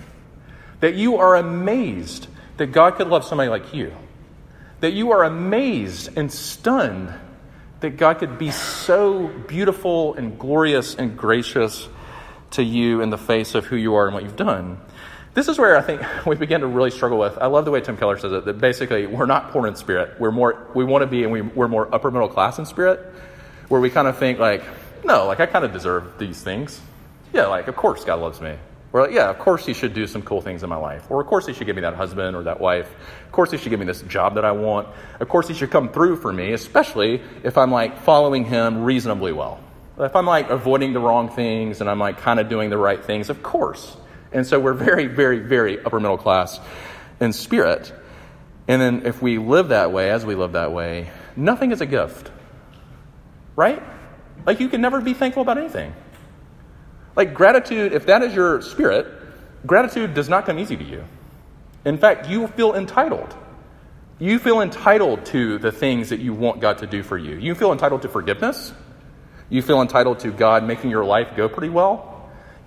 That 0.81 0.95
you 0.95 1.19
are 1.19 1.37
amazed 1.37 2.27
that 2.57 2.73
God 2.73 2.97
could 2.97 3.07
love 3.07 3.25
somebody 3.25 3.49
like 3.49 3.73
you. 3.73 3.95
That 4.81 4.93
you 4.93 5.13
are 5.13 5.23
amazed 5.23 6.19
and 6.19 6.31
stunned 6.31 7.15
that 7.81 7.97
God 7.97 8.19
could 8.19 8.39
be 8.39 8.51
so 8.51 9.29
beautiful 9.29 10.15
and 10.15 10.39
glorious 10.39 10.97
and 10.97 11.17
gracious 11.17 11.89
to 12.51 12.63
you 12.63 13.01
in 13.01 13.11
the 13.11 13.19
face 13.19 13.55
of 13.55 13.67
who 13.67 13.77
you 13.77 13.95
are 13.95 14.07
and 14.07 14.15
what 14.15 14.25
you've 14.25 14.37
done. 14.37 14.79
This 15.39 15.47
is 15.47 15.57
where 15.57 15.77
I 15.77 15.83
think 15.83 16.03
we 16.27 16.35
begin 16.35 16.63
to 16.63 16.67
really 16.67 16.91
struggle 16.91 17.17
with. 17.17 17.39
I 17.39 17.47
love 17.47 17.65
the 17.65 17.71
way 17.71 17.81
Tim 17.81 17.97
Keller 17.97 18.19
says 18.19 18.33
it 18.33 18.45
that 18.45 18.59
basically 18.59 19.07
we're 19.07 19.27
not 19.27 19.53
poor 19.53 19.69
in 19.69 19.77
spirit. 19.77 20.19
We're 20.19 20.33
more, 20.33 20.67
we 20.75 20.83
want 20.83 21.03
to 21.03 21.07
be, 21.07 21.23
and 21.23 21.31
we, 21.31 21.43
we're 21.43 21.69
more 21.69 21.89
upper 21.95 22.11
middle 22.11 22.29
class 22.29 22.59
in 22.59 22.67
spirit, 22.67 22.99
where 23.69 23.81
we 23.81 23.89
kind 23.89 24.09
of 24.09 24.19
think, 24.19 24.41
like, 24.41 24.65
no, 25.05 25.27
like 25.27 25.39
I 25.39 25.47
kind 25.47 25.65
of 25.65 25.73
deserve 25.73 26.19
these 26.19 26.43
things. 26.43 26.81
Yeah, 27.33 27.47
like, 27.47 27.69
of 27.69 27.77
course 27.77 28.05
God 28.05 28.19
loves 28.19 28.41
me. 28.41 28.57
Or, 28.93 29.03
like, 29.03 29.13
yeah, 29.13 29.31
of 29.31 29.39
course 29.39 29.65
He 29.65 29.75
should 29.75 29.95
do 29.95 30.09
some 30.09 30.23
cool 30.23 30.41
things 30.41 30.65
in 30.65 30.69
my 30.69 30.77
life. 30.77 31.09
Or, 31.09 31.21
of 31.21 31.29
course 31.29 31.47
He 31.47 31.53
should 31.53 31.69
give 31.69 31.77
me 31.77 31.83
that 31.83 31.95
husband 31.95 32.35
or 32.35 32.43
that 32.43 32.59
wife. 32.59 32.93
Of 33.27 33.31
course 33.31 33.53
He 33.53 33.59
should 33.59 33.71
give 33.71 33.79
me 33.79 33.87
this 33.87 34.03
job 34.03 34.35
that 34.35 34.45
I 34.45 34.51
want. 34.51 34.89
Of 35.21 35.29
course 35.29 35.47
He 35.47 35.55
should 35.55 35.71
come 35.71 35.93
through 35.93 36.17
for 36.17 36.33
me, 36.33 36.53
especially 36.53 37.23
if 37.45 37.57
I'm 37.57 37.71
like 37.71 38.01
following 38.01 38.45
Him 38.45 38.83
reasonably 38.83 39.31
well. 39.31 39.61
If 40.01 40.17
I'm 40.17 40.27
like 40.27 40.51
avoiding 40.51 40.95
the 40.95 41.01
wrong 41.01 41.29
things 41.29 41.81
and 41.81 41.89
I'm 41.89 42.01
like 42.01 42.19
kind 42.19 42.41
of 42.41 42.49
doing 42.49 42.71
the 42.71 42.79
right 42.79 43.05
things, 43.05 43.31
of 43.31 43.41
course. 43.41 43.97
And 44.33 44.47
so 44.47 44.61
we're 44.61 44.75
very, 44.75 45.07
very, 45.07 45.39
very 45.39 45.83
upper 45.83 46.01
middle 46.01 46.19
class 46.19 46.61
in 47.21 47.33
spirit. 47.33 47.93
And 48.67 48.81
then 48.81 49.07
if 49.07 49.23
we 49.23 49.39
live 49.39 49.69
that 49.69 49.93
way, 49.93 50.11
as 50.11 50.27
we 50.27 50.35
live 50.35 50.53
that 50.53 50.73
way, 50.73 51.11
nothing 51.37 51.73
is 51.73 51.81
a 51.81 51.87
gift. 51.87 52.31
Right? 53.57 53.83
Like 54.47 54.61
you 54.61 54.69
can 54.69 54.81
never 54.81 55.01
be 55.01 55.15
thankful 55.15 55.43
about 55.43 55.59
anything. 55.59 55.95
Like 57.17 57.35
gratitude, 57.35 57.93
if 57.93 58.07
that 58.07 58.23
is 58.23 58.35
your 58.35 58.63
spirit, 58.63 59.07
gratitude 59.67 60.15
does 60.15 60.29
not 60.29 60.47
come 60.47 60.59
easy 60.59 60.77
to 60.77 60.85
you. 60.85 61.05
In 61.85 61.99
fact, 61.99 62.29
you 62.29 62.47
feel 62.49 62.75
entitled. 62.75 63.35
You 64.19 64.39
feel 64.39 64.61
entitled 64.61 65.27
to 65.27 65.59
the 65.59 65.73
things 65.73 66.11
that 66.11 66.21
you 66.21 66.35
want 66.35 66.61
God 66.61 66.79
to 66.79 66.87
do 66.87 67.03
for 67.03 67.17
you. 67.17 67.37
You 67.37 67.55
feel 67.55 67.73
entitled 67.73 68.03
to 68.03 68.09
forgiveness. 68.09 68.73
You 69.49 69.63
feel 69.63 69.81
entitled 69.81 70.21
to 70.21 70.31
God 70.31 70.65
making 70.65 70.91
your 70.91 71.05
life 71.05 71.37
go 71.37 71.49
pretty 71.49 71.71
well. 71.71 72.18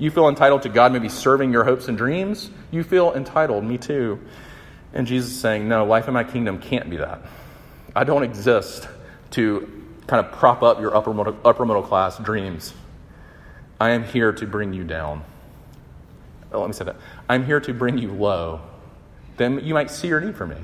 You 0.01 0.09
feel 0.09 0.27
entitled 0.29 0.63
to 0.63 0.69
God 0.69 0.93
maybe 0.93 1.09
serving 1.09 1.51
your 1.51 1.63
hopes 1.63 1.87
and 1.87 1.95
dreams. 1.95 2.49
You 2.71 2.83
feel 2.83 3.13
entitled, 3.13 3.63
me 3.63 3.77
too. 3.77 4.19
And 4.93 5.05
Jesus 5.05 5.29
is 5.29 5.39
saying, 5.39 5.67
No, 5.67 5.85
life 5.85 6.07
in 6.07 6.15
my 6.15 6.23
kingdom 6.23 6.57
can't 6.57 6.89
be 6.89 6.97
that. 6.97 7.21
I 7.95 8.03
don't 8.03 8.23
exist 8.23 8.87
to 9.31 9.85
kind 10.07 10.25
of 10.25 10.31
prop 10.31 10.63
up 10.63 10.79
your 10.79 10.97
upper 10.97 11.13
middle, 11.13 11.37
upper 11.45 11.67
middle 11.67 11.83
class 11.83 12.17
dreams. 12.17 12.73
I 13.79 13.91
am 13.91 14.03
here 14.03 14.31
to 14.31 14.47
bring 14.47 14.73
you 14.73 14.83
down. 14.83 15.23
Oh, 16.51 16.61
let 16.61 16.67
me 16.67 16.73
say 16.73 16.85
that. 16.85 16.95
I'm 17.29 17.45
here 17.45 17.59
to 17.59 17.71
bring 17.71 17.99
you 17.99 18.11
low. 18.11 18.61
Then 19.37 19.63
you 19.63 19.75
might 19.75 19.91
see 19.91 20.07
your 20.07 20.19
need 20.19 20.35
for 20.35 20.47
me. 20.47 20.57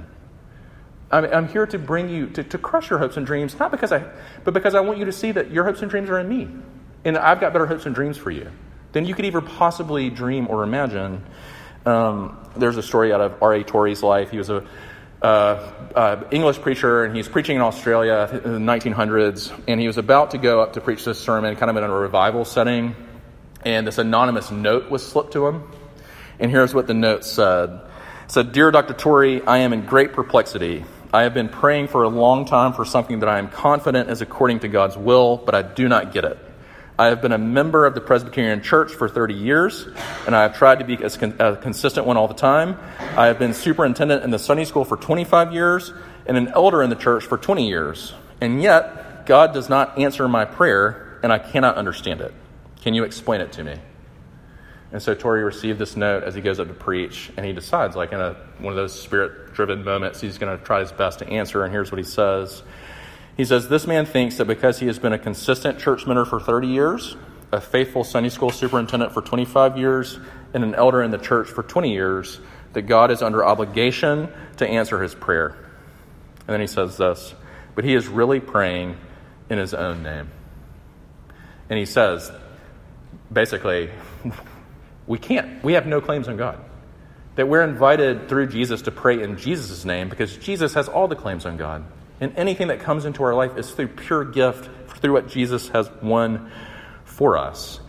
I'm, 1.12 1.26
I'm 1.26 1.48
here 1.48 1.68
to 1.68 1.78
bring 1.78 2.10
you, 2.10 2.26
to, 2.32 2.44
to 2.44 2.58
crush 2.58 2.90
your 2.90 2.98
hopes 2.98 3.18
and 3.18 3.26
dreams, 3.26 3.60
not 3.60 3.70
because 3.70 3.92
I, 3.92 4.04
but 4.44 4.56
because 4.56 4.74
I 4.74 4.80
want 4.80 4.98
you 4.98 5.06
to 5.06 5.12
see 5.12 5.32
that 5.34 5.52
your 5.52 5.64
hopes 5.64 5.84
and 5.84 5.92
dreams 5.92 6.10
are 6.10 6.18
in 6.18 6.28
me. 6.28 6.48
And 7.06 7.20
I've 7.20 7.40
got 7.40 7.54
better 7.54 7.68
hopes 7.68 7.86
and 7.86 7.94
dreams 7.94 8.18
for 8.18 8.32
you 8.32 8.52
than 8.92 9.06
you 9.06 9.14
could 9.14 9.26
ever 9.26 9.42
possibly 9.42 10.10
dream 10.10 10.48
or 10.50 10.64
imagine. 10.64 11.24
Um, 11.86 12.38
there's 12.56 12.78
a 12.78 12.84
story 12.84 13.14
out 13.14 13.22
of 13.22 13.42
R.A. 13.42 13.64
Torrey's 13.64 14.04
life. 14.04 14.32
He 14.32 14.38
was 14.38 14.50
a 14.50 14.66
uh, 15.22 15.26
uh, 15.96 16.24
English 16.32 16.60
preacher, 16.62 17.04
and 17.04 17.16
he's 17.16 17.28
preaching 17.28 17.56
in 17.56 17.62
Australia 17.62 18.30
in 18.46 18.54
the 18.54 18.72
1900s, 18.72 19.52
and 19.68 19.80
he 19.80 19.88
was 19.88 19.98
about 19.98 20.32
to 20.32 20.38
go 20.38 20.62
up 20.62 20.74
to 20.74 20.82
preach 20.82 21.06
this 21.06 21.20
sermon, 21.20 21.56
kind 21.56 21.70
of 21.70 21.78
in 21.78 21.84
a 21.84 21.92
revival 21.92 22.46
setting, 22.46 22.96
and 23.66 23.88
this 23.88 23.98
anonymous 23.98 24.52
note 24.52 24.92
was 24.92 25.06
slipped 25.06 25.34
to 25.34 25.48
him. 25.48 25.64
And 26.40 26.52
here's 26.52 26.74
what 26.74 26.86
the 26.86 26.94
note 26.94 27.26
said. 27.26 27.70
It 28.26 28.32
said, 28.32 28.52
Dear 28.52 28.70
Dr. 28.70 28.94
Torrey, 28.94 29.42
I 29.42 29.60
am 29.60 29.74
in 29.74 29.86
great 29.86 30.14
perplexity. 30.14 30.86
I 31.12 31.24
have 31.24 31.34
been 31.34 31.50
praying 31.50 31.88
for 31.88 32.04
a 32.04 32.10
long 32.10 32.46
time 32.46 32.74
for 32.74 32.86
something 32.86 33.22
that 33.22 33.30
I 33.30 33.40
am 33.40 33.50
confident 33.50 34.10
is 34.10 34.22
according 34.22 34.60
to 34.60 34.68
God's 34.68 34.98
will, 34.98 35.38
but 35.38 35.56
I 35.56 35.62
do 35.62 35.88
not 35.88 36.14
get 36.14 36.26
it. 36.26 36.38
I 37.00 37.08
have 37.08 37.22
been 37.22 37.32
a 37.32 37.38
member 37.38 37.86
of 37.86 37.94
the 37.94 38.02
Presbyterian 38.02 38.64
Church 38.64 38.92
for 38.92 39.08
30 39.08 39.36
years, 39.36 39.88
and 40.26 40.36
I 40.36 40.42
have 40.42 40.58
tried 40.58 40.80
to 40.80 40.86
be 40.86 40.96
a 40.96 41.56
consistent 41.56 42.08
one 42.08 42.18
all 42.18 42.28
the 42.28 42.34
time. 42.34 42.76
I 43.16 43.28
have 43.28 43.38
been 43.38 43.54
superintendent 43.54 44.24
in 44.24 44.32
the 44.32 44.40
Sunday 44.40 44.66
school 44.66 44.84
for 44.84 44.98
25 44.98 45.54
years 45.54 45.94
and 46.26 46.38
an 46.38 46.48
elder 46.56 46.82
in 46.82 46.90
the 46.90 46.96
church 46.96 47.24
for 47.24 47.38
20 47.38 47.68
years. 47.68 48.16
And 48.42 48.64
yet, 48.64 49.28
God 49.28 49.54
does 49.54 49.70
not 49.70 50.00
answer 50.00 50.28
my 50.28 50.46
prayer, 50.46 51.20
and 51.22 51.32
I 51.32 51.38
cannot 51.38 51.76
understand 51.76 52.20
it. 52.20 52.34
Can 52.82 52.96
you 52.96 53.04
explain 53.04 53.42
it 53.42 53.52
to 53.54 53.64
me? 53.64 53.76
And 54.92 55.00
so 55.00 55.14
Torrey 55.14 55.44
received 55.44 55.78
this 55.78 55.96
note 55.96 56.24
as 56.24 56.34
he 56.34 56.42
goes 56.42 56.60
up 56.60 56.68
to 56.68 56.74
preach, 56.74 57.32
and 57.38 57.46
he 57.46 57.54
decides, 57.54 57.96
like 57.96 58.12
in 58.12 58.20
a, 58.20 58.36
one 58.58 58.74
of 58.74 58.76
those 58.76 59.00
spirit 59.00 59.54
driven 59.54 59.84
moments, 59.84 60.20
he's 60.20 60.40
going 60.40 60.58
to 60.58 60.64
try 60.64 60.80
his 60.80 60.92
best 60.92 61.20
to 61.20 61.28
answer. 61.28 61.64
And 61.64 61.72
here's 61.72 61.92
what 61.92 62.00
he 62.00 62.04
says 62.04 62.64
He 63.38 63.46
says, 63.46 63.70
This 63.70 63.86
man 63.86 64.06
thinks 64.08 64.38
that 64.38 64.46
because 64.46 64.80
he 64.80 64.88
has 64.88 64.98
been 64.98 65.14
a 65.14 65.20
consistent 65.20 65.80
church 65.80 66.08
member 66.08 66.26
for 66.26 66.40
30 66.40 66.68
years, 66.68 67.16
a 67.52 67.62
faithful 67.62 68.04
Sunday 68.04 68.30
school 68.30 68.50
superintendent 68.50 69.14
for 69.14 69.22
25 69.22 69.78
years, 69.78 70.20
and 70.54 70.64
an 70.64 70.74
elder 70.74 71.04
in 71.04 71.12
the 71.12 71.20
church 71.20 71.48
for 71.48 71.62
20 71.62 71.94
years, 71.94 72.40
that 72.74 72.82
God 72.84 73.12
is 73.12 73.22
under 73.22 73.46
obligation 73.46 74.30
to 74.58 74.68
answer 74.68 75.02
his 75.02 75.14
prayer. 75.14 75.56
And 76.40 76.54
then 76.54 76.62
he 76.62 76.68
says 76.68 76.98
this, 76.98 77.34
but 77.76 77.86
he 77.86 77.94
is 77.94 78.08
really 78.08 78.40
praying 78.40 78.98
in 79.50 79.60
his 79.60 79.74
own 79.74 80.02
name. 80.02 80.30
And 81.70 81.78
he 81.78 81.86
says, 81.86 82.32
basically, 83.32 83.92
we 85.08 85.20
can't. 85.20 85.64
We 85.64 85.74
have 85.74 85.86
no 85.86 86.02
claims 86.02 86.28
on 86.28 86.38
God. 86.38 86.60
That 87.36 87.48
we're 87.48 87.64
invited 87.64 88.30
through 88.30 88.48
Jesus 88.48 88.82
to 88.84 88.92
pray 88.92 89.22
in 89.22 89.38
Jesus' 89.38 89.86
name 89.86 90.10
because 90.10 90.36
Jesus 90.38 90.74
has 90.74 90.88
all 90.88 91.08
the 91.08 91.16
claims 91.16 91.46
on 91.46 91.58
God. 91.58 91.86
And 92.20 92.36
anything 92.38 92.70
that 92.70 92.80
comes 92.80 93.06
into 93.06 93.24
our 93.24 93.34
life 93.34 93.58
is 93.58 93.72
through 93.72 93.90
pure 93.90 94.26
gift, 94.26 94.70
through 94.98 95.14
what 95.14 95.28
Jesus 95.28 95.70
has 95.70 95.90
won 96.02 96.52
for 97.06 97.38
us. 97.38 97.80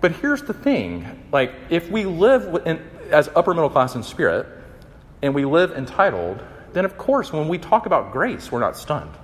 But 0.00 0.12
here's 0.12 0.42
the 0.42 0.54
thing 0.54 1.28
like, 1.32 1.52
if 1.70 1.90
we 1.90 2.04
live 2.04 2.66
in, 2.66 2.80
as 3.10 3.28
upper 3.34 3.54
middle 3.54 3.70
class 3.70 3.94
in 3.94 4.02
spirit 4.02 4.46
and 5.22 5.34
we 5.34 5.44
live 5.44 5.72
entitled, 5.72 6.42
then 6.72 6.84
of 6.84 6.96
course, 6.98 7.32
when 7.32 7.48
we 7.48 7.58
talk 7.58 7.86
about 7.86 8.12
grace, 8.12 8.52
we're 8.52 8.60
not 8.60 8.76
stunned. 8.76 9.14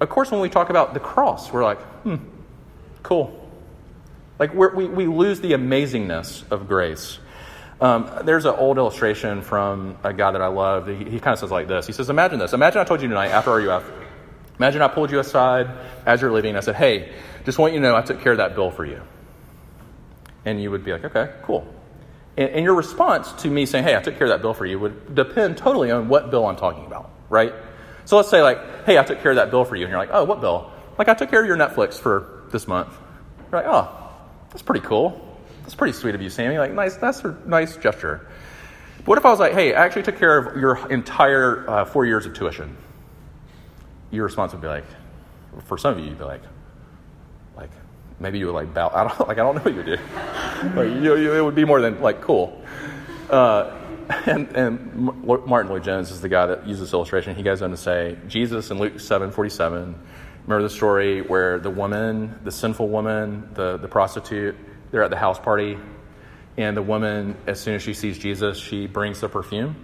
Of 0.00 0.08
course, 0.10 0.30
when 0.30 0.40
we 0.40 0.50
talk 0.50 0.68
about 0.68 0.92
the 0.92 1.00
cross, 1.00 1.52
we're 1.52 1.64
like, 1.64 1.80
hmm, 2.02 2.16
cool. 3.02 3.42
Like 4.38 4.52
we 4.52 4.86
we 4.86 5.06
lose 5.06 5.40
the 5.40 5.52
amazingness 5.52 6.50
of 6.50 6.68
grace. 6.68 7.18
Um, 7.80 8.10
there's 8.24 8.46
an 8.46 8.54
old 8.54 8.78
illustration 8.78 9.42
from 9.42 9.98
a 10.02 10.12
guy 10.12 10.30
that 10.30 10.40
I 10.40 10.46
love. 10.46 10.86
He, 10.86 10.96
he 10.96 11.20
kind 11.20 11.34
of 11.34 11.38
says 11.38 11.50
like 11.50 11.68
this. 11.68 11.86
He 11.86 11.92
says, 11.92 12.08
"Imagine 12.08 12.38
this. 12.38 12.52
Imagine 12.52 12.80
I 12.80 12.84
told 12.84 13.02
you 13.02 13.08
tonight 13.08 13.28
after 13.28 13.54
RUF. 13.54 13.84
Imagine 14.58 14.80
I 14.80 14.88
pulled 14.88 15.10
you 15.10 15.18
aside 15.18 15.68
as 16.06 16.22
you're 16.22 16.32
leaving. 16.32 16.50
and 16.50 16.58
I 16.58 16.60
said, 16.60 16.76
"Hey, 16.76 17.12
just 17.44 17.58
want 17.58 17.74
you 17.74 17.80
to 17.80 17.86
know 17.86 17.94
I 17.94 18.02
took 18.02 18.20
care 18.20 18.32
of 18.32 18.38
that 18.38 18.54
bill 18.54 18.70
for 18.70 18.86
you." 18.86 19.02
And 20.46 20.62
you 20.62 20.70
would 20.70 20.84
be 20.84 20.92
like, 20.92 21.04
"Okay, 21.04 21.30
cool." 21.42 21.66
And, 22.38 22.48
and 22.48 22.64
your 22.64 22.74
response 22.74 23.30
to 23.42 23.48
me 23.50 23.66
saying, 23.66 23.84
"Hey, 23.84 23.94
I 23.94 24.00
took 24.00 24.16
care 24.16 24.26
of 24.26 24.30
that 24.30 24.40
bill 24.40 24.54
for 24.54 24.64
you," 24.64 24.78
would 24.78 25.14
depend 25.14 25.58
totally 25.58 25.90
on 25.90 26.08
what 26.08 26.30
bill 26.30 26.46
I'm 26.46 26.56
talking 26.56 26.86
about, 26.86 27.10
right? 27.28 27.52
So 28.06 28.16
let's 28.16 28.30
say 28.30 28.42
like, 28.42 28.86
"Hey, 28.86 28.98
I 28.98 29.02
took 29.02 29.20
care 29.20 29.32
of 29.32 29.36
that 29.36 29.50
bill 29.50 29.66
for 29.66 29.76
you," 29.76 29.84
and 29.84 29.90
you're 29.90 30.00
like, 30.00 30.10
"Oh, 30.12 30.24
what 30.24 30.40
bill?" 30.40 30.72
Like, 30.96 31.10
I 31.10 31.14
took 31.14 31.28
care 31.28 31.40
of 31.40 31.46
your 31.46 31.58
Netflix 31.58 32.00
for 32.00 32.44
this 32.52 32.66
month. 32.66 32.96
You're 33.52 33.60
like, 33.60 33.70
"Oh, 33.70 33.90
that's 34.48 34.62
pretty 34.62 34.86
cool. 34.86 35.25
That's 35.66 35.74
pretty 35.74 35.94
sweet 35.94 36.14
of 36.14 36.22
you, 36.22 36.30
Sammy. 36.30 36.58
Like, 36.58 36.72
nice, 36.72 36.94
that's 36.94 37.24
a 37.24 37.36
nice 37.44 37.76
gesture. 37.76 38.24
But 38.98 39.08
what 39.08 39.18
if 39.18 39.26
I 39.26 39.30
was 39.30 39.40
like, 39.40 39.52
hey, 39.52 39.74
I 39.74 39.84
actually 39.84 40.04
took 40.04 40.16
care 40.16 40.38
of 40.38 40.56
your 40.56 40.92
entire 40.92 41.68
uh, 41.68 41.84
four 41.84 42.06
years 42.06 42.24
of 42.24 42.34
tuition? 42.34 42.76
Your 44.12 44.22
response 44.22 44.52
would 44.52 44.62
be 44.62 44.68
like, 44.68 44.84
for 45.64 45.76
some 45.76 45.94
of 45.94 45.98
you, 45.98 46.04
you'd 46.04 46.18
be 46.18 46.24
like, 46.24 46.42
like, 47.56 47.70
maybe 48.20 48.38
you 48.38 48.46
would 48.46 48.54
like 48.54 48.72
bow. 48.72 48.90
I 48.94 49.08
don't 49.08 49.28
like. 49.28 49.38
I 49.38 49.42
don't 49.42 49.56
know 49.56 49.62
what 49.62 49.72
you 49.74 49.78
would 49.78 49.86
do. 49.86 49.98
like, 50.76 51.02
you, 51.02 51.16
you, 51.16 51.34
it 51.34 51.44
would 51.44 51.56
be 51.56 51.64
more 51.64 51.80
than 51.80 52.00
like 52.00 52.20
cool. 52.20 52.62
Uh, 53.28 53.76
and, 54.26 54.46
and 54.54 54.94
Martyn 55.26 55.68
Lloyd-Jones 55.68 56.12
is 56.12 56.20
the 56.20 56.28
guy 56.28 56.46
that 56.46 56.64
uses 56.64 56.84
this 56.84 56.92
illustration. 56.92 57.34
He 57.34 57.42
goes 57.42 57.60
on 57.60 57.72
to 57.72 57.76
say, 57.76 58.16
Jesus 58.28 58.70
in 58.70 58.78
Luke 58.78 59.00
seven 59.00 59.32
forty 59.32 59.50
seven 59.50 59.96
Remember 60.46 60.62
the 60.62 60.72
story 60.72 61.22
where 61.22 61.58
the 61.58 61.70
woman, 61.70 62.38
the 62.44 62.52
sinful 62.52 62.88
woman, 62.88 63.48
the, 63.54 63.78
the 63.78 63.88
prostitute, 63.88 64.54
they're 64.90 65.02
at 65.02 65.10
the 65.10 65.16
house 65.16 65.38
party, 65.38 65.78
and 66.56 66.76
the 66.76 66.82
woman, 66.82 67.36
as 67.46 67.60
soon 67.60 67.74
as 67.74 67.82
she 67.82 67.94
sees 67.94 68.18
Jesus, 68.18 68.58
she 68.58 68.86
brings 68.86 69.20
the 69.20 69.28
perfume, 69.28 69.76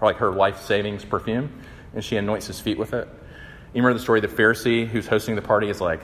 like 0.00 0.16
her 0.16 0.30
life 0.30 0.62
savings 0.62 1.04
perfume, 1.04 1.50
and 1.94 2.04
she 2.04 2.16
anoints 2.16 2.46
his 2.46 2.60
feet 2.60 2.78
with 2.78 2.92
it. 2.94 3.08
You 3.72 3.82
remember 3.82 3.98
the 3.98 4.02
story 4.02 4.20
the 4.20 4.28
Pharisee 4.28 4.86
who's 4.86 5.06
hosting 5.06 5.34
the 5.34 5.42
party 5.42 5.68
is 5.68 5.80
like, 5.80 6.02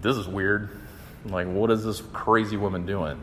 This 0.00 0.16
is 0.16 0.28
weird. 0.28 0.70
Like, 1.24 1.46
what 1.46 1.70
is 1.70 1.84
this 1.84 2.00
crazy 2.12 2.56
woman 2.56 2.86
doing? 2.86 3.20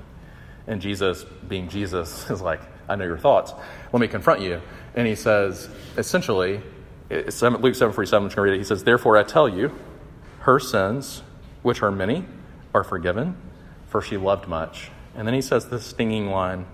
And 0.67 0.81
Jesus, 0.81 1.23
being 1.47 1.69
Jesus, 1.69 2.29
is 2.29 2.41
like, 2.41 2.61
I 2.87 2.95
know 2.95 3.05
your 3.05 3.17
thoughts. 3.17 3.53
Let 3.93 3.99
me 3.99 4.07
confront 4.07 4.41
you. 4.41 4.61
And 4.95 5.07
he 5.07 5.15
says, 5.15 5.69
essentially, 5.97 6.61
Luke 7.09 7.31
7 7.31 7.61
47, 7.93 8.13
I'm 8.13 8.21
going 8.23 8.29
to 8.29 8.41
read 8.41 8.53
it. 8.53 8.57
He 8.57 8.63
says, 8.63 8.83
Therefore 8.83 9.17
I 9.17 9.23
tell 9.23 9.47
you, 9.47 9.73
her 10.41 10.59
sins, 10.59 11.23
which 11.61 11.81
are 11.81 11.91
many, 11.91 12.25
are 12.73 12.83
forgiven, 12.83 13.35
for 13.89 14.01
she 14.01 14.17
loved 14.17 14.47
much. 14.47 14.91
And 15.15 15.27
then 15.27 15.33
he 15.33 15.41
says 15.41 15.67
this 15.67 15.85
stinging 15.85 16.29
line 16.29 16.65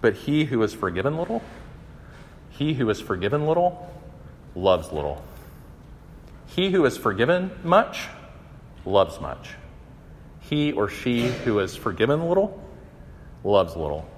But 0.00 0.14
he 0.14 0.44
who 0.44 0.62
is 0.62 0.72
forgiven 0.72 1.16
little, 1.16 1.42
he 2.50 2.74
who 2.74 2.88
is 2.88 3.00
forgiven 3.00 3.46
little, 3.46 3.90
loves 4.54 4.92
little. 4.92 5.22
He 6.46 6.70
who 6.70 6.84
is 6.84 6.96
forgiven 6.96 7.50
much, 7.62 8.06
loves 8.84 9.20
much. 9.20 9.54
He 10.40 10.72
or 10.72 10.88
she 10.88 11.28
who 11.28 11.60
is 11.60 11.76
forgiven 11.76 12.28
little, 12.28 12.62
loves 13.44 13.74
little. 13.76 14.08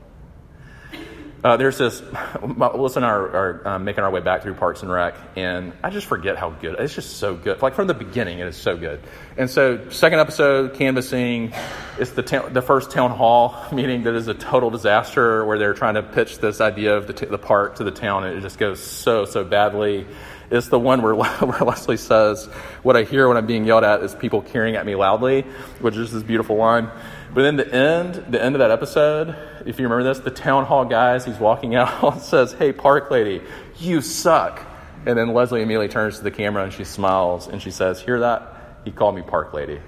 Uh, 1.45 1.59
there's 1.59 1.77
this, 1.77 2.03
Melissa 2.43 3.01
and 3.01 3.05
I 3.05 3.11
are, 3.11 3.69
um, 3.69 3.85
making 3.85 4.03
our 4.03 4.11
way 4.11 4.23
back 4.23 4.43
through 4.43 4.55
Parks 4.55 4.83
and 4.83 4.91
Rec, 4.91 5.15
and 5.37 5.75
I 5.83 5.91
just 5.91 6.07
forget 6.07 6.39
how 6.39 6.49
good, 6.49 6.81
it's 6.81 6.95
just 6.95 7.19
so 7.19 7.35
good. 7.35 7.61
Like 7.61 7.75
from 7.75 7.87
the 7.87 7.93
beginning, 7.93 8.39
it 8.39 8.47
is 8.47 8.57
so 8.57 8.79
good. 8.79 8.99
And 9.37 9.51
so, 9.51 9.91
second 9.91 10.21
episode, 10.21 10.73
canvassing, 10.73 11.53
it's 11.99 12.13
the, 12.13 12.23
ta- 12.23 12.49
the 12.49 12.63
first 12.63 12.93
town 12.93 13.11
hall 13.11 13.63
meeting 13.75 14.05
that 14.05 14.15
is 14.15 14.27
a 14.27 14.33
total 14.33 14.71
disaster 14.71 15.45
where 15.45 15.59
they're 15.59 15.75
trying 15.75 15.97
to 15.97 16.03
pitch 16.03 16.39
this 16.39 16.63
idea 16.63 16.97
of 16.97 17.07
the, 17.07 17.13
t- 17.13 17.27
the 17.27 17.37
park 17.37 17.77
to 17.77 17.85
the 17.85 17.91
town, 17.91 18.25
and 18.25 18.39
it 18.39 18.41
just 18.41 18.57
goes 18.57 18.81
so, 18.83 19.27
so 19.27 19.45
badly. 19.45 20.07
It's 20.51 20.69
the 20.69 20.79
one 20.79 21.03
where, 21.03 21.15
where 21.15 21.59
Leslie 21.61 21.99
says, 21.99 22.47
What 22.83 22.97
I 22.97 23.03
hear 23.03 23.29
when 23.29 23.37
I'm 23.37 23.47
being 23.47 23.67
yelled 23.67 23.85
at 23.85 24.03
is 24.03 24.15
people 24.15 24.41
carrying 24.41 24.77
at 24.77 24.87
me 24.87 24.95
loudly, 24.95 25.43
which 25.81 25.97
is 25.97 26.11
this 26.11 26.23
beautiful 26.23 26.57
line. 26.57 26.89
But 27.35 27.43
then 27.43 27.57
the 27.57 27.75
end, 27.75 28.15
the 28.29 28.43
end 28.43 28.55
of 28.55 28.61
that 28.61 28.71
episode, 28.71 29.35
if 29.67 29.81
you 29.81 29.89
remember 29.89 30.05
this, 30.05 30.21
the 30.21 30.31
town 30.31 30.67
hall 30.67 30.85
guys, 30.85 31.25
he's 31.25 31.39
walking 31.39 31.75
out 31.75 32.15
and 32.15 32.23
says, 32.23 32.53
Hey, 32.53 32.73
park 32.73 33.11
lady, 33.11 33.43
you 33.79 34.01
suck. 34.01 34.65
And 35.05 35.19
then 35.19 35.35
Leslie 35.35 35.61
immediately 35.61 35.89
turns 35.89 36.19
to 36.19 36.25
the 36.25 36.31
camera 36.31 36.63
and 36.63 36.73
she 36.73 36.85
smiles 36.85 37.49
and 37.49 37.61
she 37.61 37.73
says, 37.73 38.01
Hear 38.01 38.21
that? 38.21 38.79
He 38.85 38.93
called 38.93 39.17
me 39.17 39.23
park 39.23 39.53
lady. 39.53 39.81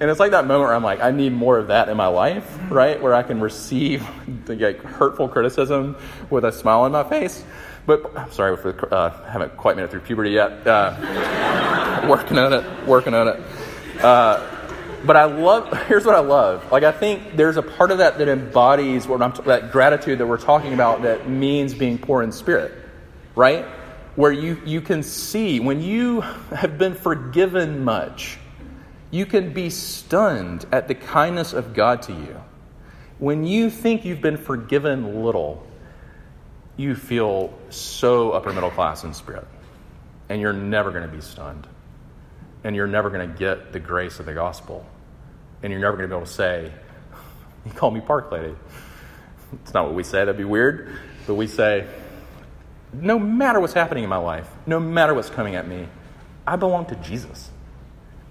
And 0.00 0.10
it's 0.10 0.18
like 0.18 0.32
that 0.32 0.46
moment 0.46 0.68
where 0.68 0.74
I'm 0.74 0.82
like, 0.82 1.00
I 1.00 1.10
need 1.10 1.32
more 1.32 1.58
of 1.58 1.68
that 1.68 1.88
in 1.88 1.96
my 1.96 2.08
life, 2.08 2.58
right? 2.68 3.00
Where 3.00 3.14
I 3.14 3.22
can 3.22 3.40
receive 3.40 4.04
the, 4.44 4.56
like, 4.56 4.82
hurtful 4.82 5.28
criticism 5.28 5.96
with 6.30 6.44
a 6.44 6.50
smile 6.50 6.80
on 6.80 6.92
my 6.92 7.08
face. 7.08 7.44
But 7.86 8.16
I'm 8.16 8.32
sorry, 8.32 8.56
for, 8.56 8.92
uh, 8.92 9.10
haven't 9.30 9.56
quite 9.56 9.76
made 9.76 9.84
it 9.84 9.90
through 9.90 10.00
puberty 10.00 10.30
yet. 10.30 10.66
Uh, 10.66 12.06
working 12.08 12.38
on 12.38 12.52
it, 12.52 12.86
working 12.86 13.14
on 13.14 13.28
it. 13.28 13.40
Uh, 14.02 14.53
but 15.06 15.16
I 15.16 15.24
love, 15.24 15.86
here's 15.86 16.04
what 16.04 16.14
I 16.14 16.20
love. 16.20 16.70
Like, 16.72 16.82
I 16.82 16.92
think 16.92 17.36
there's 17.36 17.56
a 17.56 17.62
part 17.62 17.90
of 17.90 17.98
that 17.98 18.18
that 18.18 18.28
embodies 18.28 19.06
what 19.06 19.22
I'm, 19.22 19.32
that 19.46 19.72
gratitude 19.72 20.18
that 20.18 20.26
we're 20.26 20.38
talking 20.38 20.72
about 20.72 21.02
that 21.02 21.28
means 21.28 21.74
being 21.74 21.98
poor 21.98 22.22
in 22.22 22.32
spirit, 22.32 22.72
right? 23.34 23.64
Where 24.16 24.32
you, 24.32 24.60
you 24.64 24.80
can 24.80 25.02
see 25.02 25.60
when 25.60 25.82
you 25.82 26.20
have 26.20 26.78
been 26.78 26.94
forgiven 26.94 27.84
much, 27.84 28.38
you 29.10 29.26
can 29.26 29.52
be 29.52 29.70
stunned 29.70 30.66
at 30.72 30.88
the 30.88 30.94
kindness 30.94 31.52
of 31.52 31.74
God 31.74 32.02
to 32.02 32.12
you. 32.12 32.40
When 33.18 33.44
you 33.44 33.70
think 33.70 34.04
you've 34.04 34.20
been 34.20 34.36
forgiven 34.36 35.24
little, 35.24 35.64
you 36.76 36.96
feel 36.96 37.56
so 37.70 38.32
upper 38.32 38.52
middle 38.52 38.70
class 38.70 39.04
in 39.04 39.14
spirit. 39.14 39.46
And 40.28 40.40
you're 40.40 40.52
never 40.52 40.90
going 40.90 41.08
to 41.08 41.14
be 41.14 41.20
stunned. 41.20 41.66
And 42.64 42.74
you're 42.74 42.88
never 42.88 43.10
going 43.10 43.30
to 43.30 43.38
get 43.38 43.72
the 43.72 43.78
grace 43.78 44.18
of 44.18 44.26
the 44.26 44.34
gospel 44.34 44.84
and 45.64 45.72
you're 45.72 45.80
never 45.80 45.96
going 45.96 46.08
to 46.08 46.14
be 46.14 46.16
able 46.16 46.26
to 46.26 46.32
say, 46.32 46.70
You 47.66 47.72
call 47.72 47.90
me 47.90 48.00
Park 48.00 48.30
Lady. 48.30 48.54
It's 49.54 49.74
not 49.74 49.86
what 49.86 49.94
we 49.94 50.04
say, 50.04 50.18
that'd 50.18 50.36
be 50.36 50.44
weird. 50.44 50.96
But 51.26 51.34
we 51.34 51.48
say, 51.48 51.88
No 52.92 53.18
matter 53.18 53.58
what's 53.58 53.72
happening 53.72 54.04
in 54.04 54.10
my 54.10 54.18
life, 54.18 54.48
no 54.66 54.78
matter 54.78 55.14
what's 55.14 55.30
coming 55.30 55.56
at 55.56 55.66
me, 55.66 55.88
I 56.46 56.54
belong 56.54 56.86
to 56.86 56.94
Jesus. 56.96 57.50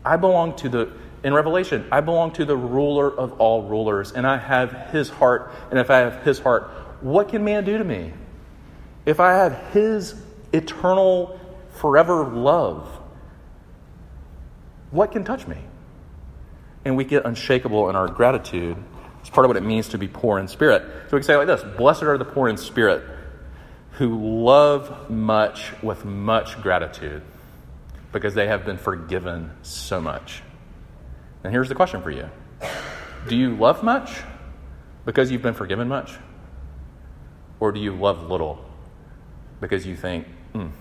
I 0.06 0.16
belong 0.16 0.56
to 0.58 0.70
the, 0.70 0.94
in 1.26 1.34
Revelation, 1.34 1.86
I 1.92 2.00
belong 2.00 2.32
to 2.34 2.46
the 2.46 2.56
ruler 2.56 3.12
of 3.12 3.42
all 3.42 3.64
rulers, 3.64 4.14
and 4.14 4.26
I 4.26 4.38
have 4.38 4.92
his 4.92 5.10
heart. 5.10 5.52
And 5.72 5.80
if 5.80 5.90
I 5.90 5.98
have 6.00 6.24
his 6.24 6.40
heart, 6.40 6.70
what 7.02 7.28
can 7.28 7.44
man 7.44 7.66
do 7.66 7.78
to 7.78 7.84
me? 7.84 8.14
if 9.06 9.20
I 9.20 9.34
have 9.34 9.58
His 9.74 10.16
eternal, 10.52 11.40
forever 11.74 12.26
love, 12.26 12.88
what 14.92 15.12
can 15.12 15.24
touch 15.24 15.48
me? 15.48 15.58
And 16.86 16.98
we 16.98 17.06
get 17.06 17.26
unshakable 17.26 17.90
in 17.90 17.96
our 17.96 18.08
gratitude. 18.08 18.78
It's 19.22 19.30
part 19.30 19.46
of 19.46 19.50
what 19.50 19.58
it 19.58 19.64
means 19.64 19.90
to 19.90 19.98
be 19.98 20.08
poor 20.08 20.40
in 20.40 20.48
spirit. 20.48 20.82
So 21.08 21.18
we 21.18 21.20
can 21.20 21.24
say 21.24 21.36
like 21.38 21.48
this 21.48 21.64
Blessed 21.78 22.04
are 22.04 22.18
the 22.18 22.26
poor 22.26 22.50
in 22.50 22.58
spirit 22.58 23.04
who 23.92 24.44
love 24.44 25.10
much 25.10 25.72
with 25.84 26.04
much 26.04 26.62
gratitude 26.62 27.22
because 28.12 28.34
they 28.34 28.48
have 28.48 28.66
been 28.66 28.78
forgiven 28.78 29.52
so 29.62 30.02
much. 30.02 30.42
And 31.44 31.52
here's 31.54 31.70
the 31.70 31.76
question 31.76 32.02
for 32.02 32.12
you 32.12 32.30
Do 33.28 33.36
you 33.36 33.56
love 33.56 33.84
much 33.84 34.22
because 35.06 35.32
you've 35.32 35.42
been 35.42 35.54
forgiven 35.54 35.88
much? 35.88 36.14
Or 37.60 37.72
do 37.72 37.80
you 37.80 37.96
love 37.96 38.30
little 38.30 38.64
because 39.62 39.86
you 39.86 39.96
think, 39.96 40.28
mm, 40.54 40.72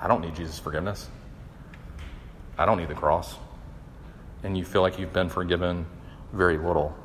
I 0.00 0.08
don't 0.08 0.22
need 0.22 0.34
Jesus' 0.34 0.58
forgiveness? 0.58 1.08
I 2.56 2.64
don't 2.66 2.78
need 2.78 2.88
the 2.88 2.94
cross. 2.94 3.36
And 4.42 4.56
you 4.56 4.64
feel 4.64 4.82
like 4.82 4.98
you've 4.98 5.12
been 5.12 5.28
forgiven 5.28 5.86
very 6.32 6.58
little. 6.58 6.96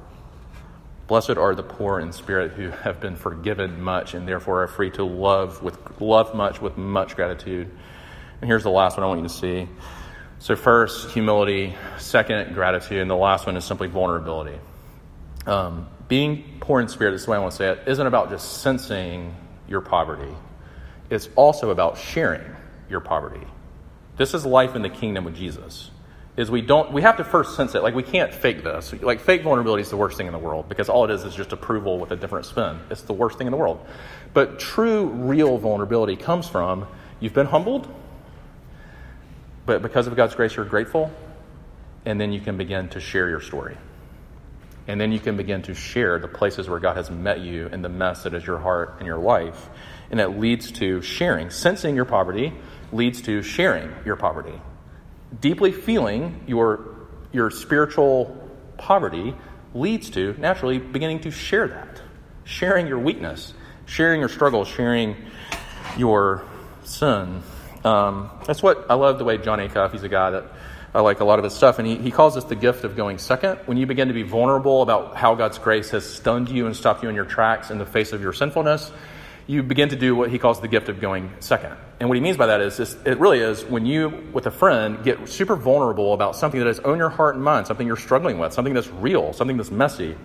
Blessed 1.08 1.32
are 1.32 1.54
the 1.54 1.64
poor 1.64 2.00
in 2.00 2.12
spirit 2.12 2.52
who 2.54 2.70
have 2.70 3.00
been 3.00 3.16
forgiven 3.16 3.82
much 3.82 4.14
and 4.14 4.28
therefore 4.28 4.64
are 4.64 4.68
free 4.68 4.90
to 4.92 5.04
love 5.04 5.62
with 5.62 5.78
love 6.02 6.34
much 6.34 6.62
with 6.62 6.78
much 6.78 7.16
gratitude. 7.16 7.70
And 8.42 8.50
here's 8.50 8.64
the 8.64 8.72
last 8.72 8.98
one 8.98 9.04
I 9.04 9.08
want 9.08 9.22
you 9.22 9.28
to 9.28 9.34
see. 9.34 9.68
So 10.40 10.56
first, 10.56 11.12
humility. 11.12 11.76
Second, 12.00 12.54
gratitude. 12.54 13.00
And 13.00 13.10
the 13.10 13.16
last 13.16 13.46
one 13.46 13.56
is 13.56 13.66
simply 13.66 13.88
vulnerability. 13.88 14.58
Um, 15.46 15.88
being 16.08 16.58
poor 16.60 16.82
in 16.82 16.88
spirit, 16.88 17.12
this 17.12 17.22
is 17.22 17.26
the 17.26 17.32
way 17.32 17.38
I 17.38 17.40
want 17.40 17.52
to 17.52 17.58
say 17.58 17.70
it, 17.70 17.84
isn't 17.88 18.06
about 18.06 18.30
just 18.30 18.62
sensing 18.62 19.36
your 19.68 19.82
poverty. 19.82 20.34
It's 21.10 21.30
also 21.36 21.70
about 21.70 21.98
sharing 21.98 22.44
your 22.90 23.00
poverty. 23.00 23.46
This 24.18 24.34
is 24.34 24.46
life 24.46 24.76
in 24.76 24.82
the 24.82 24.90
kingdom 24.90 25.24
with 25.24 25.36
Jesus 25.36 25.92
is 26.38 26.52
we 26.52 26.62
don't 26.62 26.92
we 26.92 27.02
have 27.02 27.18
to 27.18 27.24
first 27.24 27.56
sense 27.56 27.76
it. 27.76 27.84
Like 27.84 27.96
we 27.96 28.04
can't 28.04 28.34
fake 28.34 28.64
this. 28.64 28.94
Like 29.02 29.22
fake 29.22 29.44
vulnerability 29.44 29.82
is 29.82 29.90
the 29.90 29.98
worst 29.98 30.18
thing 30.18 30.28
in 30.28 30.34
the 30.34 30.40
world 30.40 30.68
because 30.68 30.90
all 30.90 31.06
it 31.06 31.12
is 31.12 31.24
is 31.24 31.34
just 31.34 31.54
approval 31.54 31.98
with 31.98 32.12
a 32.12 32.16
different 32.16 32.46
spin. 32.46 32.80
It's 32.90 33.04
the 33.04 33.14
worst 33.14 33.38
thing 33.38 33.48
in 33.48 33.52
the 33.52 33.58
world. 33.58 33.86
But 34.34 34.60
true 34.60 35.06
real 35.08 35.58
vulnerability 35.58 36.18
comes 36.18 36.48
from 36.48 36.88
you've 37.20 37.34
been 37.34 37.46
humbled 37.46 37.88
but 39.66 39.82
because 39.82 40.08
of 40.08 40.16
god's 40.16 40.36
grace 40.36 40.56
you're 40.56 40.66
grateful 40.66 41.12
and 42.06 42.20
then 42.20 42.34
you 42.34 42.42
can 42.42 42.58
begin 42.58 42.90
to 42.90 43.00
share 43.00 43.30
your 43.30 43.42
story. 43.42 43.78
And 44.88 45.02
then 45.02 45.12
you 45.12 45.20
can 45.20 45.36
begin 45.36 45.64
to 45.64 45.74
share 45.74 46.20
the 46.20 46.28
places 46.28 46.70
where 46.70 46.80
god 46.80 46.98
has 46.98 47.10
met 47.10 47.40
you 47.40 47.70
and 47.72 47.84
the 47.84 47.90
mess 47.90 48.24
that 48.24 48.34
is 48.34 48.46
your 48.46 48.60
heart 48.60 48.96
and 48.98 49.08
your 49.08 49.18
life. 49.18 49.70
And 50.12 50.20
it 50.20 50.38
leads 50.38 50.72
to 50.74 51.02
sharing. 51.02 51.50
Sensing 51.50 51.96
your 51.96 52.06
poverty 52.06 52.54
leads 52.92 53.22
to 53.22 53.42
sharing 53.42 53.92
your 54.06 54.18
poverty 54.18 54.60
deeply 55.40 55.72
feeling 55.72 56.44
your, 56.48 57.08
your 57.32 57.50
spiritual 57.52 58.50
poverty 58.78 59.36
leads 59.74 60.10
to 60.12 60.36
naturally 60.38 60.80
beginning 60.80 61.20
to 61.22 61.32
share 61.32 61.68
that, 61.68 62.02
sharing 62.44 62.88
your 62.88 63.00
weakness, 63.00 63.54
sharing 63.86 64.20
your 64.20 64.30
struggles, 64.30 64.68
sharing 64.68 65.16
your 65.98 66.44
sin. 66.84 67.42
Um, 67.84 68.32
that's 68.46 68.64
what 68.64 68.86
I 68.90 68.96
love 68.96 69.20
the 69.20 69.26
way 69.26 69.38
Jon 69.38 69.60
Acuff, 69.60 69.92
he's 69.92 70.04
a 70.04 70.10
guy 70.10 70.32
that 70.32 70.46
I 70.94 71.02
like 71.02 71.20
a 71.20 71.26
lot 71.26 71.40
of 71.40 71.44
his 71.44 71.54
stuff, 71.54 71.78
and 71.78 71.86
he, 71.86 71.98
he 71.98 72.10
calls 72.10 72.36
this 72.36 72.46
the 72.46 72.56
gift 72.56 72.86
of 72.86 72.96
going 72.96 73.18
second. 73.18 73.60
When 73.66 73.78
you 73.78 73.86
begin 73.86 74.08
to 74.08 74.14
be 74.14 74.24
vulnerable 74.24 74.82
about 74.82 75.18
how 75.18 75.36
God's 75.36 75.58
grace 75.58 75.90
has 75.90 76.10
stunned 76.10 76.50
you 76.50 76.68
and 76.68 76.76
stopped 76.76 77.04
you 77.04 77.10
in 77.10 77.16
your 77.16 77.26
tracks 77.26 77.70
in 77.70 77.78
the 77.78 77.86
face 77.86 78.14
of 78.14 78.22
your 78.22 78.32
sinfulness, 78.32 78.92
you 79.48 79.62
begin 79.62 79.90
to 79.90 79.96
do 79.96 80.16
what 80.16 80.32
he 80.32 80.40
calls 80.40 80.60
the 80.60 80.68
gift 80.68 80.90
of 80.90 81.00
going 81.00 81.32
second. 81.40 81.76
And 82.00 82.10
what 82.10 82.16
he 82.16 82.22
means 82.22 82.36
by 82.36 82.48
that 82.48 82.62
is, 82.62 82.80
it 82.80 83.20
really 83.20 83.40
is 83.40 83.64
when 83.64 83.86
you, 83.86 84.28
with 84.34 84.48
a 84.48 84.52
friend, 84.52 85.04
get 85.04 85.30
super 85.30 85.56
vulnerable 85.56 86.14
about 86.14 86.36
something 86.36 86.60
that 86.60 86.68
is 86.68 86.80
on 86.80 86.98
your 86.98 87.10
heart 87.10 87.36
and 87.36 87.44
mind, 87.44 87.68
something 87.68 87.86
you're 87.86 87.96
struggling 87.96 88.40
with, 88.40 88.54
something 88.54 88.74
that's 88.74 88.90
real, 88.90 89.34
something 89.34 89.58
that's 89.58 89.72
messy. 89.72 90.16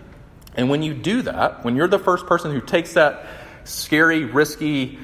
And 0.57 0.71
when 0.71 0.83
you 0.83 0.95
do 0.95 1.23
that, 1.23 1.65
when 1.65 1.77
you're 1.77 1.89
the 1.89 1.99
first 1.99 2.27
person 2.27 2.51
who 2.51 2.61
takes 2.61 2.95
that 2.95 3.27
scary, 3.65 4.25
risky, 4.25 4.99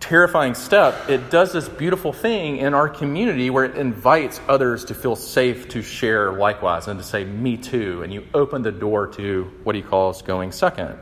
terrifying 0.00 0.54
step, 0.54 1.08
it 1.08 1.30
does 1.30 1.52
this 1.52 1.68
beautiful 1.68 2.12
thing 2.12 2.58
in 2.58 2.74
our 2.74 2.88
community 2.88 3.48
where 3.48 3.64
it 3.64 3.76
invites 3.76 4.40
others 4.48 4.84
to 4.86 4.94
feel 4.94 5.16
safe 5.16 5.68
to 5.68 5.82
share 5.82 6.32
likewise 6.32 6.88
and 6.88 6.98
to 6.98 7.04
say, 7.04 7.24
me 7.24 7.56
too. 7.56 8.02
And 8.02 8.12
you 8.12 8.26
open 8.34 8.62
the 8.62 8.72
door 8.72 9.06
to 9.14 9.50
what 9.64 9.74
he 9.74 9.82
calls 9.82 10.20
going 10.22 10.52
second. 10.52 10.98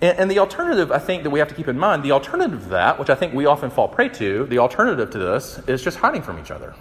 And, 0.00 0.18
and, 0.18 0.30
the 0.30 0.38
alternative, 0.40 0.92
I 0.92 0.98
think, 0.98 1.22
that 1.22 1.30
we 1.30 1.38
have 1.38 1.48
to 1.48 1.54
keep 1.54 1.68
in 1.68 1.78
mind, 1.78 2.02
the 2.02 2.12
alternative 2.12 2.62
to 2.64 2.68
that, 2.70 2.98
which 2.98 3.08
I 3.08 3.14
think 3.14 3.32
we 3.32 3.46
often 3.46 3.70
fall 3.70 3.88
prey 3.88 4.10
to, 4.10 4.44
the 4.46 4.58
alternative 4.58 5.10
to 5.10 5.18
this 5.18 5.58
is 5.66 5.82
just 5.82 5.96
hiding 5.96 6.22
from 6.22 6.38
each 6.38 6.50
other. 6.50 6.74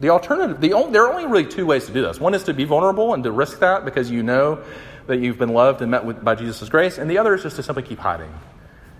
The 0.00 0.10
alternative, 0.10 0.60
the 0.60 0.72
only, 0.72 0.92
there 0.92 1.04
are 1.04 1.12
only 1.12 1.26
really 1.26 1.46
two 1.46 1.64
ways 1.64 1.86
to 1.86 1.92
do 1.92 2.02
this. 2.02 2.18
One 2.18 2.34
is 2.34 2.42
to 2.44 2.54
be 2.54 2.64
vulnerable 2.64 3.14
and 3.14 3.22
to 3.22 3.30
risk 3.30 3.60
that 3.60 3.84
because 3.84 4.10
you 4.10 4.24
know 4.24 4.64
that 5.06 5.18
you've 5.18 5.38
been 5.38 5.50
loved 5.50 5.80
and 5.80 5.92
met 5.92 6.04
with, 6.04 6.24
by 6.24 6.34
Jesus' 6.34 6.68
grace. 6.68 6.98
And 6.98 7.08
the 7.08 7.18
other 7.18 7.34
is 7.34 7.44
just 7.44 7.54
to 7.56 7.62
simply 7.62 7.84
keep 7.84 8.00
hiding 8.00 8.32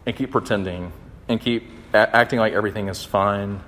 and 0.06 0.14
keep 0.14 0.30
pretending 0.30 0.92
and 1.28 1.40
keep 1.40 1.68
a- 1.92 2.16
acting 2.16 2.38
like 2.38 2.52
everything 2.52 2.88
is 2.88 3.04
fine. 3.04 3.60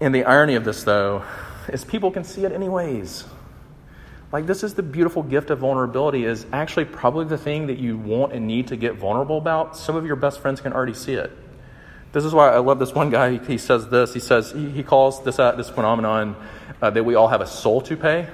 And 0.00 0.12
the 0.12 0.24
irony 0.24 0.56
of 0.56 0.64
this, 0.64 0.82
though, 0.82 1.24
is 1.68 1.84
people 1.84 2.10
can 2.10 2.24
see 2.24 2.44
it 2.44 2.50
anyways. 2.50 3.24
Like 4.32 4.46
this 4.46 4.62
is 4.62 4.74
the 4.74 4.82
beautiful 4.82 5.22
gift 5.22 5.50
of 5.50 5.58
vulnerability 5.58 6.24
is 6.24 6.46
actually 6.52 6.84
probably 6.84 7.24
the 7.24 7.38
thing 7.38 7.66
that 7.66 7.78
you 7.78 7.98
want 7.98 8.32
and 8.32 8.46
need 8.46 8.68
to 8.68 8.76
get 8.76 8.94
vulnerable 8.94 9.38
about. 9.38 9.76
Some 9.76 9.96
of 9.96 10.06
your 10.06 10.16
best 10.16 10.40
friends 10.40 10.60
can 10.60 10.72
already 10.72 10.94
see 10.94 11.14
it. 11.14 11.32
This 12.12 12.24
is 12.24 12.32
why 12.32 12.50
I 12.50 12.58
love 12.58 12.78
this 12.78 12.92
one 12.92 13.10
guy. 13.10 13.38
He, 13.38 13.58
says 13.58 13.88
this. 13.88 14.14
He 14.14 14.20
says 14.20 14.52
he, 14.52 14.82
calls 14.82 15.22
this 15.24 15.38
uh, 15.38 15.52
this 15.52 15.68
phenomenon 15.68 16.36
uh, 16.80 16.90
that 16.90 17.04
we 17.04 17.14
all 17.14 17.28
have 17.28 17.40
a 17.40 17.46
soul 17.46 17.80
toupee. 17.80 18.26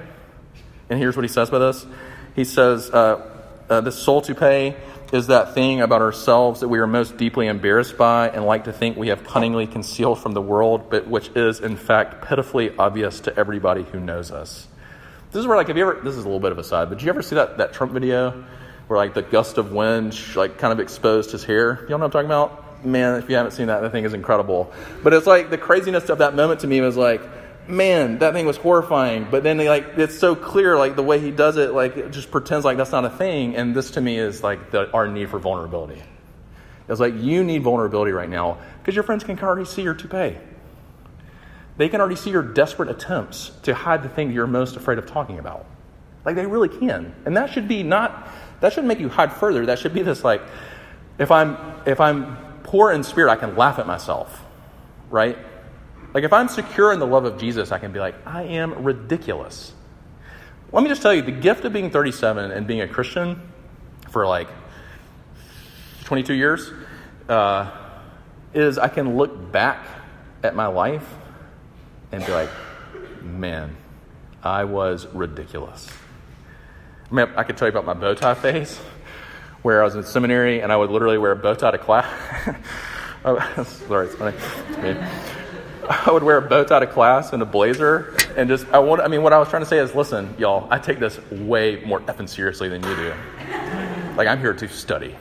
And 0.88 0.98
here's 0.98 1.16
what 1.16 1.24
he 1.24 1.28
says 1.28 1.50
by 1.50 1.58
this. 1.58 1.86
He 2.34 2.44
says 2.44 2.90
uh, 2.90 3.30
uh, 3.68 3.90
soul 3.90 4.20
toupee 4.20 4.74
is 5.12 5.28
that 5.28 5.54
thing 5.54 5.80
about 5.80 6.02
ourselves 6.02 6.60
that 6.60 6.68
we 6.68 6.78
are 6.78 6.86
most 6.86 7.16
deeply 7.16 7.46
embarrassed 7.46 7.96
by 7.96 8.28
and 8.28 8.44
like 8.44 8.64
to 8.64 8.72
think 8.72 8.96
we 8.96 9.08
have 9.08 9.24
cunningly 9.24 9.66
concealed 9.66 10.18
from 10.18 10.32
the 10.32 10.42
world, 10.42 10.90
but 10.90 11.06
which 11.06 11.28
is 11.36 11.60
in 11.60 11.76
fact 11.76 12.26
pitifully 12.26 12.76
obvious 12.76 13.20
to 13.20 13.36
everybody 13.38 13.82
who 13.84 14.00
knows 14.00 14.30
us. 14.30 14.66
This 15.36 15.42
is 15.42 15.48
where, 15.48 15.58
like, 15.58 15.68
have 15.68 15.76
you 15.76 15.82
ever, 15.82 16.00
this 16.02 16.16
is 16.16 16.24
a 16.24 16.26
little 16.26 16.40
bit 16.40 16.50
of 16.50 16.56
a 16.56 16.64
side, 16.64 16.88
but 16.88 16.96
did 16.96 17.04
you 17.04 17.10
ever 17.10 17.20
see 17.20 17.34
that, 17.34 17.58
that 17.58 17.74
Trump 17.74 17.92
video 17.92 18.42
where, 18.86 18.96
like, 18.96 19.12
the 19.12 19.20
gust 19.20 19.58
of 19.58 19.70
wind, 19.70 20.18
like, 20.34 20.56
kind 20.56 20.72
of 20.72 20.80
exposed 20.80 21.30
his 21.30 21.44
hair? 21.44 21.80
You 21.82 21.90
know 21.90 21.98
what 21.98 22.04
I'm 22.04 22.10
talking 22.10 22.24
about? 22.24 22.86
Man, 22.86 23.16
if 23.16 23.28
you 23.28 23.36
haven't 23.36 23.52
seen 23.52 23.66
that, 23.66 23.82
that 23.82 23.92
thing 23.92 24.04
is 24.04 24.14
incredible. 24.14 24.72
But 25.02 25.12
it's 25.12 25.26
like 25.26 25.50
the 25.50 25.58
craziness 25.58 26.08
of 26.08 26.16
that 26.18 26.34
moment 26.34 26.60
to 26.60 26.66
me 26.66 26.80
was 26.80 26.96
like, 26.96 27.20
man, 27.68 28.20
that 28.20 28.32
thing 28.32 28.46
was 28.46 28.56
horrifying. 28.56 29.26
But 29.30 29.42
then, 29.42 29.58
like, 29.58 29.84
it's 29.98 30.18
so 30.18 30.34
clear, 30.34 30.78
like, 30.78 30.96
the 30.96 31.02
way 31.02 31.20
he 31.20 31.32
does 31.32 31.58
it, 31.58 31.74
like, 31.74 31.98
it 31.98 32.12
just 32.12 32.30
pretends 32.30 32.64
like 32.64 32.78
that's 32.78 32.92
not 32.92 33.04
a 33.04 33.10
thing. 33.10 33.56
And 33.56 33.76
this 33.76 33.90
to 33.90 34.00
me 34.00 34.16
is 34.16 34.42
like 34.42 34.70
the, 34.70 34.90
our 34.92 35.06
need 35.06 35.28
for 35.28 35.38
vulnerability. 35.38 36.02
It's 36.88 36.98
like 36.98 37.12
you 37.14 37.44
need 37.44 37.62
vulnerability 37.62 38.12
right 38.12 38.30
now 38.30 38.56
because 38.78 38.94
your 38.94 39.04
friends 39.04 39.22
can 39.22 39.38
already 39.38 39.66
see 39.66 39.82
your 39.82 39.92
toupee. 39.92 40.38
They 41.76 41.88
can 41.88 42.00
already 42.00 42.16
see 42.16 42.30
your 42.30 42.42
desperate 42.42 42.88
attempts 42.88 43.50
to 43.62 43.74
hide 43.74 44.02
the 44.02 44.08
thing 44.08 44.32
you're 44.32 44.46
most 44.46 44.76
afraid 44.76 44.98
of 44.98 45.06
talking 45.06 45.38
about. 45.38 45.66
Like 46.24 46.34
they 46.34 46.46
really 46.46 46.68
can. 46.68 47.14
And 47.24 47.36
that 47.36 47.50
should 47.50 47.68
be 47.68 47.82
not 47.82 48.28
that 48.60 48.72
shouldn't 48.72 48.88
make 48.88 49.00
you 49.00 49.08
hide 49.08 49.32
further. 49.32 49.66
That 49.66 49.78
should 49.78 49.94
be 49.94 50.02
this 50.02 50.24
like 50.24 50.42
if 51.18 51.30
I'm 51.30 51.56
if 51.86 52.00
I'm 52.00 52.36
poor 52.62 52.90
in 52.90 53.04
spirit, 53.04 53.30
I 53.30 53.36
can 53.36 53.56
laugh 53.56 53.78
at 53.78 53.86
myself. 53.86 54.44
Right? 55.10 55.38
Like 56.14 56.24
if 56.24 56.32
I'm 56.32 56.48
secure 56.48 56.92
in 56.92 56.98
the 56.98 57.06
love 57.06 57.26
of 57.26 57.38
Jesus, 57.38 57.72
I 57.72 57.78
can 57.78 57.92
be 57.92 58.00
like, 58.00 58.14
I 58.26 58.44
am 58.44 58.84
ridiculous. 58.84 59.72
Let 60.72 60.82
me 60.82 60.88
just 60.88 61.02
tell 61.02 61.14
you, 61.14 61.22
the 61.22 61.30
gift 61.30 61.64
of 61.64 61.72
being 61.72 61.90
37 61.90 62.50
and 62.50 62.66
being 62.66 62.80
a 62.80 62.88
Christian 62.88 63.40
for 64.10 64.26
like 64.26 64.48
22 66.04 66.34
years 66.34 66.72
uh, 67.28 67.70
is 68.52 68.78
I 68.78 68.88
can 68.88 69.16
look 69.16 69.52
back 69.52 69.86
at 70.42 70.56
my 70.56 70.66
life 70.66 71.06
and 72.16 72.26
be 72.26 72.32
like, 72.32 72.50
man, 73.22 73.76
I 74.42 74.64
was 74.64 75.06
ridiculous. 75.12 75.88
I 77.10 77.14
mean, 77.14 77.28
I 77.36 77.44
could 77.44 77.56
tell 77.56 77.68
you 77.68 77.72
about 77.76 77.84
my 77.84 77.94
bow 77.94 78.14
tie 78.14 78.34
phase, 78.34 78.78
where 79.62 79.82
I 79.82 79.84
was 79.84 79.94
in 79.94 80.02
seminary 80.02 80.60
and 80.60 80.72
I 80.72 80.76
would 80.76 80.90
literally 80.90 81.18
wear 81.18 81.32
a 81.32 81.36
bow 81.36 81.54
tie 81.54 81.70
to 81.72 81.78
class. 81.78 82.06
oh, 83.24 83.64
sorry, 83.86 84.06
it's 84.06 84.16
funny. 84.16 84.36
It's. 84.78 85.00
I 85.88 86.10
would 86.10 86.24
wear 86.24 86.38
a 86.38 86.42
bow 86.42 86.64
tie 86.64 86.80
to 86.80 86.86
class 86.86 87.32
and 87.32 87.40
a 87.42 87.46
blazer, 87.46 88.16
and 88.36 88.48
just 88.48 88.66
I 88.68 88.78
want. 88.80 89.02
I 89.02 89.08
mean, 89.08 89.22
what 89.22 89.32
I 89.32 89.38
was 89.38 89.48
trying 89.48 89.62
to 89.62 89.68
say 89.68 89.78
is, 89.78 89.94
listen, 89.94 90.34
y'all, 90.36 90.66
I 90.70 90.78
take 90.78 90.98
this 90.98 91.20
way 91.30 91.82
more 91.84 92.00
effing 92.00 92.28
seriously 92.28 92.68
than 92.68 92.82
you 92.82 92.96
do. 92.96 93.14
Like 94.16 94.26
I'm 94.26 94.40
here 94.40 94.54
to 94.54 94.68
study. 94.68 95.16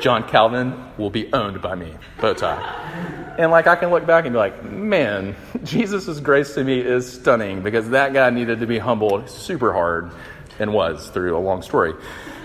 John 0.00 0.28
Calvin 0.28 0.92
will 0.98 1.08
be 1.08 1.32
owned 1.32 1.62
by 1.62 1.76
me. 1.76 1.94
Bow 2.20 2.34
tie. 2.34 3.25
And 3.38 3.50
like 3.50 3.66
I 3.66 3.76
can 3.76 3.90
look 3.90 4.06
back 4.06 4.24
and 4.24 4.32
be 4.32 4.38
like, 4.38 4.64
man, 4.64 5.36
Jesus' 5.64 6.20
grace 6.20 6.54
to 6.54 6.64
me 6.64 6.80
is 6.80 7.10
stunning 7.12 7.62
because 7.62 7.90
that 7.90 8.12
guy 8.12 8.30
needed 8.30 8.60
to 8.60 8.66
be 8.66 8.78
humbled 8.78 9.28
super 9.28 9.72
hard 9.72 10.10
and 10.58 10.72
was 10.72 11.08
through 11.10 11.36
a 11.36 11.40
long 11.40 11.62
story. 11.62 11.94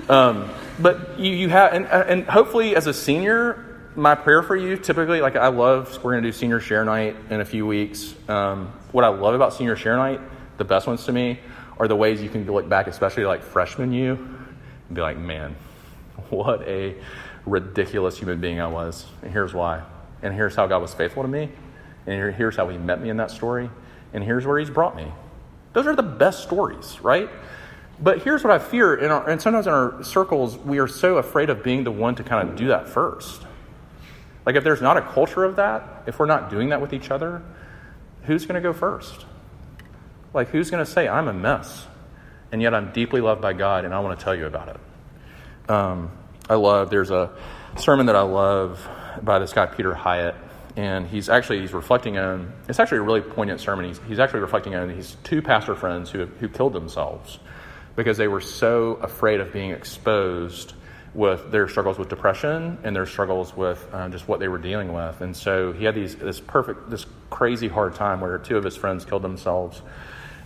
Um, 0.09 0.49
but 0.79 1.19
you, 1.19 1.31
you 1.31 1.49
have, 1.49 1.73
and, 1.73 1.85
and 1.85 2.25
hopefully 2.25 2.75
as 2.75 2.87
a 2.87 2.93
senior, 2.93 3.89
my 3.95 4.15
prayer 4.15 4.43
for 4.43 4.55
you 4.55 4.77
typically, 4.77 5.21
like 5.21 5.35
I 5.35 5.47
love, 5.47 6.03
we're 6.03 6.11
going 6.11 6.23
to 6.23 6.29
do 6.29 6.33
senior 6.33 6.59
share 6.59 6.83
night 6.83 7.15
in 7.29 7.39
a 7.39 7.45
few 7.45 7.65
weeks. 7.65 8.13
Um, 8.27 8.73
what 8.91 9.05
I 9.05 9.09
love 9.09 9.33
about 9.33 9.53
senior 9.53 9.75
share 9.75 9.95
night, 9.95 10.19
the 10.57 10.65
best 10.65 10.87
ones 10.87 11.05
to 11.05 11.13
me, 11.13 11.39
are 11.79 11.87
the 11.87 11.95
ways 11.95 12.21
you 12.21 12.29
can 12.29 12.45
look 12.45 12.67
back, 12.67 12.87
especially 12.87 13.25
like 13.25 13.41
freshman 13.41 13.93
you, 13.93 14.13
and 14.13 14.95
be 14.95 15.01
like, 15.01 15.17
man, 15.17 15.55
what 16.29 16.61
a 16.67 16.95
ridiculous 17.45 18.17
human 18.17 18.39
being 18.41 18.59
I 18.59 18.67
was. 18.67 19.05
And 19.21 19.31
here's 19.31 19.53
why. 19.53 19.83
And 20.21 20.33
here's 20.33 20.55
how 20.55 20.67
God 20.67 20.81
was 20.81 20.93
faithful 20.93 21.23
to 21.23 21.29
me. 21.29 21.49
And 22.05 22.35
here's 22.35 22.55
how 22.55 22.69
He 22.69 22.77
met 22.77 23.01
me 23.01 23.09
in 23.09 23.17
that 23.17 23.31
story. 23.31 23.69
And 24.13 24.23
here's 24.23 24.45
where 24.45 24.59
He's 24.59 24.69
brought 24.69 24.95
me. 24.95 25.11
Those 25.73 25.87
are 25.87 25.95
the 25.95 26.03
best 26.03 26.43
stories, 26.43 26.99
right? 27.01 27.29
But 28.01 28.23
here's 28.23 28.43
what 28.43 28.51
I 28.51 28.59
fear, 28.59 28.95
in 28.95 29.11
our, 29.11 29.29
and 29.29 29.41
sometimes 29.41 29.67
in 29.67 29.73
our 29.73 30.03
circles, 30.03 30.57
we 30.57 30.79
are 30.79 30.87
so 30.87 31.17
afraid 31.17 31.49
of 31.49 31.63
being 31.63 31.83
the 31.83 31.91
one 31.91 32.15
to 32.15 32.23
kind 32.23 32.49
of 32.49 32.55
do 32.55 32.67
that 32.67 32.89
first. 32.89 33.43
Like, 34.45 34.55
if 34.55 34.63
there's 34.63 34.81
not 34.81 34.97
a 34.97 35.01
culture 35.01 35.43
of 35.43 35.57
that, 35.57 36.03
if 36.07 36.17
we're 36.17 36.25
not 36.25 36.49
doing 36.49 36.69
that 36.69 36.81
with 36.81 36.93
each 36.93 37.11
other, 37.11 37.43
who's 38.23 38.45
going 38.45 38.55
to 38.55 38.61
go 38.61 38.73
first? 38.73 39.25
Like, 40.33 40.49
who's 40.49 40.71
going 40.71 40.83
to 40.83 40.91
say, 40.91 41.07
I'm 41.07 41.27
a 41.27 41.33
mess, 41.33 41.85
and 42.51 42.59
yet 42.59 42.73
I'm 42.73 42.91
deeply 42.91 43.21
loved 43.21 43.41
by 43.41 43.53
God, 43.53 43.85
and 43.85 43.93
I 43.93 43.99
want 43.99 44.17
to 44.17 44.23
tell 44.23 44.33
you 44.33 44.47
about 44.47 44.69
it? 44.69 45.69
Um, 45.69 46.11
I 46.49 46.55
love, 46.55 46.89
there's 46.89 47.11
a 47.11 47.29
sermon 47.77 48.07
that 48.07 48.15
I 48.15 48.23
love 48.23 48.79
by 49.21 49.39
this 49.39 49.53
guy, 49.53 49.65
Peter 49.65 49.93
Hiett, 49.93 50.35
and 50.75 51.07
he's 51.07 51.29
actually 51.29 51.59
he's 51.59 51.73
reflecting 51.73 52.17
on 52.17 52.51
it's 52.69 52.79
actually 52.79 52.99
a 52.99 53.01
really 53.01 53.21
poignant 53.21 53.59
sermon 53.59 53.85
he's, 53.85 53.99
he's 54.07 54.19
actually 54.19 54.39
reflecting 54.39 54.73
on 54.73 54.87
his 54.87 55.17
two 55.23 55.41
pastor 55.41 55.75
friends 55.75 56.09
who, 56.09 56.25
who 56.25 56.47
killed 56.47 56.71
themselves 56.71 57.39
because 57.95 58.17
they 58.17 58.27
were 58.27 58.41
so 58.41 58.93
afraid 59.01 59.39
of 59.41 59.51
being 59.51 59.71
exposed 59.71 60.73
with 61.13 61.51
their 61.51 61.67
struggles 61.67 61.97
with 61.97 62.07
depression 62.09 62.77
and 62.83 62.95
their 62.95 63.05
struggles 63.05 63.55
with 63.55 63.85
uh, 63.93 64.07
just 64.09 64.27
what 64.27 64.39
they 64.39 64.47
were 64.47 64.57
dealing 64.57 64.93
with. 64.93 65.19
And 65.21 65.35
so 65.35 65.73
he 65.73 65.83
had 65.83 65.93
these 65.93 66.15
this 66.15 66.39
perfect, 66.39 66.89
this 66.89 67.05
crazy 67.29 67.67
hard 67.67 67.95
time 67.95 68.21
where 68.21 68.37
two 68.37 68.57
of 68.57 68.63
his 68.63 68.77
friends 68.77 69.03
killed 69.03 69.21
themselves. 69.21 69.81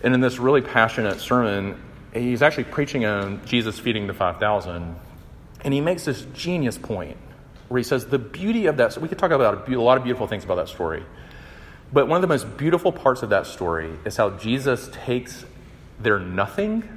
And 0.04 0.14
in 0.14 0.22
this 0.22 0.40
really 0.40 0.62
passionate 0.62 1.20
sermon, 1.20 1.82
he's 2.14 2.42
actually 2.42 2.66
preaching 2.66 3.06
on 3.06 3.46
Jesus 3.46 3.78
feeding 3.78 4.08
the 4.08 4.14
5,000. 4.14 4.96
And 5.64 5.74
he 5.74 5.82
makes 5.82 6.06
this 6.06 6.26
genius 6.34 6.78
point 6.78 7.18
where 7.68 7.78
he 7.78 7.84
says, 7.84 8.06
The 8.06 8.20
beauty 8.20 8.68
of 8.68 8.78
that, 8.78 8.94
so 8.94 9.02
we 9.02 9.08
could 9.08 9.20
talk 9.20 9.32
about 9.32 9.68
a 9.68 9.82
lot 9.82 9.98
of 9.98 10.04
beautiful 10.04 10.28
things 10.28 10.44
about 10.44 10.56
that 10.56 10.70
story. 10.70 11.04
But 11.92 12.08
one 12.08 12.18
of 12.18 12.22
the 12.22 12.28
most 12.28 12.58
beautiful 12.58 12.92
parts 12.92 13.24
of 13.24 13.30
that 13.30 13.48
story 13.48 13.92
is 14.06 14.18
how 14.18 14.32
Jesus 14.32 14.90
takes 14.92 15.46
their 16.00 16.20
nothing 16.20 16.88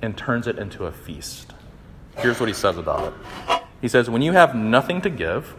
and 0.00 0.16
turns 0.16 0.46
it 0.46 0.58
into 0.58 0.86
a 0.86 0.92
feast. 0.92 1.52
Here's 2.16 2.38
what 2.38 2.48
he 2.48 2.54
says 2.54 2.78
about 2.78 3.12
it 3.12 3.62
He 3.80 3.88
says, 3.88 4.08
When 4.08 4.22
you 4.22 4.32
have 4.32 4.54
nothing 4.54 5.02
to 5.02 5.10
give, 5.10 5.54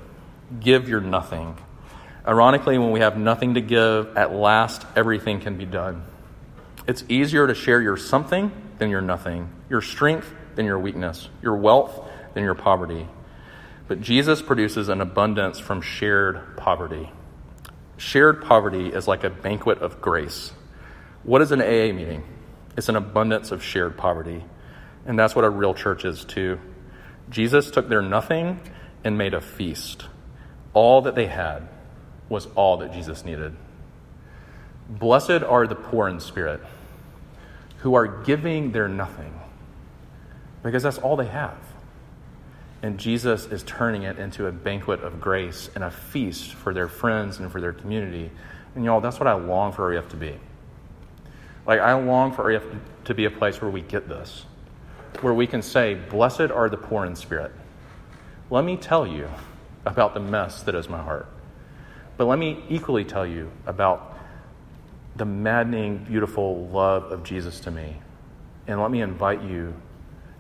give 0.60 0.88
your 0.88 1.02
nothing. 1.02 1.58
Ironically, 2.28 2.78
when 2.78 2.92
we 2.92 3.02
have 3.02 3.18
nothing 3.18 3.54
to 3.54 3.62
give, 3.62 4.18
at 4.18 4.34
last 4.34 4.86
everything 4.96 5.42
can 5.42 5.58
be 5.58 5.66
done. 5.66 6.04
It's 6.88 7.04
easier 7.08 7.46
to 7.48 7.54
share 7.54 7.82
your 7.82 7.98
something 7.98 8.52
than 8.80 8.90
your 8.90 9.02
nothing, 9.02 9.50
your 9.70 9.82
strength 9.82 10.32
than 10.56 10.66
your 10.66 10.80
weakness, 10.80 11.30
your 11.42 11.56
wealth 11.56 12.08
than 12.34 12.44
your 12.44 12.56
poverty. 12.56 13.08
But 13.88 14.02
Jesus 14.02 14.42
produces 14.42 14.90
an 14.90 15.02
abundance 15.02 15.60
from 15.60 15.82
shared 15.82 16.58
poverty. 16.58 17.12
Shared 17.98 18.42
poverty 18.42 18.90
is 18.90 19.08
like 19.08 19.24
a 19.24 19.30
banquet 19.30 19.80
of 19.80 20.02
grace. 20.02 20.54
What 21.24 21.42
is 21.42 21.52
an 21.52 21.62
AA 21.62 21.94
meeting? 21.94 22.24
It's 22.78 22.90
an 22.90 22.96
abundance 22.96 23.52
of 23.52 23.64
shared 23.64 23.98
poverty. 23.98 24.44
And 25.06 25.18
that's 25.18 25.36
what 25.36 25.46
a 25.46 25.50
real 25.50 25.74
church 25.74 26.04
is, 26.04 26.26
too. 26.26 26.60
Jesus 27.30 27.72
took 27.72 27.88
their 27.90 28.02
nothing 28.02 28.60
and 29.04 29.18
made 29.18 29.34
a 29.34 29.42
feast. 29.42 30.08
All 30.74 31.02
that 31.04 31.16
they 31.16 31.28
had 31.28 31.68
was 32.28 32.48
all 32.56 32.78
that 32.78 32.92
Jesus 32.92 33.24
needed. 33.24 33.56
Blessed 34.90 35.44
are 35.44 35.68
the 35.68 35.76
poor 35.76 36.08
in 36.08 36.20
spirit, 36.20 36.62
who 37.78 37.96
are 37.96 38.08
giving 38.24 38.72
their 38.72 38.88
nothing, 38.88 39.40
because 40.64 40.84
that's 40.84 40.98
all 40.98 41.16
they 41.16 41.28
have. 41.28 41.58
And 42.86 43.00
Jesus 43.00 43.48
is 43.48 43.64
turning 43.64 44.04
it 44.04 44.20
into 44.20 44.46
a 44.46 44.52
banquet 44.52 45.00
of 45.00 45.20
grace 45.20 45.72
and 45.74 45.84
a 45.84 45.90
feast 45.90 46.54
for 46.54 46.72
their 46.72 46.88
friends 46.88 47.40
and 47.40 47.52
for 47.52 47.60
their 47.60 47.74
community. 47.74 48.30
And 48.76 48.86
y'all, 48.86 49.02
that's 49.02 49.20
what 49.20 49.26
I 49.26 49.34
long 49.34 49.72
for 49.72 49.88
REF 49.88 50.08
to 50.10 50.16
be. 50.16 50.36
Like, 51.66 51.80
I 51.80 51.96
long 51.96 52.32
for 52.32 52.46
REF 52.46 52.64
to 53.06 53.16
be 53.16 53.26
a 53.26 53.32
place 53.32 53.60
where 53.60 53.72
we 53.72 53.82
get 53.82 54.08
this, 54.08 54.46
where 55.22 55.34
we 55.34 55.48
can 55.48 55.64
say, 55.64 55.96
Blessed 55.96 56.52
are 56.52 56.70
the 56.70 56.78
poor 56.78 57.08
in 57.08 57.16
spirit. 57.16 57.52
Let 58.52 58.64
me 58.64 58.78
tell 58.78 59.08
you 59.08 59.30
about 59.84 60.14
the 60.14 60.20
mess 60.20 60.62
that 60.62 60.76
is 60.76 60.88
my 60.88 61.02
heart. 61.02 61.28
But 62.18 62.26
let 62.26 62.38
me 62.38 62.64
equally 62.70 63.04
tell 63.04 63.26
you 63.26 63.52
about 63.66 64.16
the 65.16 65.26
maddening, 65.26 66.04
beautiful 66.04 66.68
love 66.68 67.12
of 67.12 67.24
Jesus 67.24 67.62
to 67.62 67.72
me. 67.72 67.96
And 68.68 68.80
let 68.80 68.92
me 68.92 69.02
invite 69.02 69.42
you 69.42 69.74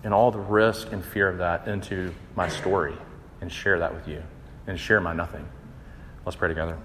and 0.06 0.14
all 0.14 0.32
the 0.32 0.40
risk 0.40 0.94
and 0.94 1.04
fear 1.04 1.28
of 1.28 1.40
that 1.40 1.68
into 1.68 2.14
my 2.36 2.48
story 2.48 2.96
and 3.42 3.52
share 3.52 3.80
that 3.80 3.94
with 3.94 4.08
you 4.08 4.24
and 4.68 4.80
share 4.80 5.02
my 5.02 5.14
nothing. 5.14 5.46
Let's 6.26 6.38
pray 6.38 6.48
together. 6.48 6.78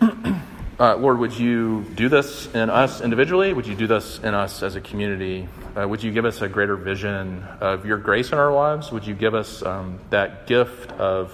Uh, 0.78 0.94
Lord, 0.94 1.18
would 1.20 1.32
you 1.32 1.86
do 1.94 2.10
this 2.10 2.54
in 2.54 2.68
us 2.68 3.00
individually? 3.00 3.54
Would 3.54 3.66
you 3.66 3.74
do 3.74 3.86
this 3.86 4.18
in 4.18 4.34
us 4.34 4.62
as 4.62 4.76
a 4.76 4.80
community? 4.82 5.48
Uh, 5.74 5.88
would 5.88 6.02
you 6.02 6.12
give 6.12 6.26
us 6.26 6.42
a 6.42 6.50
greater 6.50 6.76
vision 6.76 7.42
of 7.62 7.86
your 7.86 7.96
grace 7.96 8.30
in 8.30 8.36
our 8.36 8.52
lives? 8.52 8.92
Would 8.92 9.06
you 9.06 9.14
give 9.14 9.34
us 9.34 9.62
um, 9.62 9.98
that 10.10 10.46
gift 10.46 10.92
of 10.92 11.32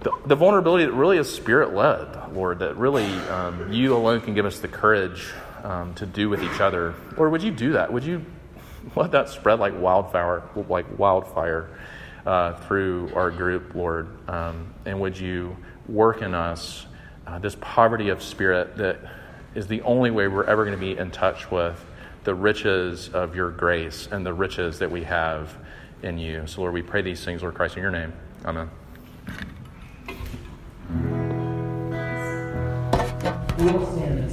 the, 0.00 0.10
the, 0.24 0.34
vulnerability 0.34 0.86
that 0.86 0.92
really 0.92 1.18
is 1.18 1.30
spirit 1.30 1.74
led, 1.74 2.32
Lord, 2.32 2.60
that 2.60 2.78
really 2.78 3.04
um, 3.28 3.70
you 3.70 3.94
alone 3.94 4.22
can 4.22 4.32
give 4.32 4.46
us 4.46 4.58
the 4.58 4.68
courage 4.68 5.34
um, 5.62 5.92
to 5.96 6.06
do 6.06 6.30
with 6.30 6.42
each 6.42 6.58
other? 6.58 6.94
Or 7.18 7.28
would 7.28 7.42
you 7.42 7.50
do 7.50 7.72
that? 7.74 7.92
Would 7.92 8.04
you 8.04 8.24
let 8.94 9.12
that 9.12 9.28
spread 9.28 9.58
like 9.58 9.78
wildfire, 9.78 10.42
like 10.68 10.98
wildfire 10.98 11.68
uh, 12.24 12.54
through 12.54 13.12
our 13.14 13.30
group, 13.30 13.74
Lord? 13.74 14.08
Um, 14.28 14.74
and 14.84 15.00
would 15.00 15.18
you 15.18 15.56
work 15.88 16.22
in 16.22 16.34
us? 16.34 16.86
uh, 17.26 17.38
this 17.38 17.56
poverty 17.60 18.08
of 18.08 18.22
spirit 18.22 18.76
that 18.76 18.98
is 19.54 19.66
the 19.66 19.82
only 19.82 20.10
way 20.10 20.28
we're 20.28 20.44
ever 20.44 20.64
going 20.64 20.78
to 20.78 20.84
be 20.84 20.96
in 20.96 21.10
touch 21.10 21.50
with 21.50 21.82
the 22.24 22.34
riches 22.34 23.08
of 23.08 23.34
your 23.34 23.50
grace 23.50 24.08
and 24.10 24.24
the 24.24 24.32
riches 24.32 24.78
that 24.78 24.90
we 24.90 25.02
have 25.04 25.56
in 26.02 26.18
you. 26.18 26.46
So, 26.46 26.60
Lord, 26.60 26.74
we 26.74 26.82
pray 26.82 27.02
these 27.02 27.24
things, 27.24 27.42
Lord 27.42 27.54
Christ, 27.54 27.76
in 27.76 27.82
your 27.82 27.90
name. 27.90 28.12
Amen. 28.44 28.70
We 33.58 33.68
stand 33.86 34.26